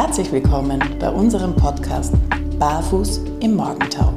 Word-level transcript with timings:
Herzlich 0.00 0.30
willkommen 0.30 0.80
bei 1.00 1.10
unserem 1.10 1.56
Podcast 1.56 2.14
Barfuß 2.56 3.20
im 3.40 3.56
Morgentau. 3.56 4.12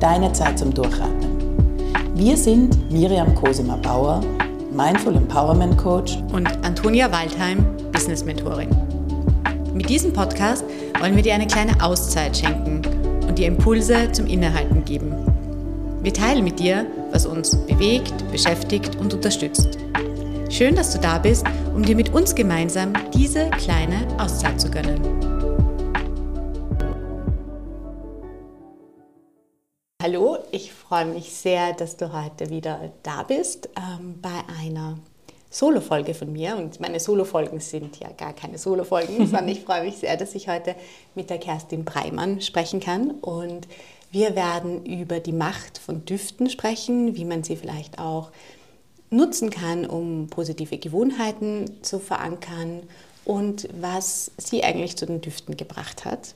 Deine 0.00 0.32
Zeit 0.32 0.58
zum 0.58 0.72
Durchatmen. 0.72 2.14
Wir 2.14 2.34
sind 2.34 2.90
Miriam 2.90 3.34
Cosima 3.34 3.76
Bauer, 3.76 4.22
Mindful 4.74 5.14
Empowerment 5.14 5.76
Coach 5.76 6.16
und 6.32 6.46
Antonia 6.64 7.12
Waldheim, 7.12 7.62
Business 7.92 8.24
Mentorin. 8.24 8.70
Mit 9.74 9.90
diesem 9.90 10.14
Podcast 10.14 10.64
wollen 10.98 11.14
wir 11.14 11.22
dir 11.22 11.34
eine 11.34 11.46
kleine 11.46 11.78
Auszeit 11.84 12.34
schenken 12.34 12.80
und 13.28 13.38
dir 13.38 13.48
Impulse 13.48 14.10
zum 14.12 14.26
Innehalten 14.26 14.82
geben. 14.86 15.12
Wir 16.02 16.14
teilen 16.14 16.42
mit 16.42 16.58
dir, 16.58 16.86
was 17.10 17.26
uns 17.26 17.54
bewegt, 17.66 18.14
beschäftigt 18.32 18.96
und 18.96 19.12
unterstützt. 19.12 19.76
Schön, 20.48 20.74
dass 20.74 20.90
du 20.94 20.98
da 20.98 21.18
bist, 21.18 21.44
um 21.74 21.82
dir 21.82 21.96
mit 21.96 22.12
uns 22.12 22.34
gemeinsam 22.34 22.92
diese 23.14 23.48
kleine 23.50 24.06
Auszeit 24.18 24.60
zu 24.60 24.70
gönnen. 24.70 25.00
Hallo, 30.02 30.38
ich 30.50 30.72
freue 30.72 31.06
mich 31.06 31.32
sehr, 31.32 31.72
dass 31.72 31.96
du 31.96 32.12
heute 32.12 32.50
wieder 32.50 32.92
da 33.02 33.22
bist 33.22 33.70
ähm, 33.76 34.20
bei 34.20 34.42
einer 34.60 34.98
Solo-Folge 35.48 36.12
von 36.12 36.32
mir. 36.32 36.56
Und 36.56 36.80
meine 36.80 37.00
Solo-Folgen 37.00 37.60
sind 37.60 37.98
ja 38.00 38.10
gar 38.10 38.32
keine 38.34 38.58
Solo-Folgen, 38.58 39.16
sondern 39.26 39.48
ich 39.48 39.62
freue 39.62 39.84
mich 39.84 39.96
sehr, 39.96 40.16
dass 40.16 40.34
ich 40.34 40.48
heute 40.48 40.74
mit 41.14 41.30
der 41.30 41.38
Kerstin 41.38 41.84
Breimann 41.84 42.40
sprechen 42.40 42.80
kann. 42.80 43.12
Und 43.12 43.66
wir 44.10 44.34
werden 44.34 44.84
über 44.84 45.20
die 45.20 45.32
Macht 45.32 45.78
von 45.78 46.04
Düften 46.04 46.50
sprechen, 46.50 47.16
wie 47.16 47.24
man 47.24 47.44
sie 47.44 47.56
vielleicht 47.56 47.98
auch 47.98 48.30
nutzen 49.12 49.50
kann, 49.50 49.86
um 49.86 50.28
positive 50.28 50.78
Gewohnheiten 50.78 51.70
zu 51.82 51.98
verankern 51.98 52.82
und 53.24 53.68
was 53.80 54.30
sie 54.36 54.64
eigentlich 54.64 54.96
zu 54.96 55.06
den 55.06 55.20
Düften 55.20 55.56
gebracht 55.56 56.04
hat. 56.04 56.34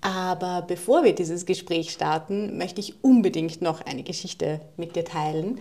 Aber 0.00 0.62
bevor 0.62 1.02
wir 1.02 1.14
dieses 1.14 1.46
Gespräch 1.46 1.90
starten, 1.90 2.58
möchte 2.58 2.80
ich 2.80 3.02
unbedingt 3.02 3.62
noch 3.62 3.80
eine 3.80 4.02
Geschichte 4.02 4.60
mit 4.76 4.96
dir 4.96 5.04
teilen, 5.04 5.58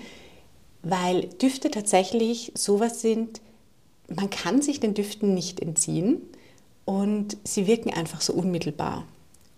weil 0.81 1.27
Düfte 1.41 1.71
tatsächlich 1.71 2.51
sowas 2.55 2.99
sind, 2.99 3.39
man 4.13 4.29
kann 4.29 4.61
sich 4.61 4.81
den 4.81 4.93
Düften 4.93 5.33
nicht 5.33 5.61
entziehen 5.61 6.21
und 6.83 7.37
sie 7.45 7.67
wirken 7.67 7.93
einfach 7.93 8.19
so 8.19 8.33
unmittelbar. 8.33 9.07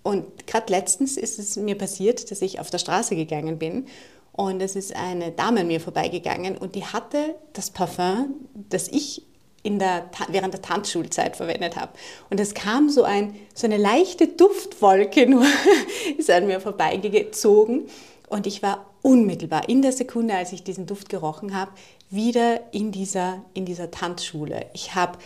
Und 0.04 0.46
gerade 0.46 0.72
letztens 0.72 1.18
ist 1.18 1.40
es 1.40 1.56
mir 1.56 1.76
passiert, 1.76 2.30
dass 2.30 2.44
ich 2.44 2.60
auf 2.60 2.70
der 2.70 2.78
Straße 2.78 3.16
gegangen 3.16 3.58
bin 3.58 3.88
und 4.36 4.62
es 4.62 4.76
ist 4.76 4.96
eine 4.96 5.32
Dame 5.32 5.62
an 5.62 5.68
mir 5.68 5.80
vorbeigegangen 5.80 6.58
und 6.58 6.76
die 6.76 6.84
hatte 6.86 7.36
das 7.54 7.70
Parfum, 7.70 8.36
das 8.54 8.90
ich 8.90 9.24
in 9.64 9.80
der, 9.80 10.10
während 10.28 10.54
der 10.54 10.62
Tanzschulzeit 10.62 11.38
verwendet 11.38 11.76
habe. 11.76 11.94
Und 12.30 12.40
es 12.40 12.54
kam 12.54 12.90
so, 12.90 13.04
ein, 13.04 13.36
so 13.56 13.66
eine 13.66 13.78
leichte 13.78 14.28
Duftwolke 14.28 15.28
nur, 15.28 15.46
ist 16.18 16.30
an 16.30 16.48
mir 16.48 16.60
vorbeigezogen. 16.60 17.88
Und 18.30 18.46
ich 18.46 18.62
war 18.62 18.86
unmittelbar 19.02 19.70
in 19.70 19.82
der 19.82 19.92
Sekunde, 19.92 20.36
als 20.36 20.52
ich 20.52 20.64
diesen 20.64 20.86
Duft 20.86 21.10
gerochen 21.10 21.56
habe, 21.56 21.72
wieder 22.10 22.62
in 22.74 22.92
dieser, 22.92 23.42
in 23.54 23.66
dieser 23.66 23.90
Tanzschule. 23.90 24.68
Ich 24.74 24.94
habe 24.94 25.18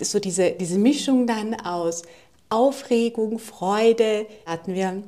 so 0.00 0.18
diese, 0.18 0.50
diese 0.50 0.78
Mischung 0.78 1.26
dann 1.26 1.54
aus 1.54 2.02
Aufregung, 2.50 3.38
Freude, 3.38 4.26
hatten 4.44 4.74
wir 4.74 5.02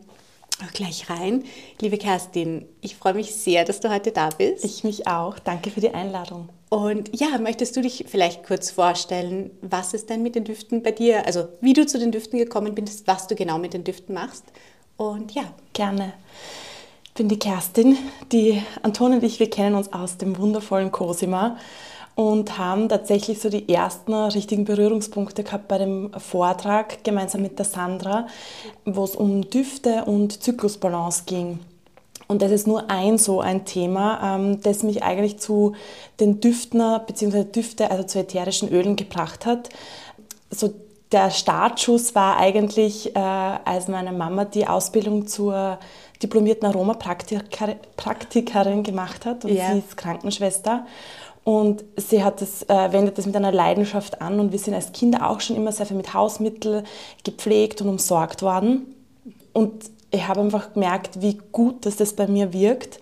gleich 0.72 1.10
rein. 1.10 1.44
Liebe 1.80 1.98
Kerstin, 1.98 2.66
ich 2.80 2.96
freue 2.96 3.14
mich 3.14 3.34
sehr, 3.34 3.64
dass 3.64 3.80
du 3.80 3.90
heute 3.90 4.12
da 4.12 4.30
bist. 4.30 4.64
Ich 4.64 4.84
mich 4.84 5.06
auch. 5.06 5.38
Danke 5.38 5.70
für 5.70 5.80
die 5.80 5.90
Einladung. 5.90 6.48
Und 6.68 7.10
ja, 7.18 7.38
möchtest 7.38 7.76
du 7.76 7.82
dich 7.82 8.06
vielleicht 8.08 8.44
kurz 8.44 8.70
vorstellen, 8.70 9.50
was 9.62 9.94
ist 9.94 10.10
denn 10.10 10.22
mit 10.22 10.34
den 10.34 10.44
Düften 10.44 10.82
bei 10.82 10.90
dir, 10.90 11.26
also 11.26 11.48
wie 11.60 11.72
du 11.72 11.86
zu 11.86 11.98
den 11.98 12.10
Düften 12.10 12.38
gekommen 12.38 12.74
bist, 12.74 13.06
was 13.06 13.26
du 13.26 13.34
genau 13.34 13.58
mit 13.58 13.74
den 13.74 13.84
Düften 13.84 14.14
machst? 14.14 14.44
Und 14.96 15.32
ja. 15.32 15.44
Gerne. 15.72 16.14
Ich 17.04 17.12
bin 17.12 17.28
die 17.28 17.38
Kerstin. 17.38 17.96
Die 18.32 18.62
Anton 18.82 19.12
und 19.12 19.22
ich, 19.22 19.38
wir 19.38 19.50
kennen 19.50 19.76
uns 19.76 19.92
aus 19.92 20.16
dem 20.16 20.38
wundervollen 20.38 20.90
Cosima 20.90 21.56
und 22.16 22.58
haben 22.58 22.88
tatsächlich 22.88 23.40
so 23.40 23.50
die 23.50 23.72
ersten 23.72 24.12
richtigen 24.12 24.64
Berührungspunkte 24.64 25.44
gehabt 25.44 25.68
bei 25.68 25.78
dem 25.78 26.10
Vortrag 26.18 27.04
gemeinsam 27.04 27.42
mit 27.42 27.58
der 27.58 27.66
Sandra, 27.66 28.26
wo 28.86 29.04
es 29.04 29.14
um 29.14 29.48
Düfte 29.50 30.04
und 30.06 30.42
Zyklusbalance 30.42 31.24
ging. 31.26 31.60
Und 32.26 32.42
das 32.42 32.50
ist 32.50 32.66
nur 32.66 32.90
ein 32.90 33.18
so 33.18 33.40
ein 33.40 33.66
Thema, 33.66 34.36
ähm, 34.36 34.60
das 34.62 34.82
mich 34.82 35.04
eigentlich 35.04 35.38
zu 35.38 35.74
den 36.18 36.40
Düften 36.40 36.82
bzw. 37.06 37.44
Düfte, 37.44 37.90
also 37.90 38.04
zu 38.04 38.18
ätherischen 38.18 38.70
Ölen 38.70 38.96
gebracht 38.96 39.44
hat. 39.44 39.68
So 40.50 40.72
der 41.12 41.30
Startschuss 41.30 42.14
war 42.14 42.38
eigentlich, 42.38 43.14
äh, 43.14 43.18
als 43.18 43.88
meine 43.88 44.12
Mama 44.12 44.46
die 44.46 44.66
Ausbildung 44.66 45.26
zur 45.26 45.78
diplomierten 46.22 46.66
Aromapraktikerin 46.66 48.82
gemacht 48.82 49.26
hat 49.26 49.44
und 49.44 49.52
ja. 49.52 49.72
sie 49.72 49.80
ist 49.80 49.98
Krankenschwester. 49.98 50.86
Und 51.46 51.84
sie 51.96 52.24
hat 52.24 52.40
das, 52.40 52.64
äh, 52.64 52.92
wendet 52.92 53.18
das 53.18 53.26
mit 53.26 53.36
einer 53.36 53.52
Leidenschaft 53.52 54.20
an 54.20 54.40
und 54.40 54.50
wir 54.50 54.58
sind 54.58 54.74
als 54.74 54.90
Kinder 54.90 55.30
auch 55.30 55.38
schon 55.38 55.54
immer 55.54 55.70
sehr 55.70 55.86
viel 55.86 55.96
mit 55.96 56.12
Hausmitteln 56.12 56.84
gepflegt 57.22 57.80
und 57.80 57.88
umsorgt 57.88 58.42
worden. 58.42 58.96
Und 59.52 59.84
ich 60.10 60.26
habe 60.26 60.40
einfach 60.40 60.72
gemerkt, 60.72 61.22
wie 61.22 61.38
gut 61.52 61.86
dass 61.86 61.94
das 61.94 62.14
bei 62.14 62.26
mir 62.26 62.52
wirkt. 62.52 62.98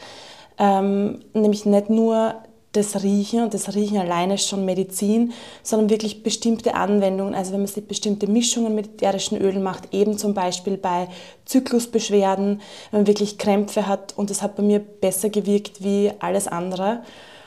Ähm, 0.59 1.21
nämlich 1.33 1.65
nicht 1.65 1.89
nur 1.89 2.35
das 2.73 3.03
Riechen 3.03 3.45
und 3.45 3.55
das 3.55 3.75
Riechen 3.75 3.97
alleine 3.97 4.35
ist 4.35 4.47
schon 4.47 4.67
Medizin, 4.67 5.33
sondern 5.63 5.89
wirklich 5.89 6.23
bestimmte 6.23 6.75
Anwendungen. 6.75 7.35
Also 7.35 7.53
wenn 7.53 7.61
man 7.61 7.67
sich 7.67 7.89
bestimmte 7.89 8.27
Mischungen 8.27 8.75
mit 8.75 8.89
ätherischen 8.89 9.41
Ölen 9.41 9.63
macht, 9.63 9.95
eben 9.95 10.19
zum 10.19 10.35
Beispiel 10.35 10.77
bei 10.77 11.09
Zyklusbeschwerden, 11.47 12.61
wenn 12.91 13.01
man 13.01 13.07
wirklich 13.07 13.39
Krämpfe 13.39 13.87
hat 13.87 14.13
und 14.19 14.29
das 14.29 14.43
hat 14.43 14.55
bei 14.55 14.63
mir 14.63 14.81
besser 14.81 15.31
gewirkt 15.31 15.83
wie 15.83 16.13
alles 16.19 16.47
andere. 16.47 17.01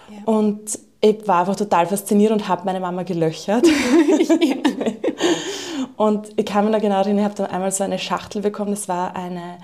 Ja. 0.09 0.23
Und 0.25 0.86
ich 1.01 1.27
war 1.27 1.41
einfach 1.41 1.55
total 1.55 1.85
fasziniert 1.85 2.31
und 2.31 2.47
habe 2.47 2.63
meine 2.65 2.79
Mama 2.79 3.03
gelöchert. 3.03 3.67
und 5.97 6.29
ich 6.35 6.45
kann 6.45 6.65
mich 6.65 6.73
da 6.73 6.79
genau 6.79 6.97
erinnern, 6.97 7.19
ich 7.19 7.25
habe 7.25 7.35
dann 7.35 7.47
einmal 7.47 7.71
so 7.71 7.83
eine 7.83 7.99
Schachtel 7.99 8.41
bekommen, 8.41 8.71
das 8.71 8.87
war 8.87 9.15
eine 9.15 9.57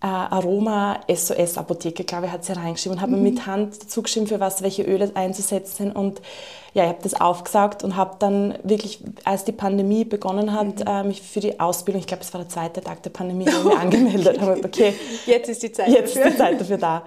äh, 0.00 0.06
Aroma 0.06 1.00
SOS 1.12 1.58
Apotheke, 1.58 2.04
glaube 2.04 2.26
ich, 2.26 2.32
hat 2.32 2.44
sie 2.44 2.52
reingeschrieben 2.52 2.98
und 2.98 3.02
habe 3.02 3.16
mhm. 3.16 3.22
mit 3.22 3.46
Hand 3.46 3.82
dazu 3.82 4.02
geschrieben, 4.02 4.26
für 4.26 4.40
was 4.40 4.62
welche 4.62 4.82
Öle 4.82 5.10
einzusetzen 5.14 5.92
und 5.92 6.20
ja, 6.74 6.82
ich 6.82 6.90
habe 6.90 7.02
das 7.02 7.18
aufgesagt 7.18 7.82
und 7.82 7.96
habe 7.96 8.16
dann 8.18 8.58
wirklich, 8.62 9.00
als 9.24 9.44
die 9.44 9.52
Pandemie 9.52 10.04
begonnen 10.04 10.52
hat, 10.52 10.80
mhm. 10.80 10.86
äh, 10.86 11.02
mich 11.04 11.22
für 11.22 11.40
die 11.40 11.58
Ausbildung, 11.58 12.00
ich 12.00 12.06
glaube, 12.06 12.22
es 12.22 12.32
war 12.34 12.42
der 12.42 12.50
zweite 12.50 12.82
Tag 12.82 13.02
der 13.02 13.10
Pandemie, 13.10 13.48
angemeldet. 13.80 14.40
habe 14.40 14.60
okay, 14.62 14.92
jetzt 15.24 15.48
ist 15.48 15.62
die 15.62 15.72
Zeit 15.72 15.88
jetzt 15.88 16.14
dafür. 16.14 16.26
Ist 16.26 16.34
die 16.34 16.38
Zeit 16.38 16.60
dafür 16.60 16.78
da. 16.78 17.02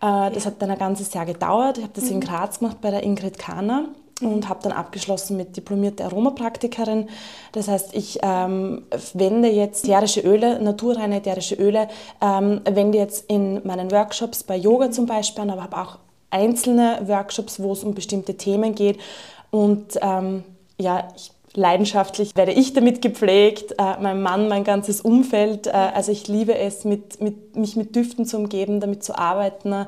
Äh, 0.00 0.30
das 0.30 0.46
hat 0.46 0.60
dann 0.60 0.70
ein 0.70 0.78
ganzes 0.78 1.12
Jahr 1.14 1.26
gedauert. 1.26 1.78
Ich 1.78 1.84
habe 1.84 1.94
das 1.94 2.04
mhm. 2.04 2.12
in 2.12 2.20
Graz 2.20 2.58
gemacht 2.58 2.80
bei 2.80 2.90
der 2.90 3.02
Ingrid 3.02 3.38
Kahner 3.38 3.88
und 4.22 4.48
habe 4.48 4.60
dann 4.62 4.72
abgeschlossen 4.72 5.36
mit 5.36 5.56
diplomierte 5.56 6.04
Aromapraktikerin. 6.04 7.08
Das 7.52 7.68
heißt, 7.68 7.94
ich 7.94 8.18
ähm, 8.22 8.84
wende 9.12 9.48
jetzt 9.48 9.84
ätherische 9.84 10.20
Öle, 10.20 10.58
naturreine 10.62 11.16
ätherische 11.16 11.54
Öle, 11.56 11.88
ähm, 12.22 12.62
wende 12.64 12.96
jetzt 12.96 13.30
in 13.30 13.66
meinen 13.66 13.90
Workshops 13.90 14.42
bei 14.42 14.56
Yoga 14.56 14.90
zum 14.90 15.06
Beispiel 15.06 15.42
an, 15.42 15.50
aber 15.50 15.64
habe 15.64 15.76
auch 15.76 15.98
einzelne 16.30 17.00
Workshops, 17.06 17.60
wo 17.60 17.72
es 17.72 17.84
um 17.84 17.94
bestimmte 17.94 18.36
Themen 18.36 18.74
geht. 18.74 18.98
Und 19.50 19.98
ähm, 20.00 20.44
ja, 20.78 21.08
ich 21.14 21.30
leidenschaftlich 21.56 22.36
werde 22.36 22.52
ich 22.52 22.72
damit 22.72 23.02
gepflegt, 23.02 23.72
äh, 23.78 24.00
mein 24.00 24.22
Mann, 24.22 24.48
mein 24.48 24.64
ganzes 24.64 25.00
Umfeld. 25.00 25.66
Äh, 25.66 25.70
also 25.70 26.12
ich 26.12 26.28
liebe 26.28 26.56
es, 26.56 26.84
mit, 26.84 27.20
mit, 27.20 27.56
mich 27.56 27.76
mit 27.76 27.96
Düften 27.96 28.26
zu 28.26 28.36
umgeben, 28.36 28.80
damit 28.80 29.02
zu 29.02 29.18
arbeiten. 29.18 29.86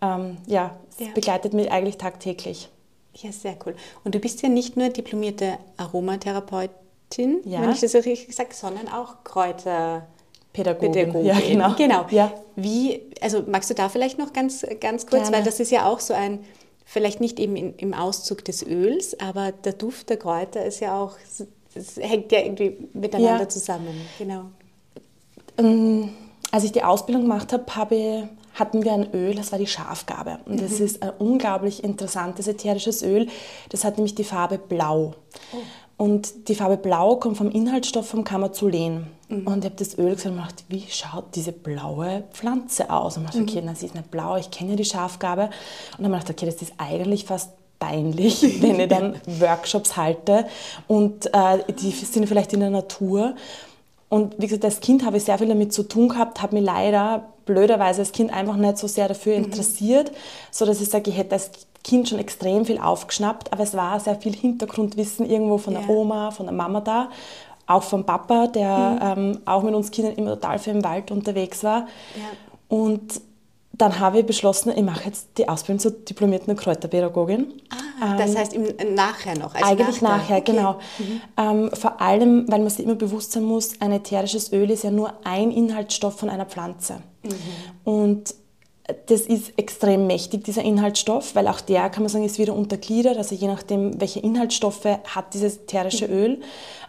Ähm, 0.00 0.36
ja, 0.46 0.76
es 0.90 1.06
ja. 1.06 1.12
begleitet 1.14 1.52
mich 1.52 1.70
eigentlich 1.70 1.98
tagtäglich. 1.98 2.68
Ja, 3.14 3.32
sehr 3.32 3.56
cool. 3.66 3.74
Und 4.04 4.14
du 4.14 4.20
bist 4.20 4.42
ja 4.42 4.48
nicht 4.48 4.76
nur 4.76 4.90
diplomierte 4.90 5.58
Aromatherapeutin, 5.76 7.40
ja. 7.44 7.62
wenn 7.62 7.72
ich 7.72 7.80
das 7.80 7.94
richtig 7.94 8.34
sage, 8.34 8.50
sondern 8.52 8.88
auch 8.88 9.24
Kräuter. 9.24 10.06
Pädagogin. 10.52 11.24
Ja, 11.24 11.38
genau. 11.38 11.74
genau. 11.74 12.06
Ja. 12.10 12.32
Wie, 12.56 13.02
also 13.20 13.42
magst 13.46 13.70
du 13.70 13.74
da 13.74 13.88
vielleicht 13.88 14.18
noch 14.18 14.32
ganz, 14.32 14.64
ganz 14.80 15.06
kurz, 15.06 15.24
Gerne. 15.24 15.36
weil 15.36 15.44
das 15.44 15.60
ist 15.60 15.70
ja 15.70 15.86
auch 15.86 16.00
so 16.00 16.14
ein, 16.14 16.44
vielleicht 16.88 17.20
nicht 17.20 17.38
eben 17.38 17.54
in, 17.54 17.74
im 17.76 17.92
Auszug 17.92 18.42
des 18.46 18.66
Öls, 18.66 19.20
aber 19.20 19.52
der 19.52 19.74
Duft 19.74 20.08
der 20.08 20.16
Kräuter 20.16 20.64
ist 20.64 20.80
ja 20.80 20.98
auch, 20.98 21.16
es 21.74 21.96
hängt 21.96 22.32
ja 22.32 22.40
irgendwie 22.40 22.88
miteinander 22.94 23.42
ja. 23.42 23.48
zusammen. 23.48 24.00
Genau. 24.16 24.46
Ähm, 25.58 26.14
als 26.50 26.64
ich 26.64 26.72
die 26.72 26.82
Ausbildung 26.82 27.24
gemacht 27.24 27.52
habe, 27.52 27.76
habe 27.76 28.28
hatten 28.54 28.82
wir 28.84 28.92
ein 28.92 29.12
Öl, 29.12 29.34
das 29.34 29.52
war 29.52 29.58
die 29.58 29.66
Schafgabe. 29.66 30.40
Und 30.46 30.60
das 30.60 30.80
mhm. 30.80 30.86
ist 30.86 31.02
ein 31.02 31.10
unglaublich 31.18 31.84
interessantes 31.84 32.48
ätherisches 32.48 33.02
Öl. 33.02 33.28
Das 33.68 33.84
hat 33.84 33.98
nämlich 33.98 34.14
die 34.14 34.24
Farbe 34.24 34.58
Blau. 34.58 35.14
Oh. 35.52 35.56
Und 35.98 36.48
die 36.48 36.54
Farbe 36.54 36.76
Blau 36.76 37.16
kommt 37.16 37.36
vom 37.36 37.50
Inhaltsstoff 37.50 38.08
vom 38.08 38.22
Kamazulen. 38.22 39.08
Mhm. 39.28 39.46
Und 39.46 39.58
ich 39.58 39.64
habe 39.64 39.76
das 39.76 39.98
Öl 39.98 40.14
gesehen 40.14 40.32
und 40.32 40.38
gedacht, 40.38 40.64
wie 40.68 40.84
schaut 40.88 41.34
diese 41.34 41.52
blaue 41.52 42.22
Pflanze 42.32 42.88
aus? 42.88 43.16
Und 43.16 43.24
ich 43.24 43.30
dachte, 43.30 43.42
mhm. 43.42 43.48
okay, 43.48 43.62
das 43.66 43.82
ist 43.82 43.94
nicht 43.96 44.10
blau, 44.10 44.36
ich 44.36 44.50
kenne 44.50 44.70
ja 44.70 44.76
die 44.76 44.84
Schafgabe. 44.84 45.50
Und 45.98 46.04
dann 46.04 46.06
habe 46.06 46.16
ich 46.16 46.26
gedacht, 46.26 46.38
okay, 46.38 46.46
das 46.46 46.62
ist 46.62 46.72
eigentlich 46.78 47.24
fast 47.24 47.50
peinlich, 47.80 48.42
wenn 48.62 48.78
ich 48.78 48.88
dann 48.88 49.16
Workshops 49.40 49.96
halte 49.96 50.46
und 50.86 51.26
äh, 51.34 51.64
die 51.80 51.90
sind 51.90 52.28
vielleicht 52.28 52.52
in 52.52 52.60
der 52.60 52.70
Natur. 52.70 53.34
Und 54.08 54.34
wie 54.38 54.46
gesagt, 54.46 54.64
als 54.64 54.80
Kind 54.80 55.04
habe 55.04 55.18
ich 55.18 55.24
sehr 55.24 55.38
viel 55.38 55.48
damit 55.48 55.72
zu 55.72 55.82
tun 55.82 56.08
gehabt, 56.08 56.40
habe 56.42 56.56
mich 56.56 56.64
leider 56.64 57.28
blöderweise 57.44 58.00
als 58.00 58.12
Kind 58.12 58.32
einfach 58.32 58.56
nicht 58.56 58.78
so 58.78 58.86
sehr 58.86 59.08
dafür 59.08 59.36
mhm. 59.38 59.44
interessiert, 59.44 60.12
so 60.50 60.64
dass 60.64 60.80
ich 60.80 60.88
sage, 60.88 61.10
ich 61.10 61.16
hätte 61.16 61.32
als 61.32 61.50
Kind 61.84 62.08
schon 62.08 62.18
extrem 62.18 62.64
viel 62.64 62.78
aufgeschnappt, 62.78 63.52
aber 63.52 63.62
es 63.62 63.74
war 63.74 64.00
sehr 64.00 64.16
viel 64.16 64.34
Hintergrundwissen 64.34 65.28
irgendwo 65.28 65.58
von 65.58 65.74
der 65.74 65.84
ja. 65.84 65.88
Oma, 65.88 66.30
von 66.30 66.46
der 66.46 66.54
Mama 66.54 66.80
da, 66.80 67.10
auch 67.66 67.82
vom 67.82 68.04
Papa, 68.04 68.46
der 68.46 69.14
mhm. 69.16 69.22
ähm, 69.22 69.40
auch 69.44 69.62
mit 69.62 69.74
uns 69.74 69.90
Kindern 69.90 70.14
immer 70.14 70.34
total 70.34 70.58
viel 70.58 70.74
im 70.74 70.84
Wald 70.84 71.10
unterwegs 71.10 71.62
war. 71.62 71.86
Ja. 72.16 72.76
Und 72.76 73.20
dann 73.78 74.00
habe 74.00 74.20
ich 74.20 74.26
beschlossen, 74.26 74.72
ich 74.74 74.82
mache 74.82 75.04
jetzt 75.04 75.28
die 75.38 75.48
Ausbildung 75.48 75.78
zur 75.78 75.92
diplomierten 75.92 76.56
Kräuterpädagogin. 76.56 77.54
Ah, 78.00 78.16
das 78.16 78.30
ähm, 78.30 78.38
heißt 78.38 78.52
im, 78.52 78.94
nachher 78.94 79.38
noch? 79.38 79.54
Also 79.54 79.66
eigentlich 79.66 80.02
nachher, 80.02 80.18
nachher 80.18 80.36
okay. 80.38 80.52
genau. 80.52 80.78
Mhm. 80.98 81.20
Ähm, 81.36 81.70
vor 81.72 82.00
allem, 82.00 82.44
weil 82.48 82.58
man 82.58 82.70
sich 82.70 82.84
immer 82.84 82.96
bewusst 82.96 83.32
sein 83.32 83.44
muss, 83.44 83.80
ein 83.80 83.92
ätherisches 83.92 84.52
Öl 84.52 84.70
ist 84.70 84.82
ja 84.82 84.90
nur 84.90 85.12
ein 85.24 85.52
Inhaltsstoff 85.52 86.18
von 86.18 86.28
einer 86.28 86.46
Pflanze. 86.46 87.00
Mhm. 87.22 87.32
Und 87.84 88.34
das 89.06 89.22
ist 89.22 89.52
extrem 89.56 90.06
mächtig, 90.06 90.44
dieser 90.44 90.62
Inhaltsstoff, 90.62 91.34
weil 91.34 91.46
auch 91.46 91.60
der, 91.60 91.90
kann 91.90 92.02
man 92.02 92.08
sagen, 92.08 92.24
ist 92.24 92.38
wieder 92.38 92.54
untergliedert, 92.54 93.18
also 93.18 93.34
je 93.34 93.46
nachdem, 93.46 94.00
welche 94.00 94.20
Inhaltsstoffe 94.20 94.86
hat 94.86 95.34
dieses 95.34 95.58
ätherische 95.58 96.08
mhm. 96.08 96.14
Öl. 96.14 96.40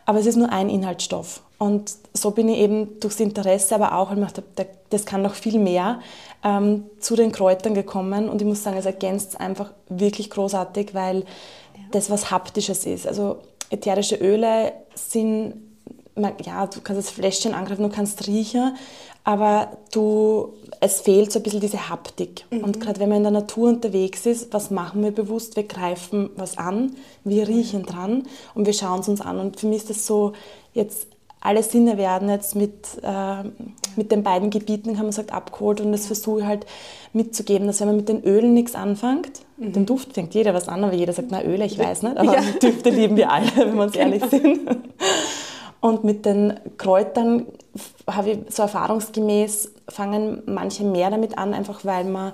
Aber 0.06 0.20
es 0.20 0.26
ist 0.26 0.38
nur 0.38 0.52
ein 0.52 0.70
Inhaltsstoff. 0.70 1.44
Und 1.60 1.92
so 2.14 2.32
bin 2.32 2.48
ich 2.48 2.58
eben 2.58 3.00
durchs 3.00 3.20
Interesse, 3.20 3.76
aber 3.76 3.96
auch, 3.96 4.10
weil 4.12 4.24
ich 4.24 4.66
das 4.90 5.06
kann 5.06 5.22
noch 5.22 5.36
viel 5.36 5.60
mehr, 5.60 6.00
ähm, 6.44 6.86
zu 7.00 7.16
den 7.16 7.32
Kräutern 7.32 7.74
gekommen. 7.74 8.30
Und 8.30 8.42
ich 8.42 8.48
muss 8.48 8.64
sagen, 8.64 8.78
es 8.78 8.86
ergänzt 8.86 9.30
es 9.30 9.36
einfach 9.36 9.72
wirklich 9.90 10.30
großartig, 10.30 10.94
weil 10.94 11.20
ja. 11.20 11.26
das 11.92 12.10
was 12.10 12.32
Haptisches 12.32 12.86
ist. 12.86 13.08
Also 13.08 13.38
ätherische 13.70 14.16
Öle 14.16 14.74
sind, 14.96 15.54
ja, 16.46 16.68
du 16.68 16.82
kannst 16.82 17.08
das 17.08 17.10
Fläschchen 17.10 17.54
angreifen, 17.54 17.84
du 17.84 17.90
kannst 17.90 18.28
riechen, 18.28 18.76
aber 19.24 19.78
du, 19.92 20.54
es 20.80 21.02
fehlt 21.02 21.32
so 21.32 21.40
ein 21.40 21.44
bisschen 21.44 21.60
diese 21.60 21.90
Haptik. 21.90 22.46
Mhm. 22.50 22.64
Und 22.64 22.82
gerade 22.82 23.00
wenn 23.00 23.10
man 23.10 23.18
in 23.18 23.24
der 23.24 23.32
Natur 23.32 23.70
unterwegs 23.70 24.26
ist, 24.26 24.54
was 24.54 24.72
machen 24.72 25.04
wir 25.04 25.12
bewusst? 25.12 25.56
Wir 25.56 25.64
greifen 25.64 26.30
was 26.36 26.58
an, 26.58 26.96
wir 27.24 27.48
riechen 27.48 27.84
dran 27.84 28.24
und 28.56 28.66
wir 28.66 28.74
schauen 28.74 29.02
es 29.02 29.08
uns 29.08 29.22
an. 29.22 29.40
Und 29.40 29.60
für 29.60 29.68
mich 29.68 29.80
ist 29.80 29.90
das 29.90 30.06
so, 30.06 30.34
jetzt 30.74 31.08
alle 31.42 31.64
Sinne 31.64 31.98
werden 31.98 32.30
jetzt 32.30 32.56
mit, 32.56 32.74
äh, 33.02 33.44
mit 33.96 34.12
den 34.12 34.24
beiden 34.24 34.50
Gebieten, 34.50 34.96
kann 34.96 35.04
man 35.04 35.12
sagen, 35.12 35.30
abgeholt 35.30 35.80
und 35.80 35.92
das 35.92 36.06
versuche 36.06 36.42
ich 36.42 36.46
halt 36.46 36.66
mitzugeben, 37.14 37.68
dass 37.68 37.80
wenn 37.80 37.88
man 37.88 37.98
mit 37.98 38.10
den 38.10 38.24
Ölen 38.24 38.54
nichts 38.54 38.76
anfängt, 38.76 39.42
mhm. 39.58 39.66
mit 39.66 39.76
dem 39.76 39.86
Duft 39.86 40.14
fängt 40.14 40.34
jeder 40.34 40.54
was 40.54 40.68
an, 40.68 40.84
aber 40.84 40.94
jeder 40.94 41.14
sagt, 41.14 41.30
na 41.32 41.44
Öle, 41.44 41.66
ich 41.66 41.80
weiß 41.80 42.04
nicht, 42.04 42.18
aber 42.18 42.34
ja. 42.34 42.42
Düfte 42.62 42.90
lieben 42.90 43.16
wir 43.16 43.32
alle, 43.32 43.48
wenn 43.56 43.76
wir 43.76 43.84
uns 43.84 43.94
genau. 43.94 44.06
ehrlich 44.06 44.26
sind. 44.26 44.60
Und 45.82 46.04
mit 46.04 46.26
den 46.26 46.60
Kräutern 46.78 47.46
habe 48.06 48.32
ich 48.32 48.40
so 48.50 48.64
erfahrungsgemäß, 48.64 49.72
fangen 49.88 50.44
manche 50.46 50.84
mehr 50.84 51.10
damit 51.10 51.38
an, 51.38 51.54
einfach 51.54 51.86
weil 51.86 52.04
man 52.04 52.34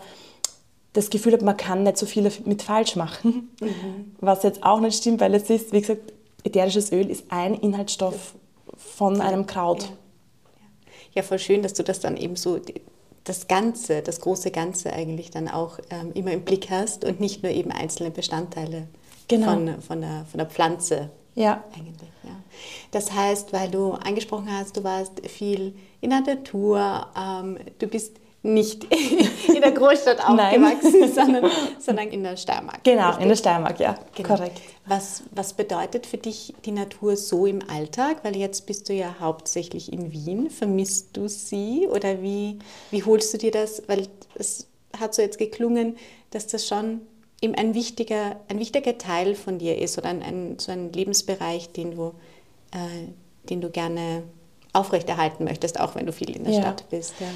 das 0.93 1.11
Gefühl 1.11 1.33
hat, 1.33 1.43
man 1.43 1.57
kann 1.57 1.83
nicht 1.83 1.97
so 1.97 2.07
viel 2.07 2.31
mit 2.45 2.63
falsch 2.63 2.95
machen. 2.95 3.51
Mhm. 3.61 4.15
Was 4.19 4.41
jetzt 4.41 4.63
auch 4.63 4.79
nicht 4.79 4.97
stimmt, 4.97 5.21
weil 5.21 5.35
es 5.35 5.49
ist, 5.49 5.73
wie 5.73 5.81
gesagt, 5.81 6.13
ätherisches 6.43 6.91
Öl 6.91 7.09
ist 7.09 7.25
ein 7.29 7.53
Inhaltsstoff 7.53 8.33
von 8.75 9.21
einem 9.21 9.45
Kraut. 9.45 9.83
Ja. 9.83 9.89
ja, 11.13 11.23
voll 11.23 11.39
schön, 11.39 11.61
dass 11.61 11.73
du 11.73 11.83
das 11.83 11.99
dann 11.99 12.17
eben 12.17 12.35
so, 12.35 12.59
das 13.23 13.47
Ganze, 13.47 14.01
das 14.01 14.21
große 14.21 14.51
Ganze 14.51 14.93
eigentlich 14.93 15.31
dann 15.31 15.47
auch 15.47 15.79
ähm, 15.89 16.11
immer 16.13 16.31
im 16.31 16.43
Blick 16.43 16.69
hast 16.69 17.03
und 17.03 17.19
nicht 17.19 17.43
nur 17.43 17.51
eben 17.51 17.71
einzelne 17.71 18.11
Bestandteile 18.11 18.87
genau. 19.27 19.53
von, 19.53 19.81
von, 19.81 20.01
der, 20.01 20.25
von 20.29 20.37
der 20.37 20.47
Pflanze. 20.47 21.09
Ja. 21.33 21.63
Eigentlich, 21.75 22.09
ja. 22.23 22.35
Das 22.91 23.11
heißt, 23.11 23.51
weil 23.51 23.69
du 23.69 23.91
angesprochen 23.91 24.47
hast, 24.49 24.77
du 24.77 24.83
warst 24.83 25.27
viel 25.27 25.75
in 26.01 26.11
der 26.11 26.21
Natur, 26.21 27.07
ähm, 27.17 27.57
du 27.79 27.87
bist 27.87 28.17
nicht 28.45 28.83
in 29.53 29.61
der 29.61 29.71
Großstadt 29.71 30.19
aufgewachsen, 30.19 31.11
sondern, 31.11 31.51
sondern 31.79 32.07
in 32.09 32.23
der 32.23 32.37
Steiermark. 32.37 32.83
Genau, 32.83 33.07
richtig? 33.07 33.23
in 33.23 33.29
der 33.29 33.35
Steiermark, 33.35 33.79
ja, 33.79 33.95
genau. 34.13 34.29
korrekt. 34.29 34.61
Was, 34.85 35.23
was 35.31 35.53
bedeutet 35.53 36.05
für 36.05 36.17
dich 36.17 36.53
die 36.63 36.71
Natur 36.71 37.17
so 37.17 37.45
im 37.45 37.67
Alltag? 37.67 38.17
Weil 38.23 38.37
jetzt 38.37 38.67
bist 38.67 38.87
du 38.87 38.93
ja 38.93 39.15
hauptsächlich 39.19 39.91
in 39.91 40.11
Wien. 40.11 40.49
Vermisst 40.51 41.17
du 41.17 41.27
sie 41.27 41.87
oder 41.89 42.21
wie, 42.21 42.59
wie 42.91 43.03
holst 43.03 43.33
du 43.33 43.39
dir 43.39 43.51
das? 43.51 43.81
Weil 43.87 44.07
es 44.35 44.67
hat 44.97 45.15
so 45.15 45.23
jetzt 45.23 45.39
geklungen, 45.39 45.97
dass 46.29 46.45
das 46.45 46.67
schon 46.67 47.01
eben 47.41 47.55
ein 47.55 47.73
wichtiger, 47.73 48.37
ein 48.47 48.59
wichtiger 48.59 48.97
Teil 48.97 49.33
von 49.33 49.57
dir 49.57 49.79
ist 49.79 49.97
oder 49.97 50.09
ein, 50.09 50.21
ein 50.21 50.59
so 50.59 50.71
ein 50.71 50.93
Lebensbereich, 50.93 51.71
den 51.71 51.95
du, 51.95 52.13
äh, 52.71 53.09
den 53.49 53.61
du 53.61 53.71
gerne 53.71 54.23
aufrechterhalten 54.71 55.45
möchtest, 55.45 55.79
auch 55.79 55.95
wenn 55.95 56.05
du 56.05 56.11
viel 56.11 56.35
in 56.35 56.43
der 56.43 56.53
ja. 56.53 56.61
Stadt 56.61 56.89
bist. 56.89 57.15
Ja. 57.19 57.27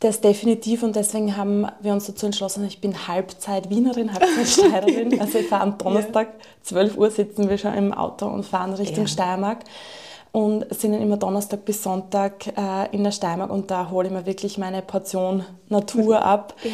Das 0.00 0.20
definitiv 0.20 0.84
und 0.84 0.94
deswegen 0.94 1.36
haben 1.36 1.66
wir 1.80 1.92
uns 1.92 2.06
dazu 2.06 2.26
entschlossen, 2.26 2.64
ich 2.64 2.80
bin 2.80 3.08
Halbzeit 3.08 3.68
Wienerin, 3.68 4.12
Halbzeit 4.12 4.46
Steirerin. 4.46 5.20
Also 5.20 5.38
ich 5.38 5.48
fahre 5.48 5.64
am 5.64 5.76
Donnerstag, 5.76 6.34
ja. 6.38 6.44
12 6.62 6.96
Uhr 6.96 7.10
sitzen 7.10 7.48
wir 7.48 7.58
schon 7.58 7.74
im 7.74 7.92
Auto 7.92 8.26
und 8.26 8.46
fahren 8.46 8.74
Richtung 8.74 9.04
ja. 9.04 9.08
Steiermark 9.08 9.64
und 10.30 10.72
sind 10.72 10.92
dann 10.92 11.02
immer 11.02 11.16
Donnerstag 11.16 11.64
bis 11.64 11.82
Sonntag 11.82 12.46
äh, 12.56 12.94
in 12.94 13.02
der 13.02 13.10
Steiermark 13.10 13.50
und 13.50 13.72
da 13.72 13.90
hole 13.90 14.06
ich 14.06 14.14
mir 14.14 14.24
wirklich 14.24 14.56
meine 14.56 14.82
Portion 14.82 15.44
Natur 15.68 16.22
ab. 16.24 16.54
Ja. 16.62 16.70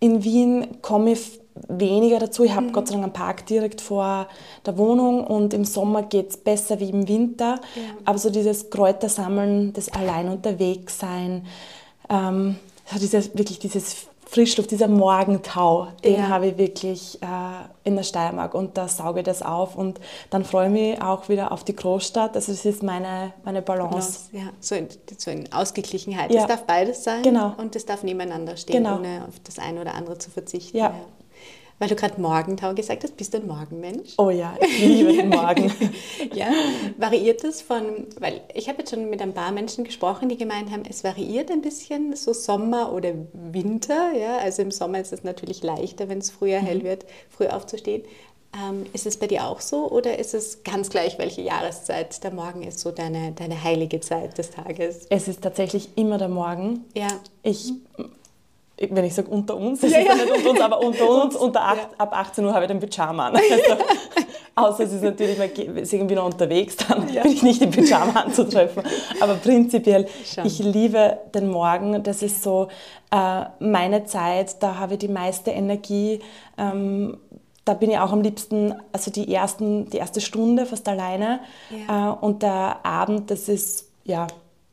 In 0.00 0.22
Wien 0.22 0.82
komme 0.82 1.12
ich 1.12 1.40
weniger 1.68 2.18
dazu. 2.18 2.44
Ich 2.44 2.54
habe 2.54 2.66
mhm. 2.66 2.72
Gott 2.72 2.88
sei 2.88 2.92
Dank 2.92 3.04
einen 3.04 3.12
Park 3.12 3.46
direkt 3.46 3.80
vor 3.80 4.28
der 4.66 4.76
Wohnung 4.76 5.26
und 5.26 5.54
im 5.54 5.64
Sommer 5.64 6.02
geht 6.02 6.30
es 6.30 6.36
besser 6.36 6.80
wie 6.80 6.90
im 6.90 7.08
Winter. 7.08 7.60
Ja. 7.74 7.82
Aber 8.04 8.18
so 8.18 8.30
dieses 8.30 8.70
Kräutersammeln, 8.70 9.72
das 9.72 9.88
Allein 9.88 10.28
unterwegs 10.28 10.98
sein, 10.98 11.46
ähm, 12.08 12.56
dieses, 13.00 13.36
wirklich 13.36 13.58
dieses 13.58 14.08
Frischluft, 14.28 14.70
dieser 14.70 14.88
Morgentau, 14.88 15.88
den 16.04 16.16
ja. 16.16 16.28
habe 16.28 16.48
ich 16.48 16.58
wirklich 16.58 17.18
äh, 17.22 17.26
in 17.84 17.96
der 17.96 18.02
Steiermark 18.02 18.52
und 18.52 18.76
da 18.76 18.86
sauge 18.86 19.20
ich 19.20 19.24
das 19.24 19.40
auf 19.40 19.74
und 19.74 19.98
dann 20.28 20.44
freue 20.44 20.66
ich 20.66 20.72
mich 20.72 21.02
auch 21.02 21.30
wieder 21.30 21.50
auf 21.50 21.64
die 21.64 21.74
Großstadt. 21.74 22.36
Also 22.36 22.52
das 22.52 22.66
ist 22.66 22.82
meine, 22.82 23.32
meine 23.42 23.62
Balance. 23.62 24.28
Ja, 24.32 24.50
so 24.60 24.74
in, 24.74 24.88
so 25.16 25.30
in 25.30 25.50
Ausgeglichenheit. 25.50 26.30
Ja. 26.30 26.42
Es 26.42 26.46
darf 26.46 26.64
beides 26.64 27.04
sein 27.04 27.22
genau. 27.22 27.54
und 27.56 27.74
es 27.74 27.86
darf 27.86 28.02
nebeneinander 28.02 28.58
stehen, 28.58 28.84
genau. 28.84 28.96
ohne 28.96 29.24
auf 29.26 29.40
das 29.44 29.58
eine 29.58 29.80
oder 29.80 29.94
andere 29.94 30.18
zu 30.18 30.30
verzichten. 30.30 30.76
Ja. 30.76 30.94
Weil 31.78 31.88
du 31.88 31.94
gerade 31.94 32.20
Morgentau 32.20 32.74
gesagt 32.74 33.04
hast, 33.04 33.16
bist 33.16 33.34
du 33.34 33.38
ein 33.38 33.46
Morgenmensch? 33.46 34.14
Oh 34.18 34.30
ja, 34.30 34.56
ich 34.60 34.80
liebe 34.80 35.12
den 35.12 35.28
Morgen. 35.28 35.72
ja, 36.34 36.48
variiert 36.96 37.44
das 37.44 37.62
von, 37.62 38.06
weil 38.18 38.40
ich 38.52 38.68
habe 38.68 38.78
jetzt 38.78 38.90
schon 38.90 39.08
mit 39.08 39.22
ein 39.22 39.32
paar 39.32 39.52
Menschen 39.52 39.84
gesprochen, 39.84 40.28
die 40.28 40.36
gemeint 40.36 40.72
haben, 40.72 40.82
es 40.88 41.04
variiert 41.04 41.52
ein 41.52 41.62
bisschen 41.62 42.16
so 42.16 42.32
Sommer 42.32 42.92
oder 42.92 43.12
Winter. 43.32 44.12
Ja? 44.12 44.38
Also 44.38 44.62
im 44.62 44.72
Sommer 44.72 45.00
ist 45.00 45.12
es 45.12 45.22
natürlich 45.22 45.62
leichter, 45.62 46.08
wenn 46.08 46.18
es 46.18 46.30
früher 46.30 46.58
hell 46.58 46.78
mhm. 46.78 46.84
wird, 46.84 47.06
früh 47.28 47.46
aufzustehen. 47.46 48.02
Ähm, 48.56 48.86
ist 48.94 49.06
es 49.06 49.18
bei 49.18 49.26
dir 49.26 49.44
auch 49.44 49.60
so 49.60 49.90
oder 49.90 50.18
ist 50.18 50.32
es 50.32 50.62
ganz 50.64 50.88
gleich, 50.88 51.18
welche 51.18 51.42
Jahreszeit 51.42 52.24
der 52.24 52.32
Morgen 52.32 52.62
ist, 52.62 52.80
so 52.80 52.90
deine, 52.90 53.32
deine 53.32 53.62
heilige 53.62 54.00
Zeit 54.00 54.38
des 54.38 54.50
Tages? 54.50 55.06
Es 55.10 55.28
ist 55.28 55.42
tatsächlich 55.42 55.90
immer 55.96 56.16
der 56.16 56.28
Morgen. 56.28 56.86
Ja. 56.94 57.08
Ich 57.42 57.74
wenn 58.78 59.04
ich 59.04 59.14
sage 59.14 59.28
unter 59.28 59.56
uns, 59.56 59.82
es 59.82 59.92
ja, 59.92 59.98
ist 59.98 60.08
ja 60.08 60.14
nicht 60.14 60.32
unter 60.32 60.50
uns, 60.50 60.60
aber 60.60 60.80
unter 60.80 61.08
uns, 61.22 61.36
unter 61.36 61.62
acht, 61.62 61.76
ja. 61.76 61.98
ab 61.98 62.16
18 62.16 62.44
Uhr 62.44 62.54
habe 62.54 62.64
ich 62.64 62.70
den 62.70 62.80
Pyjama 62.80 63.28
an. 63.28 63.40
Also, 64.56 64.72
außer 64.72 64.84
es 64.84 64.92
ist 64.92 65.04
natürlich, 65.04 65.38
man 65.38 65.50
ist 65.76 65.92
irgendwie 65.92 66.16
noch 66.16 66.24
unterwegs, 66.24 66.76
dann 66.76 67.08
ja. 67.12 67.22
bin 67.22 67.32
ich 67.32 67.42
nicht 67.42 67.62
im 67.62 67.70
Pyjama 67.70 68.22
anzutreffen. 68.22 68.82
Aber 69.20 69.34
prinzipiell, 69.34 70.08
Schon. 70.24 70.46
ich 70.46 70.58
liebe 70.58 71.18
den 71.32 71.48
Morgen. 71.48 72.02
Das 72.02 72.22
ist 72.22 72.42
so 72.42 72.66
äh, 73.12 73.44
meine 73.60 74.04
Zeit, 74.04 74.60
da 74.60 74.76
habe 74.76 74.94
ich 74.94 74.98
die 74.98 75.08
meiste 75.08 75.52
Energie. 75.52 76.20
Ähm, 76.56 77.18
da 77.64 77.74
bin 77.74 77.90
ich 77.90 77.98
auch 77.98 78.12
am 78.12 78.22
liebsten, 78.22 78.74
also 78.92 79.12
die, 79.12 79.32
ersten, 79.32 79.90
die 79.90 79.98
erste 79.98 80.20
Stunde 80.20 80.66
fast 80.66 80.88
alleine. 80.88 81.40
Äh, 81.70 82.08
und 82.20 82.42
der 82.42 82.84
Abend, 82.84 83.30
das 83.30 83.48
ist, 83.48 83.90
ja, 84.04 84.26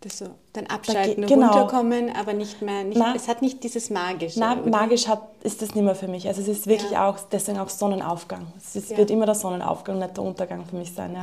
das 0.05 0.19
so 0.19 0.25
dann 0.53 0.67
abschalten, 0.67 1.23
da, 1.23 1.27
genau. 1.27 1.47
runterkommen, 1.47 2.09
aber 2.15 2.33
nicht 2.33 2.61
mehr, 2.61 2.83
nicht, 2.83 2.97
na, 2.97 3.15
es 3.15 3.27
hat 3.27 3.41
nicht 3.41 3.63
dieses 3.63 3.89
Magische. 3.89 4.39
Na, 4.39 4.55
magisch 4.55 5.07
hat, 5.07 5.21
ist 5.43 5.61
das 5.61 5.73
nicht 5.73 5.83
mehr 5.83 5.95
für 5.95 6.07
mich. 6.07 6.27
Also 6.27 6.41
es 6.41 6.47
ist 6.47 6.67
wirklich 6.67 6.91
ja. 6.91 7.09
auch, 7.09 7.17
deswegen 7.31 7.57
auch 7.57 7.69
Sonnenaufgang. 7.69 8.47
Es 8.57 8.75
ist, 8.75 8.91
ja. 8.91 8.97
wird 8.97 9.09
immer 9.09 9.25
der 9.25 9.35
Sonnenaufgang, 9.35 9.99
nicht 9.99 10.15
der 10.15 10.23
Untergang 10.23 10.65
für 10.65 10.75
mich 10.75 10.93
sein. 10.93 11.15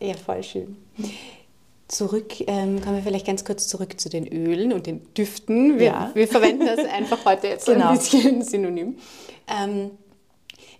Ja, 0.00 0.06
ja. 0.06 0.14
voll 0.14 0.42
schön. 0.42 0.76
Zurück, 1.88 2.34
ähm, 2.46 2.82
kommen 2.82 2.96
wir 2.96 3.02
vielleicht 3.02 3.26
ganz 3.26 3.44
kurz 3.44 3.66
zurück 3.66 3.98
zu 3.98 4.10
den 4.10 4.26
Ölen 4.26 4.74
und 4.74 4.86
den 4.86 5.02
Düften. 5.14 5.78
Wir, 5.78 6.10
wir 6.12 6.28
verwenden 6.28 6.66
das 6.66 6.84
einfach 6.92 7.24
heute 7.24 7.46
jetzt 7.46 7.66
genau. 7.66 7.88
ein 7.88 7.98
bisschen 7.98 8.42
synonym. 8.42 8.98
Ähm, 9.48 9.92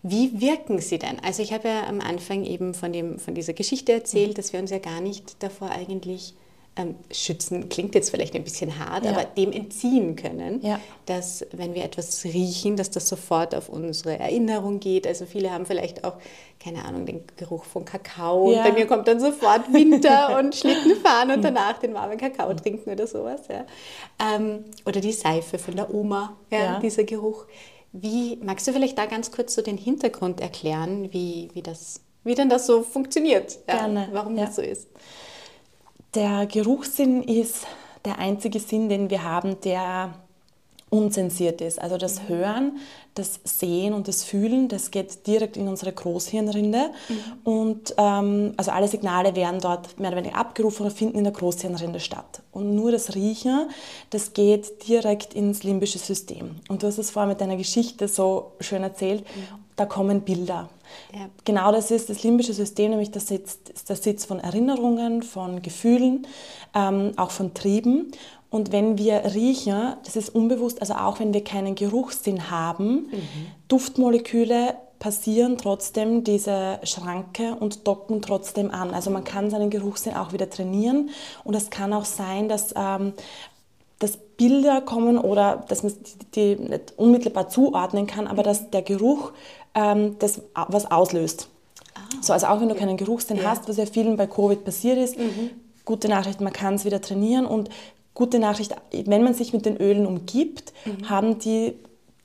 wie 0.03 0.41
wirken 0.41 0.81
sie 0.81 0.99
denn? 0.99 1.19
Also 1.21 1.43
ich 1.43 1.53
habe 1.53 1.69
ja 1.69 1.87
am 1.89 2.01
Anfang 2.01 2.45
eben 2.45 2.75
von, 2.75 2.93
dem, 2.93 3.19
von 3.19 3.35
dieser 3.35 3.55
Geschichte 3.55 3.93
erzählt, 3.93 4.31
mhm. 4.31 4.35
dass 4.35 4.53
wir 4.53 4.61
uns 4.61 4.71
ja 4.71 4.79
gar 4.79 5.01
nicht 5.01 5.43
davor 5.43 5.71
eigentlich 5.71 6.35
ähm, 6.79 6.95
schützen, 7.13 7.69
klingt 7.69 7.95
jetzt 7.97 8.11
vielleicht 8.11 8.35
ein 8.37 8.45
bisschen 8.45 8.79
hart, 8.79 9.05
Ja. 9.05 9.11
aber 9.11 9.25
dem 9.25 9.51
entziehen 9.53 10.15
können, 10.15 10.61
Ja. 10.63 10.79
dass 11.07 11.45
wenn 11.53 11.75
wir 11.75 11.85
etwas 11.85 12.25
riechen, 12.25 12.77
dass 12.77 12.91
das 12.91 13.09
sofort 13.09 13.55
auf 13.55 13.69
unsere 13.69 14.19
Erinnerung 14.19 14.79
geht. 14.79 15.07
Also 15.07 15.27
viele 15.27 15.51
haben 15.51 15.67
vielleicht 15.67 16.05
auch, 16.05 16.15
keine 16.63 16.85
Ahnung, 16.85 17.05
den 17.05 17.25
Geruch 17.37 17.65
von 17.65 17.85
Kakao. 17.85 18.53
Ja. 18.53 18.59
Und 18.59 18.65
bei 18.69 18.73
mir 18.73 18.87
kommt 18.87 19.09
dann 19.09 19.19
sofort 19.19 19.73
Winter 19.73 20.39
und 20.39 20.55
Schlitten 20.55 20.95
fahren 20.97 21.33
und 21.33 21.43
danach 21.43 21.79
den 21.79 21.93
warmen 21.95 22.17
Kakao 22.17 22.55
trinken 22.55 22.91
oder 22.91 23.07
sowas. 23.09 23.41
Ähm, 23.51 24.65
oder 24.87 25.01
die 25.01 25.13
Seife 25.13 25.59
von 25.59 25.75
der 25.77 25.93
Oma, 25.93 26.37
dieser 26.83 27.05
Geruch. 27.05 27.47
Wie, 27.93 28.37
magst 28.43 28.69
du 28.69 28.73
vielleicht 28.73 28.99
da 28.99 29.07
ganz 29.07 29.33
kurz 29.33 29.55
so 29.55 29.63
den 29.63 29.79
Hintergrund 29.79 30.41
erklären, 30.41 31.09
wie, 31.13 31.49
wie, 31.55 31.63
das, 31.63 32.03
wie 32.23 32.35
denn 32.35 32.49
das 32.51 32.67
so 32.67 32.83
funktioniert? 32.83 33.59
Gerne, 33.67 34.09
Warum 34.13 34.37
das 34.37 34.57
so 34.57 34.63
ist? 34.63 34.89
Der 36.19 36.47
Geruchssinn 36.47 37.23
ist 37.23 37.65
der 38.05 38.19
einzige 38.19 38.59
Sinn, 38.59 38.89
den 38.89 39.09
wir 39.09 39.23
haben, 39.23 39.61
der 39.61 40.15
unzensiert 40.91 41.61
ist. 41.61 41.81
Also 41.81 41.97
das 41.97 42.27
Hören, 42.27 42.79
das 43.15 43.39
Sehen 43.45 43.95
und 43.95 44.09
das 44.09 44.25
Fühlen, 44.25 44.67
das 44.67 44.91
geht 44.91 45.29
direkt 45.29 45.57
in 45.57 45.69
unsere 45.69 45.93
Großhirnrinde. 45.93 46.91
Und 47.45 47.95
ähm, 47.99 48.53
also 48.57 48.73
alle 48.73 48.89
Signale 48.89 49.37
werden 49.37 49.61
dort 49.61 50.01
mehr 50.01 50.11
oder 50.11 50.19
weniger 50.19 50.35
abgerufen 50.35 50.87
und 50.87 50.93
finden 50.93 51.19
in 51.19 51.23
der 51.23 51.33
Großhirnrinde 51.33 52.01
statt. 52.01 52.43
Und 52.51 52.75
nur 52.75 52.91
das 52.91 53.15
Riechen, 53.15 53.69
das 54.11 54.33
geht 54.33 54.89
direkt 54.89 55.35
ins 55.35 55.63
limbische 55.63 56.01
System. 56.01 56.57
Und 56.69 56.83
du 56.83 56.89
hast 56.89 56.99
es 56.99 57.13
vorher 57.13 57.29
mit 57.29 57.41
deiner 57.41 57.57
Geschichte 57.57 58.09
so 58.09 58.51
schön 58.59 58.83
erzählt, 58.83 59.25
da 59.79 59.87
kommen 59.87 60.23
Bilder. 60.23 60.69
Ja. 61.15 61.29
Genau 61.45 61.73
das 61.73 61.91
ist 61.91 62.11
das 62.11 62.23
limbische 62.23 62.53
System, 62.53 62.91
nämlich 62.91 63.11
der 63.11 63.21
Sitz, 63.21 63.59
der 63.89 63.97
Sitz 63.97 64.25
von 64.25 64.41
Erinnerungen, 64.41 65.23
von 65.23 65.63
Gefühlen, 65.63 66.27
ähm, 66.75 67.13
auch 67.17 67.31
von 67.31 67.55
Trieben. 67.55 68.11
Und 68.51 68.73
wenn 68.73 68.99
wir 68.99 69.35
riechen, 69.35 69.95
das 70.05 70.17
ist 70.17 70.35
unbewusst, 70.35 70.81
also 70.81 70.95
auch 70.95 71.21
wenn 71.21 71.35
wir 71.35 71.45
keinen 71.45 71.75
Geruchssinn 71.75 72.51
haben, 72.51 73.11
Duftmoleküle 73.69 74.75
passieren 74.99 75.59
trotzdem 75.59 76.25
diese 76.25 76.81
Schranke 76.83 77.55
und 77.61 77.87
docken 77.87 78.23
trotzdem 78.23 78.71
an. 78.71 78.95
Also 78.95 79.11
man 79.11 79.23
kann 79.23 79.51
seinen 79.51 79.69
Geruchssinn 79.69 80.15
auch 80.15 80.33
wieder 80.33 80.49
trainieren. 80.49 81.11
Und 81.45 81.55
es 81.55 81.69
kann 81.69 81.93
auch 81.93 82.07
sein, 82.07 82.49
dass 82.49 82.75
ähm, 82.75 83.13
dass 83.99 84.17
Bilder 84.17 84.81
kommen 84.81 85.19
oder 85.19 85.65
dass 85.69 85.83
man 85.83 85.93
die, 86.35 86.57
die 86.57 86.63
nicht 86.63 86.95
unmittelbar 86.97 87.49
zuordnen 87.49 88.07
kann, 88.07 88.27
aber 88.27 88.43
dass 88.43 88.71
der 88.71 88.83
Geruch 88.83 89.33
das 89.75 90.41
a- 90.55 90.67
was 90.69 90.91
auslöst. 90.91 91.49
So, 92.23 92.33
also 92.33 92.47
auch 92.47 92.61
wenn 92.61 92.69
du 92.69 92.75
keinen 92.75 92.97
Geruchssinn 92.97 93.37
Ja. 93.39 93.45
hast, 93.51 93.69
was 93.69 93.77
ja 93.77 93.87
vielen 93.87 94.17
bei 94.17 94.27
Covid 94.27 94.65
passiert 94.65 94.99
ist, 94.99 95.17
gute 95.85 96.09
Nachricht, 96.09 96.41
man 96.41 96.53
kann 96.53 96.75
es 96.75 96.85
wieder 96.85 97.01
trainieren 97.01 97.47
und 97.47 97.69
gute 98.15 98.39
Nachricht, 98.39 98.75
wenn 98.93 99.23
man 99.23 99.35
sich 99.35 99.53
mit 99.53 99.65
den 99.67 99.77
Ölen 99.77 100.07
umgibt, 100.07 100.73
haben 101.09 101.39
die 101.39 101.75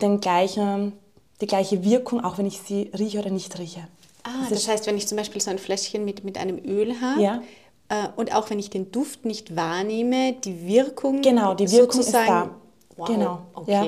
den 0.01 0.19
gleichen, 0.19 0.93
die 1.41 1.47
gleiche 1.47 1.83
Wirkung, 1.83 2.23
auch 2.23 2.38
wenn 2.38 2.45
ich 2.45 2.59
sie 2.62 2.89
rieche 2.97 3.19
oder 3.19 3.29
nicht 3.29 3.57
rieche. 3.59 3.88
Ah, 4.23 4.29
Das 4.50 4.63
das, 4.63 4.67
heißt, 4.69 4.88
wenn 4.88 4.97
ich 4.97 5.07
zum 5.07 5.17
Beispiel 5.17 5.41
so 5.41 5.51
ein 5.51 5.59
Fläschchen 5.59 6.05
mit, 6.05 6.23
mit 6.23 6.38
einem 6.38 6.57
Öl 6.65 7.00
habe 7.01 7.21
Ja. 7.21 7.41
äh, 7.89 8.07
und 8.15 8.33
auch 8.33 8.50
wenn 8.50 8.57
ich 8.59 8.69
den 8.69 8.91
Duft 8.91 9.25
nicht 9.25 9.55
wahrnehme, 9.55 10.33
die 10.33 10.65
Wirkung 10.65 11.21
Genau, 11.21 11.53
die 11.53 11.69
Wirkung 11.71 12.00
ist 12.00 12.13
da. 12.13 12.50
Wow, 12.95 13.07
Genau. 13.07 13.39
okay. 13.53 13.71
Ja. 13.71 13.85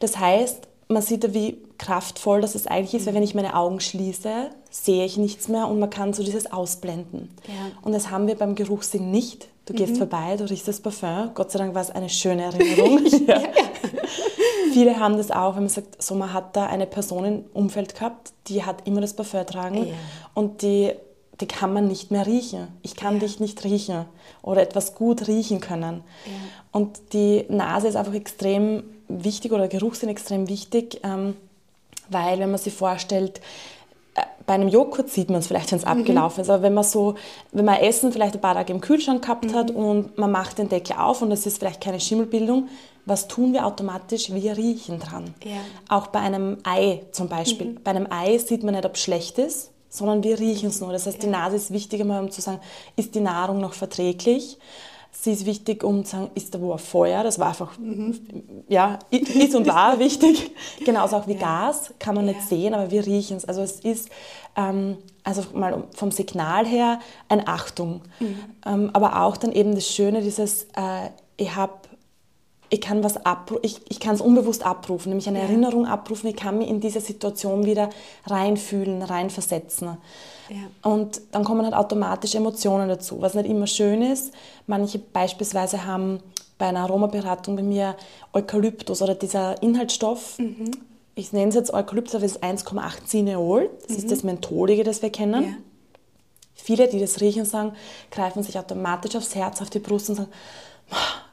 Das 0.00 0.18
heißt, 0.18 0.68
man 0.92 1.02
sieht 1.02 1.24
ja, 1.24 1.34
wie 1.34 1.58
kraftvoll 1.78 2.40
das 2.40 2.54
es 2.54 2.66
eigentlich 2.66 2.94
ist, 2.94 3.06
weil 3.06 3.14
wenn 3.14 3.22
ich 3.22 3.34
meine 3.34 3.56
Augen 3.56 3.80
schließe, 3.80 4.50
sehe 4.70 5.04
ich 5.04 5.16
nichts 5.16 5.48
mehr 5.48 5.66
und 5.68 5.78
man 5.80 5.90
kann 5.90 6.12
so 6.12 6.22
dieses 6.22 6.50
ausblenden. 6.52 7.28
Ja. 7.48 7.72
Und 7.82 7.92
das 7.92 8.10
haben 8.10 8.26
wir 8.26 8.36
beim 8.36 8.54
Geruchssinn 8.54 9.10
nicht. 9.10 9.48
Du 9.66 9.72
Mhm. 9.72 9.76
gehst 9.78 9.96
vorbei, 9.98 10.36
du 10.36 10.48
riechst 10.48 10.66
das 10.68 10.80
Parfum. 10.80 11.30
Gott 11.34 11.50
sei 11.50 11.58
Dank 11.58 11.74
war 11.74 11.82
es 11.82 11.90
eine 11.90 12.08
schöne 12.08 12.44
Erinnerung. 12.44 13.00
ja. 13.26 13.40
Viele 14.72 14.98
haben 14.98 15.16
das 15.16 15.30
auch, 15.30 15.54
wenn 15.56 15.64
man 15.64 15.68
sagt, 15.70 16.02
so 16.02 16.14
man 16.14 16.32
hat 16.32 16.56
da 16.56 16.66
eine 16.66 16.86
Person 16.86 17.24
im 17.24 17.44
Umfeld 17.52 17.94
gehabt, 17.94 18.32
die 18.48 18.64
hat 18.64 18.86
immer 18.86 19.00
das 19.00 19.14
Parfum 19.14 19.44
tragen 19.46 19.86
Ja. 19.88 19.94
und 20.34 20.62
die, 20.62 20.92
die 21.40 21.46
kann 21.46 21.72
man 21.72 21.88
nicht 21.88 22.10
mehr 22.10 22.26
riechen. 22.26 22.68
Ich 22.82 22.96
kann 22.96 23.18
dich 23.18 23.38
nicht 23.40 23.62
riechen 23.64 24.06
oder 24.42 24.62
etwas 24.62 24.94
gut 24.94 25.28
riechen 25.28 25.60
können. 25.60 26.02
Und 26.70 27.12
die 27.12 27.44
Nase 27.48 27.88
ist 27.88 27.96
einfach 27.96 28.14
extrem 28.14 28.84
wichtig 29.24 29.52
oder 29.52 29.68
Geruchssinn 29.68 30.08
extrem 30.08 30.48
wichtig, 30.48 31.00
ähm, 31.04 31.36
weil 32.08 32.38
wenn 32.38 32.50
man 32.50 32.58
sich 32.58 32.74
vorstellt, 32.74 33.40
äh, 34.14 34.22
bei 34.46 34.54
einem 34.54 34.68
Joghurt 34.68 35.10
sieht 35.10 35.30
man 35.30 35.40
es 35.40 35.46
vielleicht, 35.46 35.72
wenn 35.72 35.78
es 35.78 35.84
abgelaufen 35.84 36.42
ist, 36.42 36.50
aber 36.50 36.62
wenn 36.62 36.74
man 36.74 36.84
so, 36.84 37.14
wenn 37.52 37.64
man 37.64 37.76
Essen 37.76 38.12
vielleicht 38.12 38.34
ein 38.34 38.40
paar 38.40 38.54
Tage 38.54 38.72
im 38.72 38.80
Kühlschrank 38.80 39.22
gehabt 39.22 39.54
hat 39.54 39.70
und 39.70 40.18
man 40.18 40.30
macht 40.30 40.58
den 40.58 40.68
Deckel 40.68 40.96
auf 40.96 41.22
und 41.22 41.32
es 41.32 41.46
ist 41.46 41.58
vielleicht 41.58 41.80
keine 41.80 42.00
Schimmelbildung, 42.00 42.68
was 43.04 43.26
tun 43.26 43.52
wir 43.52 43.66
automatisch? 43.66 44.32
Wir 44.32 44.56
riechen 44.56 45.00
dran. 45.00 45.34
Ja. 45.44 45.56
Auch 45.88 46.08
bei 46.08 46.20
einem 46.20 46.58
Ei 46.62 47.02
zum 47.10 47.28
Beispiel. 47.28 47.78
Bei 47.82 47.90
einem 47.90 48.06
Ei 48.10 48.38
sieht 48.38 48.62
man 48.62 48.74
nicht, 48.74 48.86
ob 48.86 48.94
es 48.94 49.02
schlecht 49.02 49.38
ist, 49.38 49.70
sondern 49.88 50.22
wir 50.22 50.38
riechen 50.38 50.68
es 50.68 50.80
nur. 50.80 50.92
Das 50.92 51.06
heißt, 51.06 51.22
die 51.22 51.26
Nase 51.26 51.56
ist 51.56 51.72
wichtig, 51.72 52.00
einmal, 52.00 52.22
um 52.22 52.30
zu 52.30 52.40
sagen, 52.40 52.60
ist 52.96 53.14
die 53.14 53.20
Nahrung 53.20 53.60
noch 53.60 53.72
verträglich? 53.72 54.58
Sie 55.14 55.30
ist 55.32 55.44
wichtig, 55.46 55.84
um 55.84 56.04
zu 56.04 56.12
sagen, 56.16 56.30
ist 56.34 56.54
da 56.54 56.60
wo 56.60 56.72
ein 56.72 56.78
Feuer? 56.78 57.22
Das 57.22 57.38
war 57.38 57.48
einfach, 57.48 57.72
ja, 58.68 58.98
i- 59.12 59.18
ist 59.18 59.54
und 59.54 59.66
war 59.68 59.98
wichtig. 59.98 60.50
Genauso 60.84 61.16
auch 61.16 61.26
wie 61.26 61.34
Gas, 61.34 61.92
kann 61.98 62.14
man 62.14 62.24
nicht 62.24 62.40
Ja. 62.40 62.46
sehen, 62.46 62.74
aber 62.74 62.90
wir 62.90 63.04
riechen 63.06 63.36
es. 63.36 63.44
Also 63.44 63.60
es 63.60 63.80
ist, 63.80 64.08
ähm, 64.56 64.96
also 65.22 65.42
mal 65.54 65.84
vom 65.94 66.10
Signal 66.10 66.66
her, 66.66 66.98
eine 67.28 67.46
Achtung. 67.46 68.00
Ähm, 68.66 68.90
aber 68.94 69.22
auch 69.22 69.36
dann 69.36 69.52
eben 69.52 69.74
das 69.74 69.86
Schöne, 69.86 70.22
dieses, 70.22 70.64
äh, 70.76 71.10
ich 71.36 71.54
habe 71.54 71.72
ich 72.72 72.80
kann 72.80 73.04
was 73.04 73.26
abru 73.26 73.58
ich, 73.60 73.80
ich 73.90 74.00
kann 74.00 74.14
es 74.14 74.22
unbewusst 74.22 74.64
abrufen, 74.64 75.10
nämlich 75.10 75.28
eine 75.28 75.40
Erinnerung 75.40 75.86
abrufen. 75.86 76.30
Ich 76.30 76.36
kann 76.36 76.56
mich 76.56 76.68
in 76.68 76.80
diese 76.80 77.02
Situation 77.02 77.66
wieder 77.66 77.90
reinfühlen, 78.26 79.02
reinversetzen. 79.02 79.98
Ja. 80.48 80.90
Und 80.90 81.20
dann 81.32 81.44
kommen 81.44 81.64
halt 81.66 81.74
automatisch 81.74 82.34
Emotionen 82.34 82.88
dazu, 82.88 83.20
was 83.20 83.34
nicht 83.34 83.46
immer 83.46 83.66
schön 83.66 84.00
ist. 84.00 84.32
Manche 84.66 84.98
beispielsweise 84.98 85.84
haben 85.84 86.20
bei 86.56 86.68
einer 86.68 86.80
Aromaberatung 86.80 87.56
bei 87.56 87.62
mir 87.62 87.94
Eukalyptus 88.32 89.02
oder 89.02 89.14
dieser 89.14 89.62
Inhaltsstoff. 89.62 90.38
Ich 91.14 91.30
nenne 91.34 91.50
es 91.50 91.54
jetzt 91.54 91.74
Eukalyptus, 91.74 92.14
aber 92.14 92.24
es 92.24 92.36
ist 92.36 92.42
1,8 92.42 93.04
Cineol. 93.04 93.68
Das 93.86 93.98
ist 93.98 94.10
das 94.10 94.22
Mentholige, 94.22 94.82
das 94.82 95.02
wir 95.02 95.10
kennen. 95.10 95.44
Ja. 95.44 95.54
Viele, 96.54 96.88
die 96.88 97.00
das 97.00 97.20
riechen, 97.20 97.44
sagen, 97.44 97.74
greifen 98.10 98.42
sich 98.42 98.58
automatisch 98.58 99.14
aufs 99.14 99.34
Herz, 99.34 99.60
auf 99.60 99.68
die 99.68 99.78
Brust 99.78 100.08
und 100.08 100.16
sagen, 100.16 100.30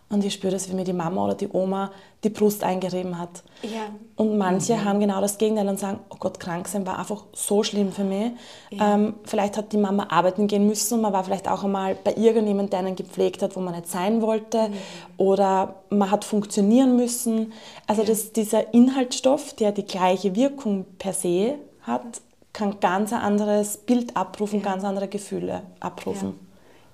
und 0.09 0.25
ich 0.25 0.33
spüre 0.33 0.51
das, 0.51 0.69
wie 0.69 0.73
mir 0.73 0.83
die 0.83 0.93
Mama 0.93 1.23
oder 1.23 1.35
die 1.35 1.49
Oma 1.51 1.91
die 2.23 2.29
Brust 2.29 2.63
eingerieben 2.63 3.17
hat. 3.17 3.43
Ja. 3.61 3.89
Und 4.15 4.37
manche 4.37 4.83
haben 4.83 4.99
genau 4.99 5.21
das 5.21 5.37
Gegenteil 5.37 5.67
und 5.67 5.79
sagen, 5.79 5.99
oh 6.09 6.15
Gott, 6.19 6.39
krank 6.39 6.67
sein 6.67 6.85
war 6.85 6.97
einfach 6.97 7.25
so 7.33 7.63
schlimm 7.63 7.91
für 7.91 8.03
mich. 8.03 8.31
Ähm, 8.71 9.13
vielleicht 9.23 9.55
hat 9.55 9.71
die 9.71 9.77
Mama 9.77 10.07
arbeiten 10.09 10.47
gehen 10.47 10.65
müssen 10.67 10.95
und 10.95 11.01
man 11.01 11.13
war 11.13 11.23
vielleicht 11.23 11.47
auch 11.47 11.63
einmal 11.63 11.95
bei 11.95 12.15
irgendjemandem, 12.15 12.71
der 12.71 12.79
einen 12.79 12.95
gepflegt 12.95 13.43
hat, 13.43 13.55
wo 13.55 13.59
man 13.61 13.75
nicht 13.75 13.87
sein 13.87 14.21
wollte. 14.21 14.71
Oder 15.17 15.75
man 15.89 16.09
hat 16.09 16.25
funktionieren 16.25 16.95
müssen. 16.95 17.53
Also 17.85 18.03
das, 18.03 18.33
dieser 18.33 18.73
Inhaltsstoff, 18.73 19.53
der 19.53 19.71
die 19.71 19.85
gleiche 19.85 20.35
Wirkung 20.35 20.85
per 20.97 21.13
se 21.13 21.55
hat, 21.83 22.21
kann 22.51 22.79
ganz 22.79 23.13
ein 23.13 23.21
anderes 23.21 23.77
Bild 23.77 24.17
abrufen, 24.17 24.61
ganz 24.61 24.83
andere 24.83 25.07
Gefühle 25.07 25.61
abrufen. 25.79 26.48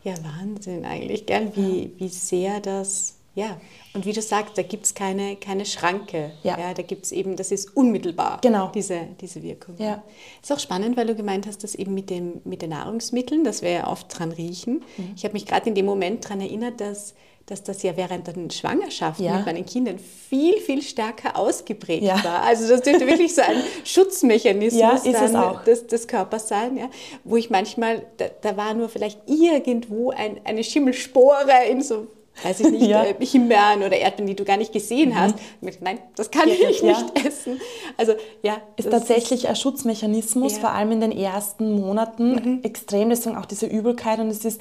Ja, 0.05 0.13
Wahnsinn 0.23 0.85
eigentlich, 0.85 1.25
gell? 1.25 1.51
Wie, 1.55 1.91
wie 1.97 2.07
sehr 2.09 2.59
das, 2.61 3.15
ja, 3.33 3.59
und 3.95 4.05
wie 4.05 4.13
du 4.13 4.21
sagst, 4.21 4.57
da 4.57 4.61
gibt 4.61 4.85
es 4.85 4.93
keine, 4.93 5.35
keine 5.35 5.65
Schranke. 5.65 6.31
Ja. 6.43 6.73
da 6.73 6.81
gibt 6.83 7.05
es 7.05 7.11
eben, 7.11 7.35
das 7.35 7.51
ist 7.51 7.75
unmittelbar, 7.75 8.39
Genau. 8.41 8.67
diese, 8.73 9.07
diese 9.19 9.41
Wirkung. 9.41 9.75
Ja. 9.79 10.03
Ist 10.41 10.53
auch 10.53 10.59
spannend, 10.59 10.95
weil 10.95 11.07
du 11.07 11.15
gemeint 11.15 11.47
hast, 11.47 11.63
dass 11.63 11.73
eben 11.75 11.93
mit, 11.95 12.09
dem, 12.11 12.39
mit 12.43 12.61
den 12.61 12.69
Nahrungsmitteln, 12.69 13.43
dass 13.43 13.61
wir 13.63 13.71
ja 13.71 13.87
oft 13.87 14.07
dran 14.17 14.31
riechen. 14.31 14.83
Mhm. 14.97 15.13
Ich 15.15 15.23
habe 15.23 15.33
mich 15.33 15.47
gerade 15.47 15.67
in 15.69 15.75
dem 15.75 15.85
Moment 15.87 16.23
daran 16.25 16.39
erinnert, 16.39 16.79
dass, 16.79 17.15
dass 17.47 17.61
das 17.61 17.83
ja 17.83 17.95
während 17.95 18.25
der 18.25 18.33
Schwangerschaft 18.51 19.19
Ja. 19.19 19.37
mit 19.37 19.45
meinen 19.45 19.65
Kindern 19.67 19.99
viel, 19.99 20.57
viel 20.57 20.81
stärker 20.81 21.37
ausgeprägt 21.37 22.03
Ja. 22.03 22.23
war. 22.23 22.41
Also 22.41 22.67
das 22.67 22.81
dürfte 22.81 23.05
wirklich 23.05 23.35
so 23.35 23.41
ein 23.43 23.61
Schutzmechanismus 23.83 24.79
Ja. 25.05 25.61
Des, 25.65 25.85
des 25.87 26.07
Körpers 26.07 26.47
sein, 26.47 26.77
ja? 26.77 26.89
wo 27.23 27.37
ich 27.37 27.49
manchmal, 27.49 28.03
da, 28.17 28.25
da 28.41 28.57
war 28.57 28.73
nur 28.73 28.89
vielleicht 28.89 29.19
irgendwo 29.27 30.09
ein, 30.11 30.39
eine 30.43 30.63
Schimmelspore 30.63 31.51
in 31.69 31.81
so, 31.83 32.07
weiß 32.43 32.61
ich 32.61 32.69
nicht, 32.71 32.81
Ja. 32.87 33.03
Mhm. 33.03 33.21
äh, 33.21 33.25
Himbeeren 33.25 33.83
oder 33.83 33.95
Erdbeeren, 33.95 34.27
die 34.27 34.35
du 34.35 34.43
gar 34.43 34.57
nicht 34.57 34.73
gesehen 34.73 35.17
hast. 35.19 35.35
Und 35.61 35.67
ich, 35.67 35.79
nein, 35.81 35.99
das 36.15 36.31
kann 36.31 36.49
Ja, 36.49 36.55
ich 36.69 36.81
ja. 36.81 36.87
nicht 36.99 37.25
essen. 37.27 37.61
Also 37.97 38.13
ja, 38.41 38.57
ist 38.75 38.89
tatsächlich 38.89 39.47
ein 39.47 39.55
Schutzmechanismus. 39.55 40.55
Mhm. 40.55 40.59
vor 40.61 40.71
allem 40.71 40.91
in 40.93 41.01
den 41.01 41.11
ersten 41.11 41.79
Monaten, 41.79 42.63
extrem. 42.63 43.09
Deswegen 43.09 43.35
auch 43.37 43.45
diese 43.45 43.67
Übelkeit 43.67 44.19
und 44.19 44.29
es 44.29 44.43
ist, 44.45 44.59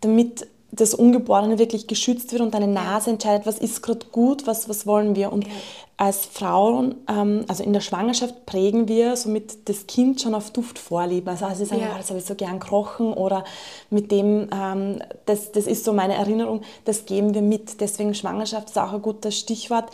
damit 0.00 0.46
das 0.76 0.94
Ungeborene 0.94 1.58
wirklich 1.58 1.86
geschützt 1.86 2.32
wird 2.32 2.42
und 2.42 2.54
deine 2.54 2.66
Nase 2.66 3.10
entscheidet, 3.10 3.46
was 3.46 3.58
ist 3.58 3.82
gerade 3.82 4.06
gut, 4.10 4.46
was, 4.46 4.68
was 4.68 4.86
wollen 4.86 5.14
wir. 5.14 5.32
Und 5.32 5.46
ja. 5.46 5.52
als 5.96 6.26
Frauen, 6.26 6.96
ähm, 7.08 7.44
also 7.48 7.62
in 7.62 7.72
der 7.72 7.80
Schwangerschaft 7.80 8.44
prägen 8.44 8.88
wir 8.88 9.16
somit 9.16 9.68
das 9.68 9.86
Kind 9.86 10.20
schon 10.20 10.34
auf 10.34 10.50
Duft 10.50 10.78
vorlieben. 10.78 11.28
Also, 11.28 11.44
also 11.44 11.64
sie 11.64 11.70
sagen, 11.70 11.82
ja. 11.82 11.92
oh, 11.94 11.98
das 11.98 12.08
habe 12.08 12.18
ich 12.18 12.24
so 12.26 12.34
gern 12.34 12.58
krochen 12.58 13.12
oder 13.12 13.44
mit 13.90 14.10
dem, 14.10 14.48
ähm, 14.52 14.98
das, 15.26 15.52
das 15.52 15.66
ist 15.66 15.84
so 15.84 15.92
meine 15.92 16.14
Erinnerung, 16.14 16.62
das 16.84 17.06
geben 17.06 17.34
wir 17.34 17.42
mit. 17.42 17.80
Deswegen 17.80 18.14
Schwangerschaft 18.14 18.70
ist 18.70 18.78
auch 18.78 18.92
ein 18.92 19.02
gutes 19.02 19.38
Stichwort. 19.38 19.90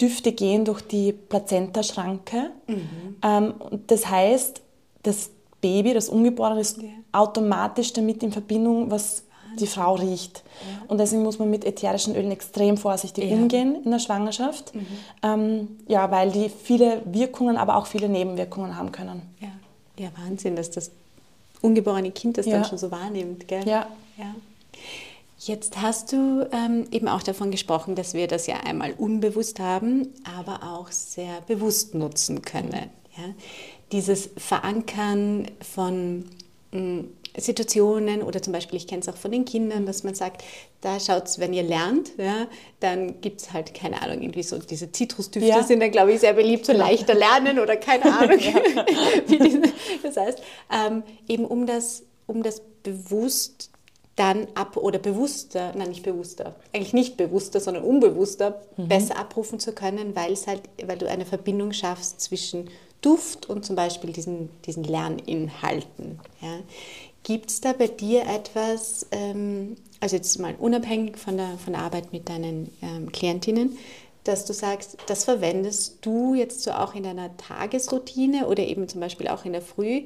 Düfte 0.00 0.32
gehen 0.32 0.64
durch 0.64 0.80
die 0.80 1.12
Plazentaschranke. 1.12 2.50
Mhm. 2.66 3.16
Ähm, 3.22 3.54
das 3.86 4.08
heißt, 4.08 4.62
das 5.02 5.30
Baby, 5.60 5.92
das 5.92 6.08
Ungeborene, 6.08 6.60
ist 6.60 6.80
ja. 6.80 6.88
automatisch 7.12 7.92
damit 7.92 8.22
in 8.22 8.32
Verbindung, 8.32 8.90
was 8.90 9.24
die 9.60 9.66
Frau 9.66 9.94
riecht. 9.94 10.42
Ja. 10.60 10.84
Und 10.88 10.98
deswegen 10.98 11.22
muss 11.22 11.38
man 11.38 11.50
mit 11.50 11.64
ätherischen 11.64 12.16
Ölen 12.16 12.30
extrem 12.30 12.76
vorsichtig 12.76 13.30
ja. 13.30 13.36
umgehen 13.36 13.82
in 13.84 13.90
der 13.90 13.98
Schwangerschaft. 13.98 14.74
Mhm. 14.74 14.86
Ähm, 15.22 15.68
ja, 15.86 16.10
weil 16.10 16.30
die 16.30 16.48
viele 16.48 17.02
Wirkungen, 17.04 17.56
aber 17.56 17.76
auch 17.76 17.86
viele 17.86 18.08
Nebenwirkungen 18.08 18.76
haben 18.76 18.92
können. 18.92 19.22
Ja, 19.40 19.48
ja 19.98 20.10
Wahnsinn, 20.16 20.56
dass 20.56 20.70
das 20.70 20.90
ungeborene 21.60 22.10
Kind 22.10 22.38
das 22.38 22.46
dann 22.46 22.64
schon 22.64 22.78
so 22.78 22.90
wahrnimmt. 22.90 23.48
Gell? 23.48 23.66
Ja. 23.66 23.86
ja. 24.16 24.34
Jetzt 25.38 25.80
hast 25.80 26.12
du 26.12 26.48
ähm, 26.52 26.86
eben 26.90 27.06
auch 27.06 27.22
davon 27.22 27.50
gesprochen, 27.50 27.94
dass 27.94 28.12
wir 28.12 28.26
das 28.26 28.46
ja 28.48 28.56
einmal 28.56 28.92
unbewusst 28.92 29.60
haben, 29.60 30.08
aber 30.36 30.64
auch 30.64 30.90
sehr 30.90 31.40
bewusst 31.46 31.94
nutzen 31.94 32.42
können. 32.42 32.90
Ja? 33.16 33.24
Dieses 33.92 34.30
Verankern 34.36 35.46
von 35.60 36.24
mh, 36.72 36.80
mm, 36.80 37.08
Situationen 37.36 38.22
oder 38.22 38.42
zum 38.42 38.52
Beispiel, 38.52 38.76
ich 38.76 38.86
kenne 38.86 39.02
es 39.02 39.08
auch 39.08 39.16
von 39.16 39.30
den 39.30 39.44
Kindern, 39.44 39.86
dass 39.86 40.04
man 40.04 40.14
sagt, 40.14 40.44
da 40.80 40.98
schaut 41.00 41.26
es, 41.26 41.38
wenn 41.38 41.52
ihr 41.52 41.62
lernt, 41.62 42.12
ja, 42.16 42.46
dann 42.80 43.20
gibt 43.20 43.40
es 43.40 43.52
halt, 43.52 43.74
keine 43.74 44.00
Ahnung, 44.02 44.22
irgendwie 44.22 44.42
so 44.42 44.58
diese 44.58 44.92
Zitrusdüfte 44.92 45.48
ja. 45.48 45.62
sind 45.62 45.80
dann, 45.80 45.90
glaube 45.90 46.12
ich, 46.12 46.20
sehr 46.20 46.32
beliebt, 46.32 46.66
so 46.66 46.72
leichter 46.72 47.14
lernen 47.14 47.58
oder 47.58 47.76
keine 47.76 48.04
Ahnung. 48.18 48.38
das 50.02 50.16
heißt, 50.16 50.42
ähm, 50.72 51.02
eben 51.28 51.44
um 51.44 51.66
das, 51.66 52.04
um 52.26 52.42
das 52.42 52.62
bewusst 52.82 53.70
dann 54.18 54.48
ab 54.54 54.76
oder 54.76 54.98
bewusster, 54.98 55.72
nein 55.76 55.90
nicht 55.90 56.02
bewusster, 56.02 56.56
eigentlich 56.72 56.92
nicht 56.92 57.16
bewusster, 57.16 57.60
sondern 57.60 57.84
unbewusster 57.84 58.60
mhm. 58.76 58.88
besser 58.88 59.16
abrufen 59.16 59.60
zu 59.60 59.72
können, 59.72 60.16
weil 60.16 60.32
es 60.32 60.48
halt, 60.48 60.62
weil 60.84 60.98
du 60.98 61.08
eine 61.08 61.24
Verbindung 61.24 61.72
schaffst 61.72 62.20
zwischen 62.20 62.68
Duft 63.00 63.48
und 63.48 63.64
zum 63.64 63.76
Beispiel 63.76 64.12
diesen, 64.12 64.50
diesen 64.62 64.82
Lerninhalten. 64.82 66.18
Ja. 66.40 66.58
Gibt 67.28 67.50
es 67.50 67.60
da 67.60 67.74
bei 67.74 67.88
dir 67.88 68.22
etwas, 68.22 69.06
ähm, 69.10 69.76
also 70.00 70.16
jetzt 70.16 70.38
mal 70.38 70.54
unabhängig 70.58 71.18
von 71.18 71.36
der, 71.36 71.58
von 71.62 71.74
der 71.74 71.82
Arbeit 71.82 72.10
mit 72.10 72.30
deinen 72.30 72.72
ähm, 72.80 73.12
Klientinnen, 73.12 73.76
dass 74.24 74.46
du 74.46 74.54
sagst, 74.54 74.96
das 75.08 75.24
verwendest 75.24 75.98
du 76.00 76.32
jetzt 76.32 76.62
so 76.62 76.70
auch 76.70 76.94
in 76.94 77.02
deiner 77.02 77.36
Tagesroutine 77.36 78.46
oder 78.46 78.62
eben 78.62 78.88
zum 78.88 79.02
Beispiel 79.02 79.28
auch 79.28 79.44
in 79.44 79.52
der 79.52 79.60
Früh, 79.60 80.04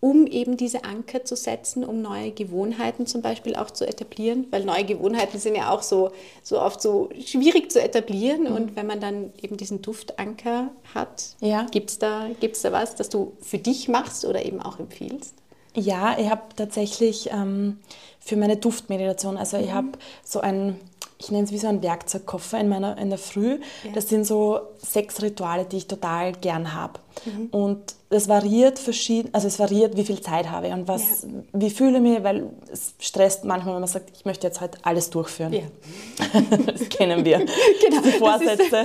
um 0.00 0.26
eben 0.26 0.56
diese 0.56 0.84
Anker 0.84 1.26
zu 1.26 1.36
setzen, 1.36 1.84
um 1.84 2.00
neue 2.00 2.30
Gewohnheiten 2.30 3.04
zum 3.04 3.20
Beispiel 3.20 3.54
auch 3.54 3.70
zu 3.70 3.86
etablieren, 3.86 4.46
weil 4.50 4.64
neue 4.64 4.86
Gewohnheiten 4.86 5.38
sind 5.38 5.56
ja 5.56 5.70
auch 5.70 5.82
so, 5.82 6.10
so 6.42 6.58
oft 6.58 6.80
so 6.80 7.10
schwierig 7.22 7.70
zu 7.70 7.82
etablieren 7.82 8.44
mhm. 8.44 8.54
und 8.54 8.76
wenn 8.76 8.86
man 8.86 8.98
dann 8.98 9.34
eben 9.42 9.58
diesen 9.58 9.82
Duftanker 9.82 10.70
hat, 10.94 11.36
ja. 11.40 11.66
gibt 11.70 11.90
es 11.90 11.98
da, 11.98 12.28
gibt's 12.40 12.62
da 12.62 12.72
was, 12.72 12.94
das 12.96 13.10
du 13.10 13.36
für 13.42 13.58
dich 13.58 13.88
machst 13.88 14.24
oder 14.24 14.42
eben 14.46 14.62
auch 14.62 14.78
empfiehlst? 14.78 15.34
Ja, 15.74 16.18
ich 16.18 16.28
habe 16.28 16.42
tatsächlich 16.56 17.30
ähm, 17.32 17.78
für 18.18 18.36
meine 18.36 18.56
Duftmeditation, 18.56 19.36
also 19.36 19.56
mhm. 19.56 19.64
ich 19.64 19.72
habe 19.72 19.88
so 20.24 20.40
ein 20.40 20.80
ich 21.20 21.30
nenne 21.30 21.44
es 21.44 21.52
wie 21.52 21.58
so 21.58 21.68
ein 21.68 21.82
Werkzeugkoffer 21.82 22.58
in, 22.58 22.68
meiner, 22.68 22.96
in 22.96 23.10
der 23.10 23.18
Früh. 23.18 23.58
Ja. 23.84 23.92
Das 23.94 24.08
sind 24.08 24.24
so 24.24 24.60
sechs 24.78 25.20
Rituale, 25.20 25.66
die 25.66 25.76
ich 25.76 25.86
total 25.86 26.32
gern 26.32 26.74
habe. 26.74 26.94
Mhm. 27.26 27.46
Und 27.50 27.94
es 28.08 28.26
variiert 28.28 28.78
verschieden, 28.78 29.28
also 29.32 29.46
es 29.46 29.58
variiert, 29.58 29.96
wie 29.96 30.04
viel 30.04 30.20
Zeit 30.20 30.50
habe 30.50 30.68
ich 30.68 30.72
und 30.72 30.88
was, 30.88 31.22
ja. 31.22 31.28
wie 31.52 31.70
fühle 31.70 31.98
ich 31.98 32.02
mich, 32.02 32.24
weil 32.24 32.48
es 32.72 32.94
stresst 32.98 33.44
manchmal, 33.44 33.74
wenn 33.74 33.82
man 33.82 33.88
sagt, 33.88 34.10
ich 34.16 34.24
möchte 34.24 34.46
jetzt 34.46 34.60
halt 34.60 34.78
alles 34.82 35.10
durchführen. 35.10 35.52
Ja. 35.52 36.40
das 36.66 36.88
kennen 36.88 37.24
wir. 37.24 37.38
genau. 37.80 38.02
Die 38.02 38.12
Vorsätze. 38.12 38.84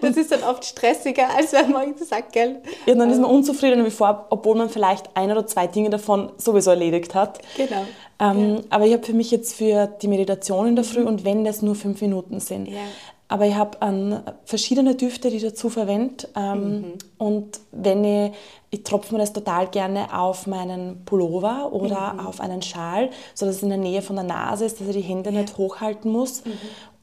Das 0.00 0.16
ist, 0.16 0.32
dann 0.32 0.42
oft 0.42 0.64
stressiger, 0.64 1.28
als 1.36 1.52
wenn 1.52 1.72
man 1.72 1.94
sagt, 1.96 2.32
gell? 2.32 2.60
Ja, 2.86 2.94
dann 2.94 3.10
ist 3.10 3.20
man 3.20 3.30
unzufriedener 3.30 3.84
wie 3.84 3.90
vor, 3.90 4.26
obwohl 4.30 4.56
man 4.56 4.68
vielleicht 4.68 5.10
ein 5.14 5.30
oder 5.30 5.46
zwei 5.46 5.66
Dinge 5.66 5.90
davon 5.90 6.32
sowieso 6.36 6.70
erledigt 6.70 7.14
hat. 7.14 7.40
Genau. 7.56 7.84
Ähm, 8.20 8.56
ja. 8.56 8.60
Aber 8.70 8.86
ich 8.86 8.92
habe 8.92 9.04
für 9.04 9.12
mich 9.12 9.30
jetzt 9.30 9.54
für 9.54 9.86
die 9.86 10.08
Meditation 10.08 10.68
in 10.68 10.76
der 10.76 10.84
Früh 10.84 11.00
mhm. 11.00 11.08
und 11.08 11.24
wenn 11.24 11.44
das 11.44 11.62
nur 11.62 11.74
fünf 11.74 12.00
Minuten 12.00 12.40
sind. 12.40 12.68
Ja. 12.68 12.80
Aber 13.28 13.46
ich 13.46 13.54
habe 13.54 13.78
ähm, 13.80 14.20
verschiedene 14.44 14.94
Düfte, 14.94 15.30
die 15.30 15.36
ich 15.36 15.42
dazu 15.42 15.70
verwende. 15.70 16.28
Ähm, 16.36 16.80
mhm. 16.80 16.92
Und 17.18 17.60
wenn 17.72 18.04
ich, 18.04 18.32
ich 18.70 18.84
tropfe 18.84 19.14
mir 19.14 19.20
das 19.20 19.32
total 19.32 19.68
gerne 19.68 20.16
auf 20.16 20.46
meinen 20.46 21.04
Pullover 21.04 21.72
oder 21.72 22.14
mhm. 22.14 22.20
auf 22.20 22.40
einen 22.40 22.62
Schal, 22.62 23.10
sodass 23.34 23.56
es 23.56 23.62
in 23.62 23.70
der 23.70 23.78
Nähe 23.78 24.02
von 24.02 24.16
der 24.16 24.24
Nase 24.24 24.66
ist, 24.66 24.80
dass 24.80 24.88
ich 24.88 24.96
die 24.96 25.02
Hände 25.02 25.30
ja. 25.30 25.40
nicht 25.40 25.56
hochhalten 25.56 26.12
muss. 26.12 26.44
Mhm. 26.44 26.52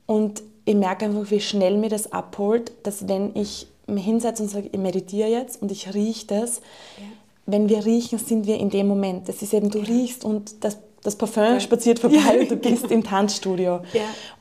Und 0.06 0.44
ich 0.72 0.78
merke 0.78 1.06
einfach, 1.06 1.30
wie 1.30 1.42
schnell 1.42 1.78
mir 1.78 1.90
das 1.90 2.12
abholt, 2.12 2.72
dass 2.84 3.08
wenn 3.08 3.36
ich 3.36 3.68
mich 3.88 4.06
hinsetze 4.06 4.44
und 4.44 4.50
sage, 4.50 4.70
ich 4.72 4.80
meditiere 4.80 5.30
jetzt 5.30 5.62
und 5.62 5.72
ich 5.72 5.94
rieche 5.94 6.28
das, 6.28 6.58
ja. 6.98 7.04
wenn 7.46 7.70
wir 7.70 7.86
riechen, 7.86 8.20
sind 8.20 8.48
wir 8.48 8.58
in 8.58 8.70
dem 8.70 8.88
Moment. 8.88 9.28
Das 9.28 9.42
ist 9.42 9.54
eben, 9.54 9.70
du 9.70 9.80
riechst 9.80 10.24
und 10.24 10.64
das 10.64 10.78
das 11.04 11.16
Parfum 11.16 11.44
ja. 11.44 11.60
spaziert 11.60 11.98
vorbei 11.98 12.36
ja. 12.36 12.42
und 12.42 12.52
du 12.52 12.56
bist 12.58 12.92
im 12.92 13.04
Tanzstudio. 13.04 13.82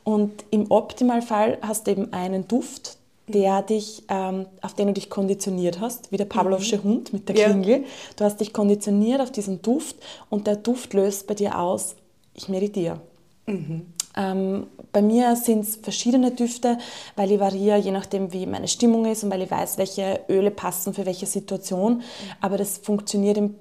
Und 0.05 0.45
im 0.51 0.71
Optimalfall 0.71 1.57
hast 1.63 1.87
du 1.87 1.93
eben 1.93 2.13
einen 2.13 2.47
Duft, 2.49 2.99
der 3.27 3.63
dich, 3.63 4.03
ähm, 4.09 4.45
auf 4.61 4.75
den 4.75 4.89
du 4.89 4.93
dich 4.93 5.09
konditioniert 5.09 5.81
hast, 5.81 6.13
wie 6.13 6.19
der 6.19 6.27
Pavlovsche 6.27 6.77
mhm. 6.77 6.83
Hund 6.83 7.13
mit 7.15 7.29
der 7.31 7.37
Klingel. 7.37 7.85
Du 8.17 8.25
hast 8.25 8.41
dich 8.41 8.53
konditioniert 8.53 9.23
auf 9.23 9.33
diesen 9.33 9.63
Duft 9.63 9.97
und 10.29 10.47
der 10.47 10.57
Duft 10.57 10.93
löst 10.93 11.27
bei 11.27 11.35
dir 11.35 11.59
aus, 11.59 11.95
ich 12.35 12.51
meditiere. 12.51 13.01
Mhm. 13.47 13.87
Ähm, 14.17 14.67
bei 14.93 15.03
mir 15.03 15.37
sind 15.37 15.61
es 15.61 15.77
verschiedene 15.77 16.31
Düfte, 16.33 16.79
weil 17.17 17.31
ich 17.31 17.41
variiere, 17.41 17.79
je 17.79 17.93
nachdem, 17.93 18.33
wie 18.33 18.47
meine 18.47 18.69
Stimmung 18.69 19.07
ist 19.07 19.23
und 19.23 19.31
weil 19.31 19.43
ich 19.43 19.51
weiß, 19.51 19.79
welche 19.79 20.21
Öle 20.29 20.51
passen 20.51 20.95
für 20.95 21.07
welche 21.07 21.27
Situation. 21.27 22.03
Aber 22.41 22.57
das 22.59 22.79
funktioniert 22.79 23.39
im 23.39 23.55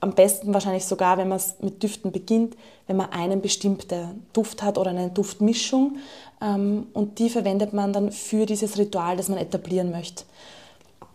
am 0.00 0.14
besten 0.14 0.52
wahrscheinlich 0.52 0.84
sogar, 0.84 1.18
wenn 1.18 1.28
man 1.28 1.38
es 1.38 1.56
mit 1.60 1.82
Düften 1.82 2.12
beginnt, 2.12 2.56
wenn 2.86 2.96
man 2.96 3.10
einen 3.10 3.40
bestimmten 3.40 4.26
Duft 4.32 4.62
hat 4.62 4.78
oder 4.78 4.90
eine 4.90 5.10
Duftmischung. 5.10 5.96
Ähm, 6.40 6.86
und 6.92 7.18
die 7.18 7.30
verwendet 7.30 7.72
man 7.72 7.92
dann 7.92 8.12
für 8.12 8.46
dieses 8.46 8.78
Ritual, 8.78 9.16
das 9.16 9.28
man 9.28 9.38
etablieren 9.38 9.90
möchte. 9.90 10.24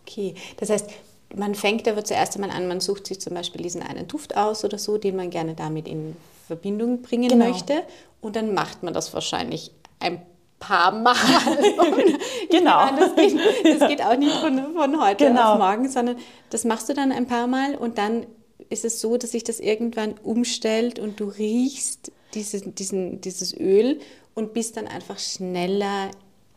Okay, 0.02 0.34
das 0.58 0.70
heißt, 0.70 0.90
man 1.34 1.54
fängt 1.54 1.88
aber 1.88 2.04
zuerst 2.04 2.34
einmal 2.36 2.50
an, 2.50 2.68
man 2.68 2.80
sucht 2.80 3.06
sich 3.06 3.20
zum 3.20 3.34
Beispiel 3.34 3.62
diesen 3.62 3.82
einen 3.82 4.08
Duft 4.08 4.36
aus 4.36 4.64
oder 4.64 4.78
so, 4.78 4.98
den 4.98 5.16
man 5.16 5.30
gerne 5.30 5.54
damit 5.54 5.88
in 5.88 6.16
Verbindung 6.46 7.02
bringen 7.02 7.28
genau. 7.28 7.48
möchte. 7.48 7.82
Und 8.20 8.36
dann 8.36 8.54
macht 8.54 8.82
man 8.82 8.94
das 8.94 9.12
wahrscheinlich 9.14 9.70
ein 10.00 10.22
paar 10.58 10.92
Mal. 10.92 11.14
genau. 12.50 12.84
Meine, 12.84 13.00
das, 13.00 13.14
geht, 13.16 13.80
das, 13.80 13.88
geht, 13.88 14.02
auch 14.02 14.16
nicht 14.16 14.36
von, 14.36 14.74
von 14.74 15.00
heute 15.04 15.26
genau. 15.26 15.54
auf 15.54 15.58
morgen, 15.58 15.88
sondern 15.88 16.16
das 16.50 16.64
machst 16.64 16.88
du 16.88 16.94
dann 16.94 17.12
ein 17.12 17.26
paar 17.26 17.46
Mal 17.46 17.74
und 17.74 17.98
dann 17.98 18.26
ist 18.68 18.84
es 18.84 19.00
so, 19.00 19.16
dass 19.16 19.32
sich 19.32 19.44
das 19.44 19.60
irgendwann 19.60 20.14
umstellt 20.22 20.98
und 20.98 21.20
du 21.20 21.24
riechst 21.24 22.12
diese, 22.34 22.60
diesen, 22.60 23.20
dieses 23.20 23.54
Öl 23.58 24.00
und 24.34 24.54
bist 24.54 24.76
dann 24.76 24.86
einfach 24.86 25.18
schneller 25.18 26.10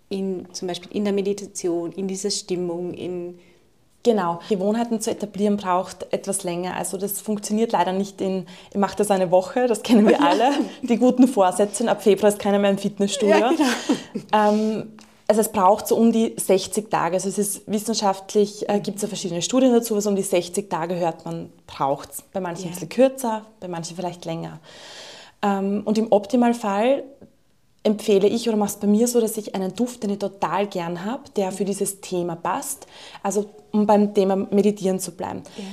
in 0.10 0.48
zum 0.54 0.68
Beispiel 0.68 0.92
in 0.94 1.04
der 1.04 1.14
Meditation, 1.14 1.92
in 1.92 2.08
dieser 2.08 2.30
Stimmung, 2.30 2.94
in 2.94 3.40
Genau, 4.06 4.40
Gewohnheiten 4.50 5.02
zu 5.02 5.10
etablieren 5.10 5.58
braucht 5.58 6.14
etwas 6.14 6.44
länger. 6.44 6.76
Also 6.76 6.96
das 6.96 7.22
funktioniert 7.22 7.72
leider 7.72 7.92
nicht 7.92 8.22
in, 8.22 8.46
ich 8.70 8.78
mache 8.78 8.96
das 8.96 9.10
eine 9.10 9.32
Woche, 9.32 9.66
das 9.66 9.82
kennen 9.82 10.08
wir 10.08 10.22
alle. 10.24 10.52
Die 10.84 10.98
guten 10.98 11.28
Vorsätze, 11.28 11.90
ab 11.90 12.04
Februar 12.04 12.32
ist 12.32 12.38
keiner 12.38 12.60
mehr 12.60 12.70
im 12.70 12.78
Fitnessstudio. 12.78 13.36
Ja, 13.36 13.50
genau. 13.50 13.64
ähm, 14.32 14.94
also 15.28 15.42
es 15.42 15.52
braucht 15.52 15.88
so 15.88 15.96
um 15.96 16.12
die 16.12 16.36
60 16.38 16.92
Tage. 16.92 17.16
Also 17.16 17.30
es 17.30 17.40
ist 17.40 17.64
wissenschaftlich, 17.66 18.70
äh, 18.70 18.80
gibt 18.80 18.98
es 18.98 19.02
ja 19.02 19.08
verschiedene 19.08 19.42
Studien 19.42 19.74
dazu, 19.74 19.96
was 19.96 20.06
um 20.06 20.16
die 20.16 20.22
60 20.22 20.70
Tage 20.70 20.98
hört 20.98 21.26
man, 21.26 21.52
braucht 21.66 22.12
es. 22.12 22.22
Bei 22.32 22.40
manchen 22.40 22.66
yeah. 22.66 22.70
ein 22.70 22.74
bisschen 22.74 22.90
kürzer, 22.90 23.48
bei 23.60 23.68
manchen 23.68 23.96
vielleicht 23.96 24.24
länger. 24.26 24.60
Ähm, 25.42 25.82
und 25.84 25.98
im 25.98 26.12
Optimalfall 26.12 27.06
empfehle 27.86 28.28
ich 28.28 28.50
oder 28.50 28.58
mache 28.58 28.72
es 28.72 28.76
bei 28.78 28.88
mir 28.88 29.08
so, 29.08 29.22
dass 29.22 29.38
ich 29.38 29.54
einen 29.54 29.76
Duft, 29.76 30.04
den 30.04 30.10
ich 30.10 30.20
total 30.20 30.68
gern 30.68 31.06
habe, 31.06 31.24
der 31.36 31.52
für 31.52 31.66
dieses 31.66 32.02
Thema 32.02 32.36
passt. 32.36 32.88
Also 33.22 33.46
um 33.72 33.86
beim 33.86 34.14
Thema 34.14 34.36
Meditieren 34.36 35.00
zu 35.00 35.12
bleiben. 35.12 35.44
Yeah. 35.58 35.68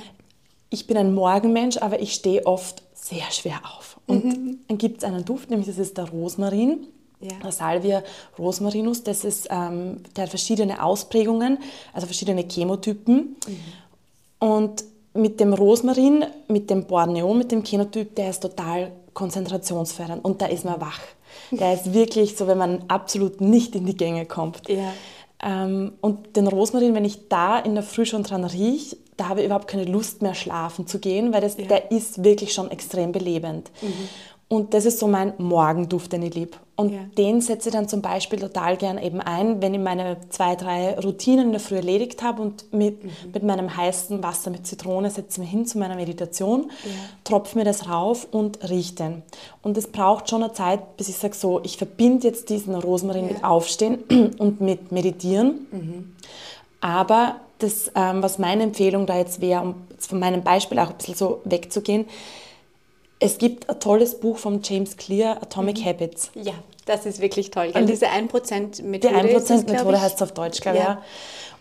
Ich 0.69 0.87
bin 0.87 0.97
ein 0.97 1.15
Morgenmensch, 1.15 1.79
aber 1.79 2.01
ich 2.01 2.13
stehe 2.13 2.47
oft 2.47 2.83
sehr 2.95 3.31
schwer 3.31 3.61
auf. 3.65 3.99
Und 4.07 4.25
mhm. 4.25 4.59
dann 4.69 4.79
gibt 4.79 4.99
es 4.99 5.05
einen 5.05 5.25
Duft, 5.25 5.51
nämlich 5.51 5.69
das 5.69 5.79
ist 5.79 5.97
der 5.97 6.09
Rosmarin. 6.09 6.87
Ja. 7.21 7.53
Salvia 7.53 8.03
rosmarinus, 8.37 9.05
das 9.05 9.25
ist, 9.25 9.47
ähm, 9.49 10.03
der 10.17 10.25
hat 10.25 10.31
verschiedene 10.31 10.83
Ausprägungen, 10.83 11.59
also 11.93 12.07
verschiedene 12.07 12.43
Chemotypen. 12.43 13.37
Mhm. 13.47 14.47
Und 14.49 14.85
mit 15.15 15.39
dem 15.39 15.55
Rosmarin, 15.55 16.25
mit 16.49 16.69
dem 16.69 16.85
Borneo, 16.85 17.33
mit 17.33 17.53
dem 17.53 17.63
Chenotyp, 17.63 18.17
der 18.17 18.31
ist 18.31 18.41
total 18.41 18.91
konzentrationsfördernd 19.15 20.25
und 20.25 20.43
da 20.43 20.47
ist 20.47 20.65
man 20.65 20.81
wach. 20.81 21.01
Der 21.51 21.75
ist 21.75 21.93
wirklich 21.93 22.37
so, 22.37 22.47
wenn 22.47 22.59
man 22.59 22.85
absolut 22.89 23.41
nicht 23.41 23.75
in 23.75 23.87
die 23.87 23.97
Gänge 23.97 24.27
kommt. 24.27 24.69
Ja. 24.69 24.93
Ähm, 25.43 25.93
und 26.01 26.37
den 26.37 26.47
Rosmarin, 26.47 26.95
wenn 26.95 27.05
ich 27.05 27.29
da 27.29 27.59
in 27.59 27.75
der 27.75 27.83
Früh 27.83 28.07
schon 28.07 28.23
dran 28.23 28.45
rieche, 28.45 28.97
da 29.17 29.29
habe 29.29 29.41
ich 29.41 29.47
überhaupt 29.47 29.69
keine 29.69 29.85
Lust 29.85 30.23
mehr 30.23 30.35
schlafen 30.35 30.87
zu 30.87 30.99
gehen, 30.99 31.33
weil 31.33 31.41
das, 31.41 31.57
Ja. 31.59 31.67
der 31.67 31.91
ist 31.91 32.25
wirklich 32.25 32.53
schon 32.53 32.71
extrem 32.71 33.13
belebend. 33.13 33.71
Und 34.49 34.75
das 34.75 34.85
ist 34.85 34.99
so 34.99 35.07
mein 35.07 35.33
Morgenduft, 35.39 36.13
den 36.13 36.23
ich 36.23 36.35
liebe. 36.35 36.57
Und 36.83 36.93
Ja. 36.93 36.99
den 37.17 37.41
setze 37.41 37.69
ich 37.69 37.75
dann 37.75 37.89
zum 37.89 38.03
Beispiel 38.03 38.39
total 38.41 38.77
gern 38.77 38.99
eben 38.99 39.21
ein, 39.21 39.63
wenn 39.63 39.73
ich 39.75 39.81
meine 39.81 40.17
zwei, 40.31 40.57
drei 40.57 40.99
Routinen 40.99 41.47
in 41.47 41.53
der 41.53 41.61
Früh 41.61 41.77
erledigt 41.77 42.23
habe 42.23 42.43
und 42.43 42.73
mit, 42.73 42.99
mit 43.33 43.43
meinem 43.43 43.77
heißen 43.77 44.23
Wasser 44.23 44.51
mit 44.51 44.67
Zitrone 44.67 45.11
setze 45.11 45.33
ich 45.33 45.39
mich 45.39 45.51
hin 45.51 45.67
zu 45.67 45.79
meiner 45.79 45.95
Meditation, 45.95 46.71
tropfe 47.25 47.57
mir 47.59 47.65
das 47.65 47.89
rauf 47.89 48.27
und 48.33 48.69
rieche 48.69 48.95
den. 48.95 49.23
Und 49.63 49.77
es 49.79 49.87
braucht 49.87 50.29
schon 50.29 50.43
eine 50.43 50.53
Zeit, 50.53 50.97
bis 50.97 51.09
ich 51.09 51.17
sage 51.17 51.35
so, 51.35 51.61
ich 51.63 51.77
verbinde 51.77 52.27
jetzt 52.27 52.51
diesen 52.51 52.75
Rosmarin 52.75 53.27
mit 53.27 53.45
Aufstehen 53.45 53.99
und 54.39 54.61
mit 54.61 54.91
Meditieren. 54.93 55.67
Aber 56.81 57.37
das, 57.59 57.93
ähm, 57.95 58.23
was 58.23 58.39
meine 58.39 58.65
Empfehlung 58.65 59.07
da 59.07 59.17
jetzt 59.17 59.41
wäre, 59.41 59.63
um 59.63 59.75
von 59.99 60.19
meinem 60.19 60.43
Beispiel 60.43 60.79
auch 60.81 60.91
ein 60.91 60.97
bisschen 60.97 61.15
so 61.15 61.41
wegzugehen, 61.45 62.07
es 63.25 63.39
gibt 63.39 63.71
ein 63.71 63.79
tolles 63.79 64.19
Buch 64.19 64.37
von 64.37 64.61
James 64.65 64.97
Clear, 64.97 65.41
Atomic 65.41 65.85
Habits. 65.85 66.33
Ja, 66.35 66.55
das 66.85 67.07
ist 67.07 67.21
wirklich 67.21 67.51
toll. 67.51 67.73
Und 67.75 67.89
Diese 67.89 68.07
1%-Methode. 68.07 69.23
Die 69.23 69.29
ist 69.29 69.51
es, 69.51 69.67
glaub 69.67 69.77
1%-Methode 69.79 69.97
ich. 69.97 70.03
heißt 70.03 70.17
es 70.17 70.23
auf 70.23 70.33
Deutsch, 70.33 70.61
glaube 70.61 70.79
ich. 70.79 70.85
Ja. 70.85 70.91
Ja. 70.91 71.03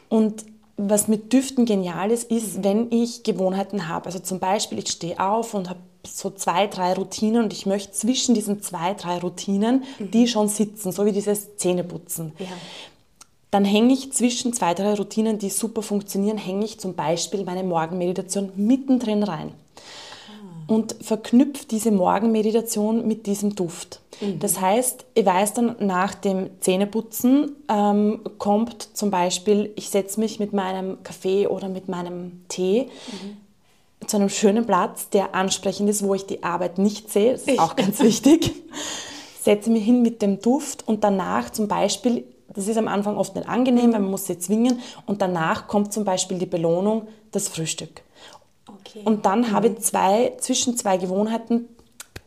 Und 0.09 0.45
was 0.77 1.07
mit 1.07 1.31
Düften 1.31 1.65
genial 1.65 2.11
ist, 2.11 2.31
ist, 2.31 2.63
wenn 2.63 2.91
ich 2.91 3.23
Gewohnheiten 3.23 3.87
habe. 3.87 4.07
Also 4.07 4.19
zum 4.19 4.39
Beispiel, 4.39 4.79
ich 4.79 4.89
stehe 4.89 5.19
auf 5.19 5.53
und 5.53 5.69
habe 5.69 5.79
so 6.05 6.31
zwei, 6.31 6.65
drei 6.67 6.93
Routinen 6.93 7.43
und 7.43 7.53
ich 7.53 7.67
möchte 7.67 7.91
zwischen 7.91 8.33
diesen 8.33 8.61
zwei, 8.61 8.95
drei 8.95 9.19
Routinen, 9.19 9.83
die 9.99 10.27
schon 10.27 10.47
sitzen, 10.47 10.91
so 10.91 11.05
wie 11.05 11.11
dieses 11.11 11.57
Zähneputzen. 11.57 12.33
Ja. 12.39 12.47
Dann 13.51 13.65
hänge 13.65 13.93
ich 13.93 14.11
zwischen 14.13 14.53
zwei, 14.53 14.73
drei 14.73 14.93
Routinen, 14.95 15.37
die 15.37 15.49
super 15.49 15.83
funktionieren, 15.83 16.37
hänge 16.37 16.65
ich 16.65 16.79
zum 16.79 16.95
Beispiel 16.95 17.43
meine 17.43 17.63
Morgenmeditation 17.63 18.51
mittendrin 18.55 19.23
rein 19.23 19.51
und 20.71 20.95
verknüpfe 21.01 21.65
diese 21.69 21.91
Morgenmeditation 21.91 23.05
mit 23.05 23.25
diesem 23.25 23.55
Duft. 23.55 23.99
Das 24.39 24.61
heißt, 24.61 25.03
ich 25.15 25.25
weiß 25.25 25.53
dann 25.55 25.75
nach 25.79 26.13
dem 26.13 26.49
Zähneputzen 26.61 27.57
ähm, 27.67 28.21
kommt 28.37 28.87
zum 28.93 29.11
Beispiel, 29.11 29.73
ich 29.75 29.89
setze 29.89 30.19
mich 30.19 30.39
mit 30.39 30.53
meinem 30.53 31.03
Kaffee 31.03 31.47
oder 31.47 31.67
mit 31.67 31.89
meinem 31.89 32.43
Tee 32.47 32.87
zu 34.07 34.15
einem 34.15 34.29
schönen 34.29 34.65
Platz, 34.65 35.09
der 35.09 35.35
ansprechend 35.35 35.89
ist, 35.89 36.03
wo 36.03 36.15
ich 36.15 36.25
die 36.25 36.41
Arbeit 36.41 36.77
nicht 36.77 37.11
sehe. 37.11 37.33
Das 37.33 37.43
ist 37.43 37.59
auch 37.59 37.75
ganz 37.75 37.99
wichtig. 37.99 38.53
Setze 39.41 39.71
mich 39.71 39.83
hin 39.83 40.01
mit 40.01 40.21
dem 40.21 40.39
Duft 40.39 40.87
und 40.87 41.03
danach 41.03 41.49
zum 41.49 41.67
Beispiel, 41.67 42.23
das 42.53 42.67
ist 42.67 42.77
am 42.77 42.87
Anfang 42.87 43.17
oft 43.17 43.35
nicht 43.35 43.49
angenehm, 43.49 43.91
weil 43.91 43.99
man 43.99 44.11
muss 44.11 44.25
sie 44.25 44.39
zwingen 44.39 44.79
und 45.05 45.21
danach 45.21 45.67
kommt 45.67 45.91
zum 45.91 46.05
Beispiel 46.05 46.37
die 46.37 46.45
Belohnung, 46.45 47.07
das 47.31 47.49
Frühstück. 47.49 48.03
Okay. 48.91 49.01
Und 49.05 49.25
dann 49.25 49.51
habe 49.51 49.67
ich 49.69 49.79
zwei, 49.79 50.33
zwischen 50.39 50.77
zwei 50.77 50.97
Gewohnheiten 50.97 51.67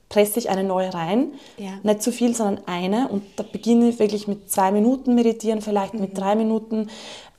presse 0.08 0.38
ich 0.38 0.48
eine 0.50 0.62
neue 0.62 0.92
rein. 0.94 1.32
Ja. 1.58 1.72
Nicht 1.82 2.02
zu 2.02 2.12
viel, 2.12 2.34
sondern 2.36 2.60
eine. 2.66 3.08
Und 3.08 3.22
da 3.36 3.42
beginne 3.50 3.88
ich 3.88 3.98
wirklich 3.98 4.28
mit 4.28 4.48
zwei 4.50 4.70
Minuten 4.70 5.14
meditieren, 5.14 5.60
vielleicht 5.60 5.94
Mhm. 5.94 6.00
mit 6.00 6.16
drei 6.18 6.36
Minuten. 6.36 6.88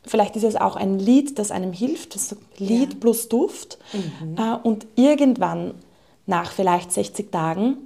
Vielleicht 0.06 0.36
ist 0.36 0.44
es 0.44 0.56
auch 0.56 0.76
ein 0.76 1.00
Lied, 1.00 1.40
das 1.40 1.52
einem 1.52 1.72
hilft. 1.72 2.16
Das 2.16 2.36
Lied 2.58 2.94
Ja. 2.94 3.00
plus 3.00 3.30
Duft. 3.30 3.78
Mhm. 3.94 4.36
Äh, 4.38 4.58
Und 4.64 4.88
irgendwann, 4.96 5.76
nach 6.26 6.52
vielleicht 6.52 6.92
60 6.92 7.32
Tagen, 7.32 7.78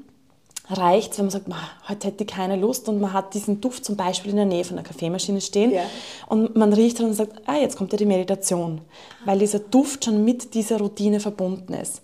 reicht 0.69 1.17
wenn 1.17 1.25
man 1.25 1.31
sagt, 1.31 1.47
"Ma, 1.47 1.57
heute 1.87 2.07
hätte 2.07 2.23
ich 2.23 2.29
keine 2.29 2.55
Lust 2.55 2.87
und 2.89 3.01
man 3.01 3.11
hat 3.13 3.33
diesen 3.33 3.59
Duft 3.59 3.83
zum 3.85 3.95
Beispiel 3.95 4.31
in 4.31 4.37
der 4.37 4.45
Nähe 4.45 4.63
von 4.63 4.75
der 4.75 4.85
Kaffeemaschine 4.85 5.41
stehen 5.41 5.71
Ja. 5.71 5.81
und 6.27 6.55
man 6.55 6.71
riecht 6.73 6.99
dann 6.99 7.07
und 7.07 7.13
sagt, 7.15 7.41
ah, 7.47 7.55
jetzt 7.55 7.75
kommt 7.77 7.91
ja 7.91 7.97
die 7.97 8.05
Meditation, 8.05 8.81
weil 9.25 9.39
dieser 9.39 9.59
Duft 9.59 10.05
schon 10.05 10.23
mit 10.23 10.53
dieser 10.53 10.77
Routine 10.79 11.19
verbunden 11.19 11.73
ist. 11.73 12.01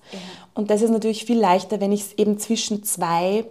Und 0.55 0.69
das 0.71 0.81
ist 0.81 0.89
natürlich 0.89 1.25
viel 1.25 1.37
leichter, 1.39 1.79
wenn 1.79 1.91
ich 1.91 2.01
es 2.01 2.13
eben 2.13 2.39
zwischen 2.39 2.83
zwei 2.83 3.45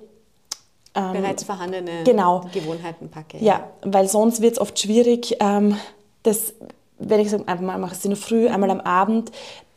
Bereits 0.93 1.43
vorhandene 1.43 2.05
genau. 2.05 2.45
Gewohnheiten 2.53 3.09
packe. 3.09 3.39
ja, 3.39 3.69
weil 3.83 4.09
sonst 4.09 4.41
wird 4.41 4.53
es 4.53 4.61
oft 4.61 4.79
schwierig, 4.79 5.37
ähm, 5.41 5.77
das, 6.23 6.55
wenn 7.01 7.19
ich 7.19 7.31
sage, 7.31 7.49
einmal 7.49 7.79
mache 7.79 7.93
ich 7.95 7.99
es 7.99 8.05
in 8.05 8.13
der 8.13 8.17
Früh, 8.17 8.47
einmal 8.47 8.71
am 8.71 8.81
Abend, 8.81 9.33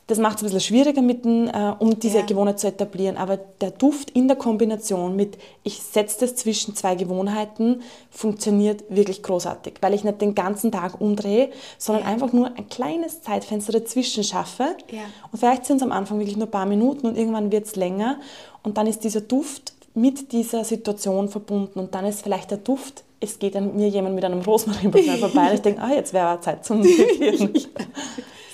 das 0.07 0.19
macht 0.19 0.37
es 0.37 0.43
ein 0.43 0.45
bisschen 0.45 0.61
schwieriger, 0.61 1.01
mit 1.01 1.25
dem, 1.25 1.47
äh, 1.47 1.73
um 1.79 1.99
diese 1.99 2.19
Ja. 2.19 2.25
Gewohnheit 2.25 2.59
zu 2.59 2.67
etablieren. 2.67 3.17
Aber 3.17 3.37
der 3.37 3.71
Duft 3.71 4.09
in 4.11 4.27
der 4.29 4.37
Kombination 4.37 5.15
mit, 5.17 5.37
ich 5.63 5.81
setze 5.81 6.21
das 6.21 6.35
zwischen 6.35 6.75
zwei 6.75 6.95
Gewohnheiten, 6.95 7.81
funktioniert 8.09 8.85
wirklich 8.89 9.21
großartig, 9.21 9.75
weil 9.81 9.93
ich 9.93 10.05
nicht 10.05 10.21
den 10.21 10.33
ganzen 10.33 10.71
Tag 10.71 11.01
umdrehe, 11.01 11.49
sondern 11.77 12.05
einfach 12.05 12.31
nur 12.31 12.47
ein 12.47 12.69
kleines 12.69 13.21
Zeitfenster 13.21 13.73
dazwischen 13.73 14.23
schaffe. 14.23 14.77
Ja. 14.91 15.01
Und 15.31 15.39
vielleicht 15.39 15.65
sind 15.65 15.77
es 15.77 15.83
am 15.83 15.91
Anfang 15.91 16.19
wirklich 16.19 16.37
nur 16.37 16.47
ein 16.47 16.51
paar 16.51 16.65
Minuten 16.65 17.05
und 17.07 17.17
irgendwann 17.17 17.51
wird 17.51 17.65
es 17.65 17.75
länger. 17.75 18.19
Und 18.63 18.77
dann 18.77 18.87
ist 18.87 19.03
dieser 19.03 19.21
Duft 19.21 19.73
mit 19.93 20.31
dieser 20.31 20.63
Situation 20.63 21.27
verbunden. 21.27 21.79
Und 21.79 21.95
dann 21.95 22.05
ist 22.05 22.21
vielleicht 22.21 22.51
der 22.51 22.59
Duft, 22.59 23.03
es 23.19 23.39
geht 23.39 23.55
an 23.57 23.75
mir 23.75 23.89
jemand 23.89 24.15
mit 24.15 24.23
einem 24.23 24.41
Rosmarinparfum 24.41 25.17
vorbei 25.19 25.47
und 25.49 25.55
ich 25.55 25.61
denke, 25.61 25.81
ah, 25.81 25.91
jetzt 25.93 26.13
wäre 26.13 26.39
Zeit 26.39 26.63
zum 26.63 26.79
Meditieren. 26.81 27.51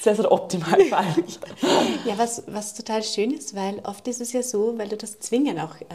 Das 0.04 0.06
wäre 0.06 0.16
so 0.18 0.24
der 0.24 0.32
Optimalfall. 0.34 1.06
Ja, 2.06 2.18
was, 2.18 2.44
was 2.48 2.74
total 2.74 3.04
schön 3.04 3.32
ist, 3.32 3.56
weil 3.56 3.80
oft 3.86 4.08
ist 4.08 4.20
es 4.22 4.34
ja 4.34 4.44
so, 4.44 4.78
weil 4.78 4.90
du 4.90 4.98
das 4.98 5.20
Zwingen 5.20 5.60
auch 5.60 5.76
äh, 5.80 5.86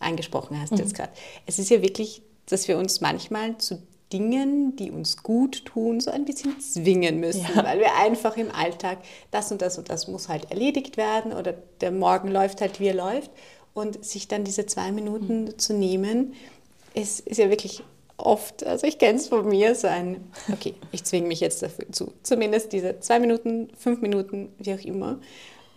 angesprochen 0.00 0.60
hast 0.60 0.76
jetzt 0.78 0.94
gerade. 0.94 1.12
Es 1.46 1.58
ist 1.58 1.70
ja 1.70 1.80
wirklich, 1.80 2.22
dass 2.46 2.66
wir 2.66 2.78
uns 2.78 3.00
manchmal 3.00 3.56
zu 3.58 3.80
Dingen, 4.12 4.76
die 4.76 4.90
uns 4.90 5.22
gut 5.22 5.64
tun, 5.64 6.00
so 6.00 6.10
ein 6.10 6.24
bisschen 6.24 6.58
zwingen 6.60 7.20
müssen, 7.20 7.46
Ja. 7.54 7.64
weil 7.64 7.78
wir 7.78 7.94
einfach 7.96 8.36
im 8.36 8.50
Alltag 8.50 8.98
das 9.30 9.50
und 9.50 9.62
das 9.62 9.78
und 9.78 9.88
das 9.88 10.08
muss 10.08 10.28
halt 10.28 10.50
erledigt 10.50 10.96
werden 10.96 11.32
oder 11.32 11.54
der 11.80 11.90
Morgen 11.90 12.30
läuft 12.30 12.60
halt, 12.60 12.80
wie 12.80 12.88
er 12.88 12.94
läuft. 12.94 13.30
Und 13.72 14.04
sich 14.04 14.28
dann 14.28 14.44
diese 14.44 14.66
zwei 14.66 14.92
Minuten 14.92 15.58
zu 15.58 15.74
nehmen, 15.74 16.34
ist, 16.94 17.20
ist 17.20 17.38
ja 17.38 17.50
wirklich 17.50 17.82
oft, 18.24 18.66
also 18.66 18.86
ich 18.86 18.98
kenne 18.98 19.18
es 19.18 19.28
von 19.28 19.46
mir, 19.48 19.74
so 19.74 19.86
ein, 19.86 20.30
okay, 20.52 20.74
ich 20.92 21.04
zwinge 21.04 21.28
mich 21.28 21.40
jetzt 21.40 21.62
dafür 21.62 21.86
zu. 21.92 22.12
Zumindest 22.22 22.72
diese 22.72 22.98
zwei 23.00 23.20
Minuten, 23.20 23.68
fünf 23.78 24.00
Minuten, 24.00 24.52
wie 24.58 24.74
auch 24.74 24.84
immer. 24.84 25.18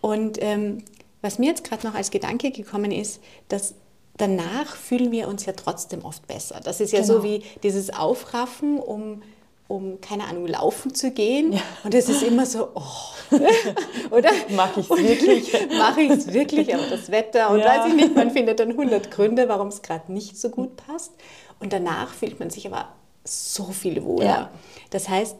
Und 0.01 0.37
ähm, 0.41 0.83
was 1.21 1.39
mir 1.39 1.47
jetzt 1.49 1.63
gerade 1.63 1.85
noch 1.85 1.95
als 1.95 2.11
Gedanke 2.11 2.51
gekommen 2.51 2.91
ist, 2.91 3.21
dass 3.49 3.73
danach 4.17 4.75
fühlen 4.75 5.11
wir 5.11 5.27
uns 5.27 5.45
ja 5.45 5.53
trotzdem 5.53 6.03
oft 6.05 6.25
besser. 6.27 6.59
Das 6.63 6.79
ist 6.81 6.91
ja 6.93 7.03
so 7.03 7.21
Genau. 7.21 7.23
wie 7.25 7.43
dieses 7.63 7.93
Aufraffen, 7.93 8.79
um, 8.79 9.21
um, 9.67 9.99
keine 10.01 10.23
Ahnung, 10.25 10.47
laufen 10.47 10.93
zu 10.95 11.11
gehen. 11.11 11.53
Ja. 11.53 11.61
Und 11.83 11.93
es 11.93 12.07
ist 12.09 12.23
immer 12.23 12.45
so, 12.45 12.69
oh, 12.73 13.35
oder? 14.11 14.29
Mache 14.55 14.79
ich's 14.79 14.89
Und 14.89 15.03
wirklich? 15.03 15.51
Mache 15.77 16.01
ich 16.01 16.11
es 16.11 16.33
wirklich, 16.33 16.73
aber 16.73 16.85
das 16.89 17.11
Wetter 17.11 17.49
und 17.51 17.59
Ja. 17.59 17.65
weiß 17.65 17.87
ich 17.89 17.93
nicht, 17.95 18.15
man 18.15 18.31
findet 18.31 18.59
dann 18.59 18.71
100 18.71 19.11
Gründe, 19.11 19.49
warum 19.49 19.67
es 19.67 19.81
gerade 19.81 20.11
nicht 20.11 20.37
so 20.37 20.49
gut 20.49 20.77
passt. 20.77 21.11
Und 21.59 21.73
danach 21.73 22.13
fühlt 22.13 22.39
man 22.39 22.49
sich 22.49 22.67
aber 22.67 22.89
so 23.23 23.65
viel 23.65 24.03
wohler. 24.03 24.25
Ja. 24.25 24.51
Das 24.89 25.09
heißt, 25.09 25.37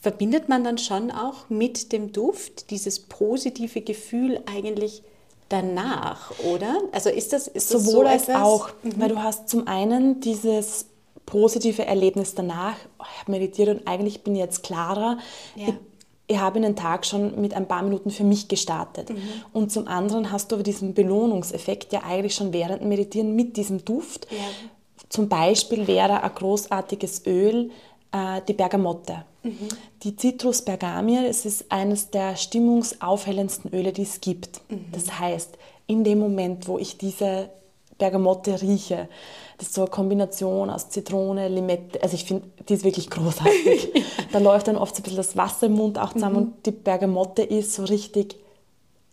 verbindet 0.00 0.48
man 0.48 0.64
dann 0.64 0.78
schon 0.78 1.10
auch 1.10 1.48
mit 1.48 1.92
dem 1.92 2.12
Duft 2.12 2.70
dieses 2.70 3.00
positive 3.00 3.82
Gefühl 3.82 4.40
eigentlich 4.46 5.02
danach, 5.48 6.32
oder? 6.40 6.80
Also 6.92 7.10
ist 7.10 7.32
das, 7.32 7.48
ist 7.48 7.72
das 7.74 7.84
Sowohl 7.84 8.04
so 8.04 8.10
als 8.10 8.22
etwas? 8.24 8.36
Mhm. 8.36 8.42
auch, 8.42 8.70
weil 8.96 9.08
du 9.08 9.22
hast 9.22 9.48
zum 9.48 9.66
einen 9.66 10.20
dieses 10.20 10.86
positive 11.26 11.84
Erlebnis 11.84 12.34
danach, 12.34 12.76
oh, 12.98 13.04
ich 13.12 13.20
habe 13.20 13.32
meditiert 13.32 13.68
und 13.68 13.86
eigentlich 13.86 14.22
bin 14.22 14.34
ich 14.34 14.40
jetzt 14.40 14.62
klarer. 14.62 15.18
Ja. 15.54 15.68
Ich, 15.68 15.74
ich 16.28 16.38
habe 16.38 16.60
den 16.60 16.76
Tag 16.76 17.04
schon 17.04 17.40
mit 17.40 17.54
ein 17.54 17.66
paar 17.66 17.82
Minuten 17.82 18.10
für 18.10 18.24
mich 18.24 18.48
gestartet. 18.48 19.10
Mhm. 19.10 19.18
Und 19.52 19.72
zum 19.72 19.88
anderen 19.88 20.30
hast 20.30 20.50
du 20.50 20.56
aber 20.56 20.62
diesen 20.62 20.94
Belohnungseffekt 20.94 21.92
ja 21.92 22.02
eigentlich 22.04 22.34
schon 22.34 22.52
während 22.52 22.82
dem 22.82 22.88
Meditieren 22.88 23.34
mit 23.34 23.56
diesem 23.56 23.84
Duft. 23.84 24.28
Ja. 24.30 24.38
Zum 25.08 25.28
Beispiel 25.28 25.86
wäre 25.86 26.22
ein 26.22 26.34
großartiges 26.34 27.26
Öl 27.26 27.70
äh, 28.12 28.40
die 28.46 28.52
Bergamotte. 28.52 29.24
Mhm. 29.42 29.68
Die 30.02 30.16
Citrus 30.16 30.62
bergamia, 30.62 31.22
es 31.24 31.44
ist 31.46 31.70
eines 31.70 32.10
der 32.10 32.36
stimmungsaufhellendsten 32.36 33.72
Öle, 33.72 33.92
die 33.92 34.02
es 34.02 34.20
gibt. 34.20 34.60
Mhm. 34.70 34.86
Das 34.92 35.18
heißt, 35.18 35.56
in 35.86 36.04
dem 36.04 36.18
Moment, 36.18 36.68
wo 36.68 36.78
ich 36.78 36.98
diese 36.98 37.48
Bergamotte 37.98 38.60
rieche, 38.62 39.08
das 39.58 39.68
ist 39.68 39.74
so 39.74 39.82
eine 39.82 39.90
Kombination 39.90 40.70
aus 40.70 40.88
Zitrone, 40.88 41.48
Limette, 41.48 42.02
also 42.02 42.14
ich 42.14 42.24
finde, 42.24 42.46
die 42.68 42.74
ist 42.74 42.84
wirklich 42.84 43.10
großartig. 43.10 43.90
da 44.32 44.38
läuft 44.38 44.68
dann 44.68 44.76
oft 44.76 44.94
so 44.94 45.00
ein 45.00 45.02
bisschen 45.04 45.16
das 45.18 45.36
Wasser 45.36 45.66
im 45.66 45.72
Mund 45.74 45.98
auch 45.98 46.12
zusammen 46.12 46.36
Mhm. 46.36 46.42
und 46.42 46.66
die 46.66 46.70
Bergamotte 46.70 47.42
ist 47.42 47.74
so 47.74 47.84
richtig 47.84 48.36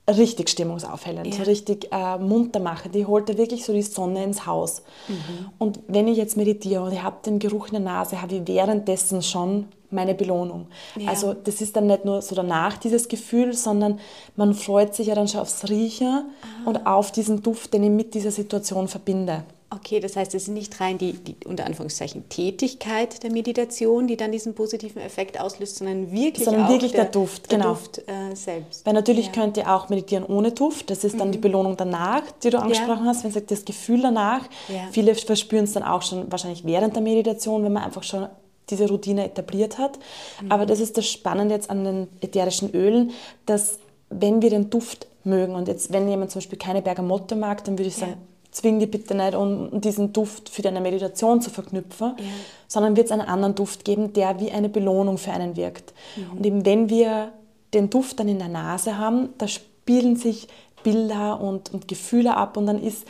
richtig 0.10 0.50
stimmungsaufhellend, 0.50 1.34
so 1.34 1.40
Ja. 1.42 1.46
richtig 1.46 1.90
äh, 1.92 2.18
munter 2.18 2.60
machen. 2.60 2.92
Die 2.94 3.06
holt 3.06 3.28
da 3.30 3.38
wirklich 3.38 3.66
so 3.66 3.74
die 3.74 3.82
Sonne 3.82 4.24
ins 4.24 4.46
Haus. 4.46 4.82
Mhm. 5.08 5.16
Und 5.58 5.80
wenn 5.88 6.08
ich 6.08 6.18
jetzt 6.18 6.38
meditiere 6.38 6.82
und 6.84 6.94
ich 6.94 7.04
habe 7.04 7.18
den 7.26 7.40
Geruch 7.40 7.68
in 7.68 7.74
der 7.74 7.82
Nase, 7.82 8.22
habe 8.22 8.36
ich 8.36 8.48
währenddessen 8.48 9.22
schon 9.22 9.68
meine 9.90 10.14
Belohnung. 10.16 10.68
Ja. 10.98 11.10
Also 11.10 11.34
das 11.34 11.62
ist 11.62 11.76
dann 11.76 11.88
nicht 11.88 12.04
nur 12.06 12.22
so 12.22 12.36
danach 12.36 12.78
dieses 12.78 13.08
Gefühl, 13.08 13.54
sondern 13.54 14.00
man 14.36 14.54
freut 14.54 14.94
sich 14.96 15.08
ja 15.08 15.16
dann 15.16 15.28
schon 15.28 15.42
aufs 15.42 15.70
Riechen 15.70 16.08
Ah. 16.08 16.70
und 16.70 16.86
auf 16.86 17.12
diesen 17.12 17.42
Duft, 17.42 17.74
den 17.74 17.84
ich 17.84 17.90
mit 17.90 18.14
dieser 18.14 18.32
Situation 18.32 18.88
verbinde. 18.88 19.44
Okay, 19.70 20.00
das 20.00 20.16
heißt, 20.16 20.34
es 20.34 20.44
ist 20.44 20.48
nicht 20.48 20.80
rein 20.80 20.98
die, 20.98 21.12
die 21.12 21.36
unter 21.46 21.66
Anführungszeichen 21.66 22.30
Tätigkeit 22.30 23.22
der 23.22 23.32
Meditation, 23.32 24.08
die 24.08 24.16
dann 24.16 24.32
diesen 24.32 24.56
positiven 24.56 25.02
Effekt 25.02 25.38
auslöst, 25.40 25.78
sondern 25.78 26.10
wirklich 26.12 26.46
Sondern 26.46 26.70
wirklich 26.70 26.94
der 26.94 27.06
Duft, 27.06 27.52
der 27.52 27.58
genau. 27.60 27.72
Duft 27.72 27.98
äh, 28.08 28.34
selbst. 28.34 28.86
Weil 28.86 28.94
natürlich 28.94 29.26
Ja. 29.26 29.32
könnt 29.34 29.58
ihr 29.58 29.74
auch 29.74 29.90
meditieren 29.90 30.24
ohne 30.24 30.54
Duft. 30.54 30.90
Das 30.90 31.04
ist 31.04 31.20
dann 31.20 31.34
die 31.34 31.38
Belohnung 31.38 31.76
danach, 31.76 32.22
die 32.44 32.50
du 32.50 32.60
angesprochen 32.60 33.06
hast. 33.06 33.26
Wenn 33.26 33.32
sagt 33.32 33.52
das 33.52 33.66
Gefühl 33.66 34.02
danach. 34.02 34.44
Ja. 34.70 34.88
Viele 34.92 35.14
verspüren 35.16 35.66
es 35.66 35.74
dann 35.74 35.84
auch 35.84 36.02
schon 36.02 36.32
wahrscheinlich 36.32 36.64
während 36.64 36.96
der 36.96 37.04
Meditation, 37.04 37.66
wenn 37.66 37.74
man 37.74 37.84
einfach 37.84 38.04
schon 38.04 38.28
diese 38.70 38.88
Routine 38.88 39.26
etabliert 39.26 39.78
hat. 39.78 40.00
Aber 40.48 40.66
das 40.66 40.80
ist 40.80 40.98
das 40.98 41.10
Spannende 41.10 41.56
jetzt 41.56 41.70
an 41.70 41.84
den 41.84 42.08
ätherischen 42.22 42.74
Ölen, 42.74 43.12
dass 43.46 43.80
wenn 44.10 44.42
wir 44.42 44.50
den 44.50 44.70
Duft 44.70 45.08
mögen 45.26 45.56
und 45.56 45.68
jetzt 45.68 45.92
wenn 45.92 46.08
jemand 46.08 46.32
zum 46.32 46.40
Beispiel 46.40 46.58
keine 46.58 46.82
Bergamotte 46.82 47.36
mag, 47.36 47.66
dann 47.66 47.78
würde 47.78 47.90
ich 47.90 47.96
sagen, 47.96 48.14
Ja. 48.14 48.18
Zwing 48.52 48.80
die 48.80 48.88
bitte 48.88 49.14
nicht, 49.16 49.36
um 49.36 49.82
diesen 49.82 50.14
Duft 50.14 50.50
für 50.50 50.62
deine 50.62 50.82
Meditation 50.82 51.42
zu 51.42 51.50
verknüpfen, 51.50 52.14
Ja. 52.18 52.24
sondern 52.68 52.96
wird 52.96 53.08
es 53.08 53.12
einen 53.12 53.22
anderen 53.28 53.56
Duft 53.56 53.86
geben, 53.86 54.14
der 54.14 54.40
wie 54.40 54.52
eine 54.52 54.70
Belohnung 54.70 55.18
für 55.18 55.32
einen 55.32 55.56
wirkt. 55.56 55.94
Und 56.36 56.46
eben 56.46 56.66
wenn 56.66 56.90
wir 56.90 57.32
den 57.74 57.90
Duft 57.90 58.20
dann 58.20 58.28
in 58.28 58.40
der 58.40 58.48
Nase 58.48 58.98
haben, 58.98 59.30
da 59.38 59.48
spielen 59.48 60.16
sich 60.16 60.48
Bilder 60.84 61.40
und, 61.42 61.74
und 61.74 61.88
Gefühle 61.88 62.36
ab 62.38 62.56
und 62.58 62.66
dann 62.66 62.82
ist, 62.82 63.06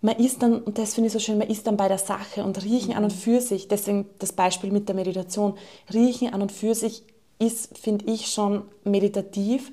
man 0.00 0.16
ist 0.16 0.42
dann, 0.42 0.58
und 0.60 0.78
das 0.78 0.94
finde 0.94 1.06
ich 1.08 1.12
so 1.12 1.18
schön, 1.18 1.38
man 1.38 1.48
ist 1.48 1.66
dann 1.66 1.76
bei 1.76 1.86
der 1.88 1.98
Sache 1.98 2.42
und 2.42 2.64
riechen 2.64 2.94
an 2.94 3.04
und 3.04 3.12
für 3.12 3.40
sich, 3.40 3.68
deswegen 3.68 4.06
das 4.18 4.32
Beispiel 4.32 4.72
mit 4.72 4.88
der 4.88 4.96
Meditation, 4.96 5.54
riechen 5.92 6.32
an 6.34 6.42
und 6.42 6.50
für 6.52 6.74
sich 6.74 7.04
ist, 7.38 7.78
finde 7.78 8.06
ich, 8.06 8.26
schon 8.30 8.62
meditativ, 8.84 9.72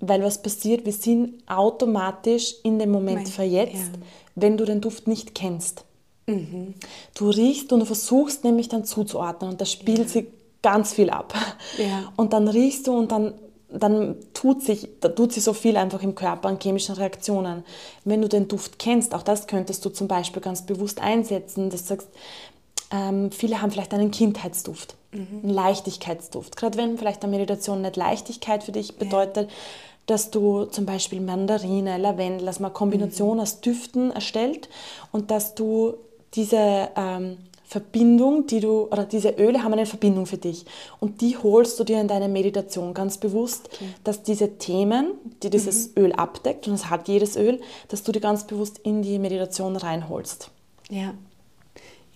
weil 0.00 0.22
was 0.22 0.42
passiert, 0.42 0.84
wir 0.84 0.92
sind 0.92 1.48
automatisch 1.48 2.54
in 2.62 2.78
dem 2.78 2.90
Moment 2.90 3.22
Mein- 3.22 3.26
verjetzt, 3.26 3.92
ja. 3.94 4.00
wenn 4.34 4.56
du 4.56 4.64
den 4.64 4.80
Duft 4.80 5.06
nicht 5.06 5.34
kennst. 5.34 5.84
Du 7.14 7.28
riechst 7.28 7.72
und 7.72 7.80
du 7.80 7.86
versuchst 7.86 8.44
nämlich 8.44 8.68
dann 8.68 8.84
zuzuordnen 8.84 9.50
und 9.50 9.60
da 9.60 9.64
spielt 9.64 10.08
sich 10.08 10.26
ganz 10.62 10.92
viel 10.92 11.10
ab. 11.10 11.34
Ja. 11.76 12.12
Und 12.16 12.32
dann 12.32 12.46
riechst 12.46 12.86
du 12.86 12.96
und 12.96 13.10
dann, 13.10 13.34
dann 13.68 14.14
tut, 14.32 14.62
sich, 14.62 14.88
da 15.00 15.08
tut 15.08 15.32
sich 15.32 15.42
so 15.42 15.52
viel 15.52 15.76
einfach 15.76 16.02
im 16.02 16.14
Körper 16.14 16.48
an 16.48 16.58
chemischen 16.62 16.94
Reaktionen. 16.94 17.64
Wenn 18.04 18.22
du 18.22 18.28
den 18.28 18.46
Duft 18.46 18.78
kennst, 18.78 19.12
auch 19.14 19.22
das 19.22 19.48
könntest 19.48 19.84
du 19.84 19.90
zum 19.90 20.06
Beispiel 20.06 20.40
ganz 20.40 20.64
bewusst 20.66 21.00
einsetzen, 21.00 21.68
dass 21.70 21.82
du 21.82 21.88
sagst, 21.88 22.08
ähm, 22.92 23.30
viele 23.32 23.60
haben 23.60 23.70
vielleicht 23.70 23.94
einen 23.94 24.10
Kindheitsduft, 24.10 24.96
einen 25.12 25.48
Leichtigkeitsduft. 25.48 26.56
Gerade 26.56 26.78
wenn 26.78 26.98
vielleicht 26.98 27.22
eine 27.22 27.30
Meditation 27.32 27.82
nicht 27.82 27.96
Leichtigkeit 27.96 28.62
für 28.62 28.72
dich 28.72 28.96
bedeutet, 28.96 29.50
dass 30.10 30.30
du 30.30 30.64
zum 30.64 30.86
Beispiel 30.86 31.20
Mandarine, 31.20 31.96
Lavendel, 31.96 32.46
dass 32.46 32.58
man 32.58 32.72
Kombination 32.72 33.38
aus 33.38 33.60
Düften 33.60 34.10
erstellt 34.10 34.68
und 35.12 35.30
dass 35.30 35.54
du 35.54 35.94
diese 36.34 36.88
ähm, 36.96 37.36
Verbindung, 37.62 38.48
die 38.48 38.58
du, 38.58 38.88
oder 38.90 39.04
diese 39.04 39.30
Öle 39.30 39.62
haben 39.62 39.72
eine 39.72 39.86
Verbindung 39.86 40.26
für 40.26 40.38
dich. 40.38 40.66
Und 40.98 41.20
die 41.20 41.36
holst 41.36 41.78
du 41.78 41.84
dir 41.84 42.00
in 42.00 42.08
deine 42.08 42.28
Meditation 42.28 42.92
ganz 42.92 43.18
bewusst, 43.18 43.70
dass 44.02 44.24
diese 44.24 44.58
Themen, 44.58 45.12
die 45.44 45.50
dieses 45.50 45.96
Öl 45.96 46.12
abdeckt, 46.12 46.66
und 46.66 46.72
das 46.72 46.90
hat 46.90 47.06
jedes 47.06 47.36
Öl, 47.36 47.60
dass 47.86 48.02
du 48.02 48.10
die 48.10 48.18
ganz 48.18 48.44
bewusst 48.48 48.80
in 48.80 49.02
die 49.02 49.20
Meditation 49.20 49.76
reinholst. 49.76 50.50
Ja. 50.88 51.14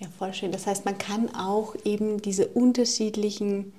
ja, 0.01 0.09
voll 0.19 0.35
schön. 0.35 0.51
Das 0.51 0.67
heißt, 0.67 0.85
man 0.85 0.99
kann 0.99 1.33
auch 1.37 1.77
eben 1.85 2.21
diese 2.21 2.49
unterschiedlichen 2.49 3.73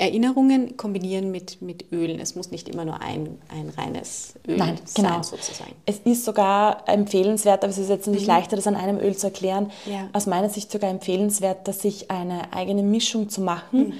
Erinnerungen 0.00 0.76
kombinieren 0.76 1.30
mit, 1.30 1.60
mit 1.62 1.92
Ölen. 1.92 2.18
Es 2.18 2.34
muss 2.34 2.50
nicht 2.50 2.68
immer 2.68 2.84
nur 2.84 3.00
ein, 3.00 3.38
ein 3.48 3.68
reines 3.76 4.34
Öl 4.48 4.56
Nein, 4.56 4.78
sein, 4.84 5.04
genau. 5.04 5.22
sozusagen. 5.22 5.72
Es 5.86 5.98
ist 6.04 6.24
sogar 6.24 6.88
empfehlenswert, 6.88 7.62
aber 7.62 7.70
es 7.70 7.78
ist 7.78 7.88
jetzt 7.90 8.06
nicht 8.08 8.26
leichter, 8.26 8.56
das 8.56 8.66
an 8.66 8.76
einem 8.76 8.98
Öl 8.98 9.16
zu 9.16 9.26
erklären. 9.28 9.70
Ja. 9.86 10.08
Aus 10.12 10.26
meiner 10.26 10.48
Sicht 10.48 10.72
sogar 10.72 10.90
empfehlenswert, 10.90 11.68
dass 11.68 11.80
sich 11.82 12.10
eine 12.10 12.52
eigene 12.52 12.82
Mischung 12.82 13.28
zu 13.28 13.40
machen, 13.42 13.92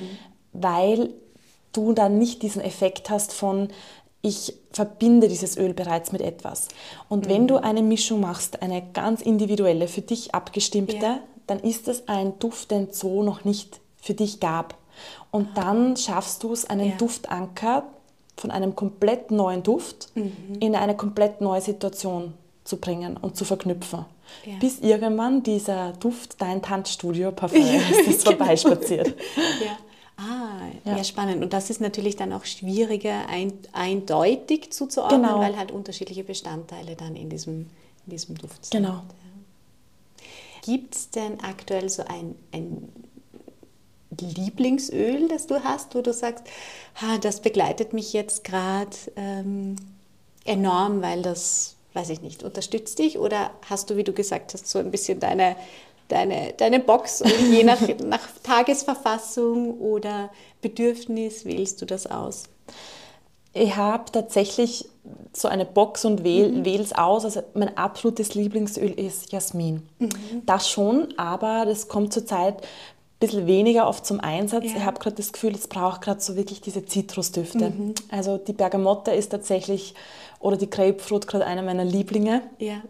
weil 0.53 1.11
du 1.73 1.93
dann 1.93 2.19
nicht 2.19 2.43
diesen 2.43 2.63
Effekt 2.63 3.11
hast 3.11 3.33
von 3.33 3.69
ich 4.23 4.53
verbinde 4.73 5.29
dieses 5.29 5.57
Öl 5.57 5.73
bereits 5.73 6.13
mit 6.13 6.21
etwas. 6.21 6.69
Und 7.09 7.29
wenn 7.29 7.49
du 7.49 7.57
eine 7.57 7.83
Mischung 7.83 8.21
machst, 8.21 8.61
eine 8.61 8.83
ganz 8.93 9.23
individuelle, 9.23 9.89
für 9.89 10.03
dich 10.03 10.35
abgestimmte, 10.35 10.97
Ja. 10.97 11.19
dann 11.47 11.59
ist 11.61 11.89
es 11.89 12.07
ein 12.07 12.39
Duft, 12.39 12.71
den 12.71 12.89
es 12.91 12.99
so 12.99 13.23
noch 13.23 13.45
nicht 13.45 13.81
für 13.97 14.13
dich 14.13 14.39
gab. 14.41 14.77
Und 15.31 15.57
dann 15.57 15.97
schaffst 15.97 16.43
du 16.43 16.53
es, 16.53 16.65
einen 16.69 16.91
Ja. 16.91 16.97
Duftanker 16.97 17.85
von 18.37 18.51
einem 18.51 18.75
komplett 18.75 19.31
neuen 19.31 19.63
Duft 19.63 20.11
Mhm. 20.15 20.33
in 20.61 20.75
eine 20.75 20.97
komplett 20.97 21.41
neue 21.41 21.61
Situation 21.61 22.35
zu 22.65 22.77
bringen 22.79 23.17
und 23.17 23.37
zu 23.37 23.45
verknüpfen. 23.45 24.05
Ja. 24.47 24.55
Bis 24.61 24.79
irgendwann 24.81 25.43
dieser 25.43 25.93
Duft 25.95 26.41
dein 26.41 26.63
Tanzstudio-Parfum 26.63 27.59
ist, 27.91 28.07
das 28.07 28.25
vorbeispaziert. 28.25 29.15
Ja. 29.65 29.79
Ah, 30.23 30.67
ja. 30.85 30.99
Ja. 30.99 31.05
spannend. 31.05 31.43
Und 31.43 31.55
das 31.55 31.71
ist 31.71 31.81
natürlich 31.81 32.15
dann 32.15 32.33
auch 32.35 32.45
schwieriger, 32.45 33.27
ein, 33.31 33.55
eindeutig 33.73 34.71
zuzuordnen, 34.71 35.23
Genau. 35.23 35.39
weil 35.41 35.57
halt 35.57 35.73
unterschiedliche 35.73 36.25
Bestandteile 36.25 36.95
dann 36.95 37.17
in 37.17 37.31
diesem, 37.31 37.71
in 38.07 38.11
diesem 38.11 38.37
Duft 38.37 38.67
sind. 38.67 38.83
Genau. 38.85 39.01
Gibt 40.63 40.95
es 40.95 41.11
denn 41.11 41.41
aktuell 41.41 41.89
so 41.89 42.03
ein, 42.07 42.35
ein 42.53 42.89
Lieblingsöl, 44.21 45.29
das 45.29 45.47
du 45.47 45.63
hast, 45.65 45.95
wo 45.95 46.03
du 46.03 46.13
sagst, 46.13 46.45
ha, 47.01 47.19
das 47.19 47.41
begleitet 47.41 47.93
mich 47.93 48.13
jetzt 48.13 48.45
gerade 48.45 48.97
ähm, 49.17 49.77
enorm, 50.45 51.03
weil 51.03 51.23
das, 51.23 51.77
weiß 51.95 52.11
ich 52.11 52.23
nicht, 52.23 52.43
unterstützt 52.43 52.99
dich? 52.99 53.19
Oder 53.19 53.51
hast 53.69 53.91
du, 53.91 53.97
wie 53.97 54.05
du 54.05 54.13
gesagt 54.13 54.55
hast, 54.55 54.69
so 54.69 54.79
ein 54.79 54.91
bisschen 54.91 55.21
deine, 55.21 55.57
deine, 56.09 56.53
deine 56.57 56.81
Box 56.81 57.23
und 57.23 57.33
je 57.53 57.65
nach, 57.65 57.81
nach 58.05 58.27
Tagesverfassung 58.43 59.79
oder 59.81 60.31
Bedürfnis 60.63 61.45
wählst 61.45 61.81
du 61.83 61.87
das 61.87 62.07
aus? 62.07 62.45
Ich 63.53 63.75
habe 63.75 64.05
tatsächlich 64.13 64.89
so 65.33 65.49
eine 65.49 65.65
Box 65.65 66.05
und 66.05 66.23
wähl, 66.23 66.53
Mhm. 66.53 66.65
wähle 66.65 66.83
es 66.85 66.93
aus. 66.93 67.25
Also 67.25 67.43
mein 67.55 67.77
absolutes 67.77 68.35
Lieblingsöl 68.35 68.93
ist 68.93 69.33
Jasmin. 69.33 69.89
Mhm. 69.99 70.43
Das 70.47 70.71
schon, 70.71 71.13
aber 71.19 71.65
das 71.67 71.89
kommt 71.89 72.13
zurzeit 72.13 72.63
bisschen 73.21 73.47
weniger 73.47 73.87
oft 73.89 74.05
zum 74.07 74.19
Einsatz. 74.21 74.65
Ja. 74.65 74.71
Ich 74.79 74.85
habe 74.85 74.99
gerade 74.99 75.17
das 75.17 75.33
Gefühl, 75.33 75.55
es 75.55 75.69
braucht 75.69 76.01
gerade 76.01 76.21
so 76.21 76.37
wirklich 76.37 76.61
diese 76.61 76.85
Zitrusdüfte. 76.85 77.71
Mhm. 77.71 77.95
Also 78.11 78.39
die 78.39 78.53
Bergamotte 78.55 79.13
ist 79.13 79.29
tatsächlich, 79.31 79.95
oder 80.41 80.57
die 80.57 80.69
Grapefruit 80.71 81.27
gerade 81.27 81.45
einer 81.47 81.63
meiner 81.63 81.85
Lieblinge. 81.85 82.43
Ja. 82.59 82.83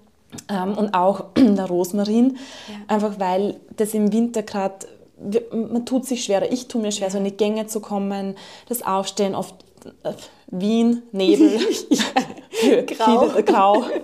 Ähm, 0.49 0.79
und 0.79 0.95
auch 0.95 1.25
der 1.37 1.67
Rosmarin, 1.67 2.39
Ja. 2.69 2.95
einfach 2.95 3.19
weil 3.19 3.59
das 3.77 3.93
im 3.95 4.13
Winter 4.13 4.43
gerade, 4.43 4.87
man 5.53 5.85
tut 5.85 6.07
sich 6.07 6.25
schwerer. 6.25 6.51
Ich 6.51 6.69
tue 6.69 6.81
mir 6.81 6.93
schwer, 6.93 7.11
so 7.11 7.19
in 7.19 7.25
die 7.25 7.37
Gänge 7.37 7.67
zu 7.67 7.81
kommen, 7.81 8.37
das 8.69 8.83
Aufstehen, 8.83 9.35
oft 9.35 9.55
äh, 10.05 10.13
Wien, 10.47 11.03
Nebel, 11.13 11.59
Grau. 12.87 13.29
viele, 13.29 13.43
grau. 13.45 13.85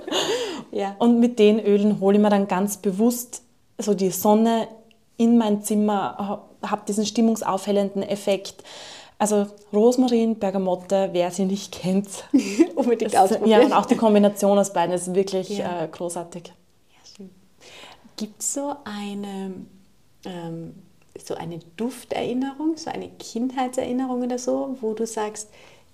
Ja. 0.72 0.94
Und 0.98 1.20
mit 1.20 1.38
den 1.38 1.58
Ölen 1.60 2.00
hole 2.00 2.16
ich 2.16 2.22
mir 2.22 2.28
dann 2.28 2.48
ganz 2.48 2.76
bewusst 2.78 3.42
so 3.78 3.94
die 3.94 4.10
Sonne 4.10 4.68
in 5.16 5.38
mein 5.38 5.62
Zimmer, 5.62 6.42
habe 6.62 6.82
diesen 6.86 7.06
stimmungsaufhellenden 7.06 8.02
Effekt. 8.02 8.62
Also 9.18 9.46
Rosmarin, 9.72 10.38
Bergamotte, 10.38 11.08
wer 11.12 11.30
sie 11.30 11.46
nicht 11.46 11.72
kennt. 11.72 12.08
Unbedingt 12.74 13.14
Das, 13.14 13.32
ausprobieren. 13.32 13.60
ja, 13.60 13.66
und 13.66 13.72
auch 13.72 13.86
die 13.86 13.96
Kombination 13.96 14.58
aus 14.58 14.72
beiden 14.72 14.94
ist 14.94 15.14
wirklich 15.14 15.48
Ja. 15.58 15.84
äh, 15.84 15.88
großartig. 15.88 16.52
Gibt 18.16 18.40
es 18.40 18.54
so 18.54 18.74
eine, 18.84 19.52
ähm, 20.24 20.74
so 21.22 21.34
eine 21.34 21.58
Dufterinnerung, 21.76 22.76
so 22.76 22.90
eine 22.90 23.08
Kindheitserinnerung 23.10 24.22
oder 24.22 24.38
so, 24.38 24.76
wo 24.80 24.94
du 24.94 25.06
sagst, 25.06 25.48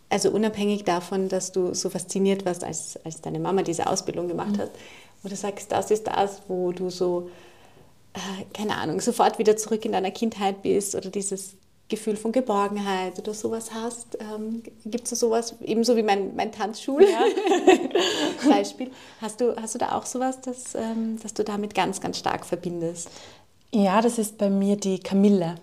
also 0.09 0.31
unabhängig 0.31 0.85
davon, 0.85 1.29
dass 1.29 1.51
du 1.53 1.75
so 1.75 1.91
fasziniert 1.91 2.45
warst, 2.45 2.63
als, 2.63 2.99
als 3.05 3.21
deine 3.23 3.41
Mama 3.41 3.63
diese 3.63 3.87
Ausbildung 3.89 4.29
gemacht 4.29 4.57
hat, 4.59 4.71
wo 5.23 5.29
du 5.29 5.35
sagst, 5.37 5.73
das 5.73 5.91
ist 5.91 6.07
das, 6.07 6.43
wo 6.49 6.71
du 6.71 6.91
so, 6.91 7.31
keine 8.53 8.77
Ahnung, 8.77 9.01
sofort 9.01 9.39
wieder 9.39 9.57
zurück 9.57 9.85
in 9.85 9.93
deiner 9.93 10.11
Kindheit 10.11 10.63
bist 10.63 10.95
oder 10.95 11.11
dieses 11.11 11.55
Gefühl 11.89 12.17
von 12.17 12.33
Geborgenheit 12.33 13.19
oder 13.19 13.35
sowas 13.35 13.73
hast. 13.75 14.19
Ähm, 14.19 14.63
Gibt 14.85 15.11
es 15.11 15.21
sowas, 15.21 15.55
ebenso 15.61 15.97
wie 15.97 16.03
mein, 16.03 16.35
mein 16.35 16.51
Tanzschul? 16.51 17.07
Beispiel. 18.49 18.91
Hast 19.21 19.41
du, 19.41 19.55
hast 19.61 19.75
du 19.75 19.79
da 19.79 19.93
auch 19.93 20.07
sowas, 20.07 20.41
das, 20.41 20.75
ähm, 20.75 21.19
das 21.23 21.35
du 21.35 21.45
damit 21.45 21.75
ganz, 21.75 22.01
ganz 22.01 22.19
stark 22.19 22.47
verbindest? 22.47 23.11
Ja, 23.75 24.01
das 24.01 24.19
ist 24.19 24.39
bei 24.39 24.51
mir 24.51 24.77
die 24.77 25.01
Kamille. 25.01 25.57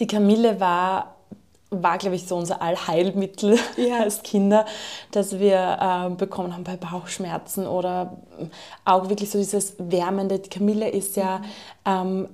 Die 0.00 0.06
Kamille 0.06 0.58
war 0.58 1.16
war, 1.72 1.98
glaube 1.98 2.16
ich, 2.16 2.26
so 2.26 2.36
unser 2.36 2.60
Allheilmittel 2.60 3.58
ja. 3.76 4.00
als 4.00 4.22
Kinder, 4.22 4.66
dass 5.10 5.38
wir 5.38 5.78
äh, 5.80 6.14
bekommen 6.14 6.52
haben 6.52 6.64
bei 6.64 6.76
Bauchschmerzen 6.76 7.66
oder 7.66 8.18
auch 8.84 9.08
wirklich 9.08 9.30
so 9.30 9.38
dieses 9.38 9.74
Wärmende. 9.78 10.38
Die 10.38 10.50
Kamille 10.50 10.90
ist 10.90 11.16
ja 11.16 11.42
ähm, 11.86 12.28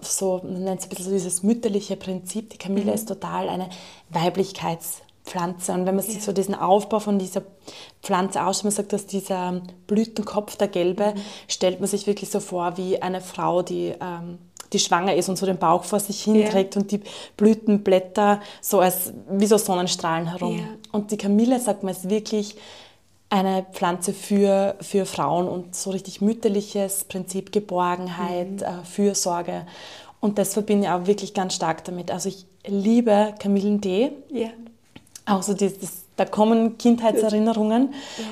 so, 0.00 0.40
man 0.42 0.64
nennt 0.64 0.80
es 0.80 0.86
ein 0.86 0.88
bisschen 0.88 1.04
so 1.04 1.10
dieses 1.10 1.42
mütterliche 1.42 1.96
Prinzip. 1.96 2.50
Die 2.50 2.58
Kamille 2.58 2.86
mhm. 2.86 2.94
ist 2.94 3.08
total 3.08 3.48
eine 3.48 3.68
Weiblichkeitspflanze. 4.10 5.72
Und 5.72 5.86
wenn 5.86 5.94
man 5.94 6.04
sich 6.04 6.22
so 6.22 6.32
diesen 6.32 6.54
Aufbau 6.54 6.98
von 6.98 7.18
dieser 7.18 7.42
Pflanze 8.02 8.44
ausschaut, 8.44 8.64
man 8.64 8.72
sagt, 8.72 8.92
dass 8.92 9.06
dieser 9.06 9.62
Blütenkopf, 9.86 10.56
der 10.56 10.68
gelbe, 10.68 11.14
mhm. 11.14 11.20
stellt 11.48 11.80
man 11.80 11.88
sich 11.88 12.06
wirklich 12.06 12.30
so 12.30 12.40
vor 12.40 12.76
wie 12.76 13.00
eine 13.02 13.20
Frau, 13.20 13.62
die 13.62 13.94
ähm, 14.00 14.38
die 14.72 14.78
schwanger 14.78 15.14
ist 15.14 15.28
und 15.28 15.36
so 15.36 15.46
den 15.46 15.58
Bauch 15.58 15.84
vor 15.84 16.00
sich 16.00 16.22
hinträgt 16.22 16.74
ja. 16.74 16.80
und 16.80 16.90
die 16.90 17.00
Blütenblätter 17.36 18.40
so 18.60 18.80
als 18.80 19.12
wie 19.30 19.46
so 19.46 19.58
Sonnenstrahlen 19.58 20.26
herum. 20.26 20.58
Ja. 20.58 20.64
Und 20.92 21.10
die 21.10 21.16
Kamille, 21.16 21.60
sagt 21.60 21.82
man, 21.82 21.92
ist 21.92 22.08
wirklich 22.08 22.56
eine 23.30 23.64
Pflanze 23.72 24.12
für, 24.12 24.74
für 24.80 25.06
Frauen 25.06 25.48
und 25.48 25.74
so 25.74 25.90
richtig 25.90 26.20
mütterliches 26.20 27.04
Prinzip 27.04 27.50
Geborgenheit, 27.50 28.50
mhm. 28.50 28.62
äh, 28.62 28.84
Fürsorge. 28.84 29.66
Und 30.20 30.38
das 30.38 30.52
verbinde 30.52 30.86
ich 30.86 30.92
auch 30.92 31.06
wirklich 31.06 31.32
ganz 31.32 31.54
stark 31.54 31.82
damit. 31.84 32.10
Also 32.10 32.28
ich 32.28 32.46
liebe 32.66 33.34
Kamillentee. 33.38 34.12
Ja. 34.30 34.48
Auch 35.26 35.42
so 35.42 35.54
dieses, 35.54 36.04
da 36.16 36.24
kommen 36.24 36.78
Kindheitserinnerungen. 36.78 37.94
Ja. 38.18 38.24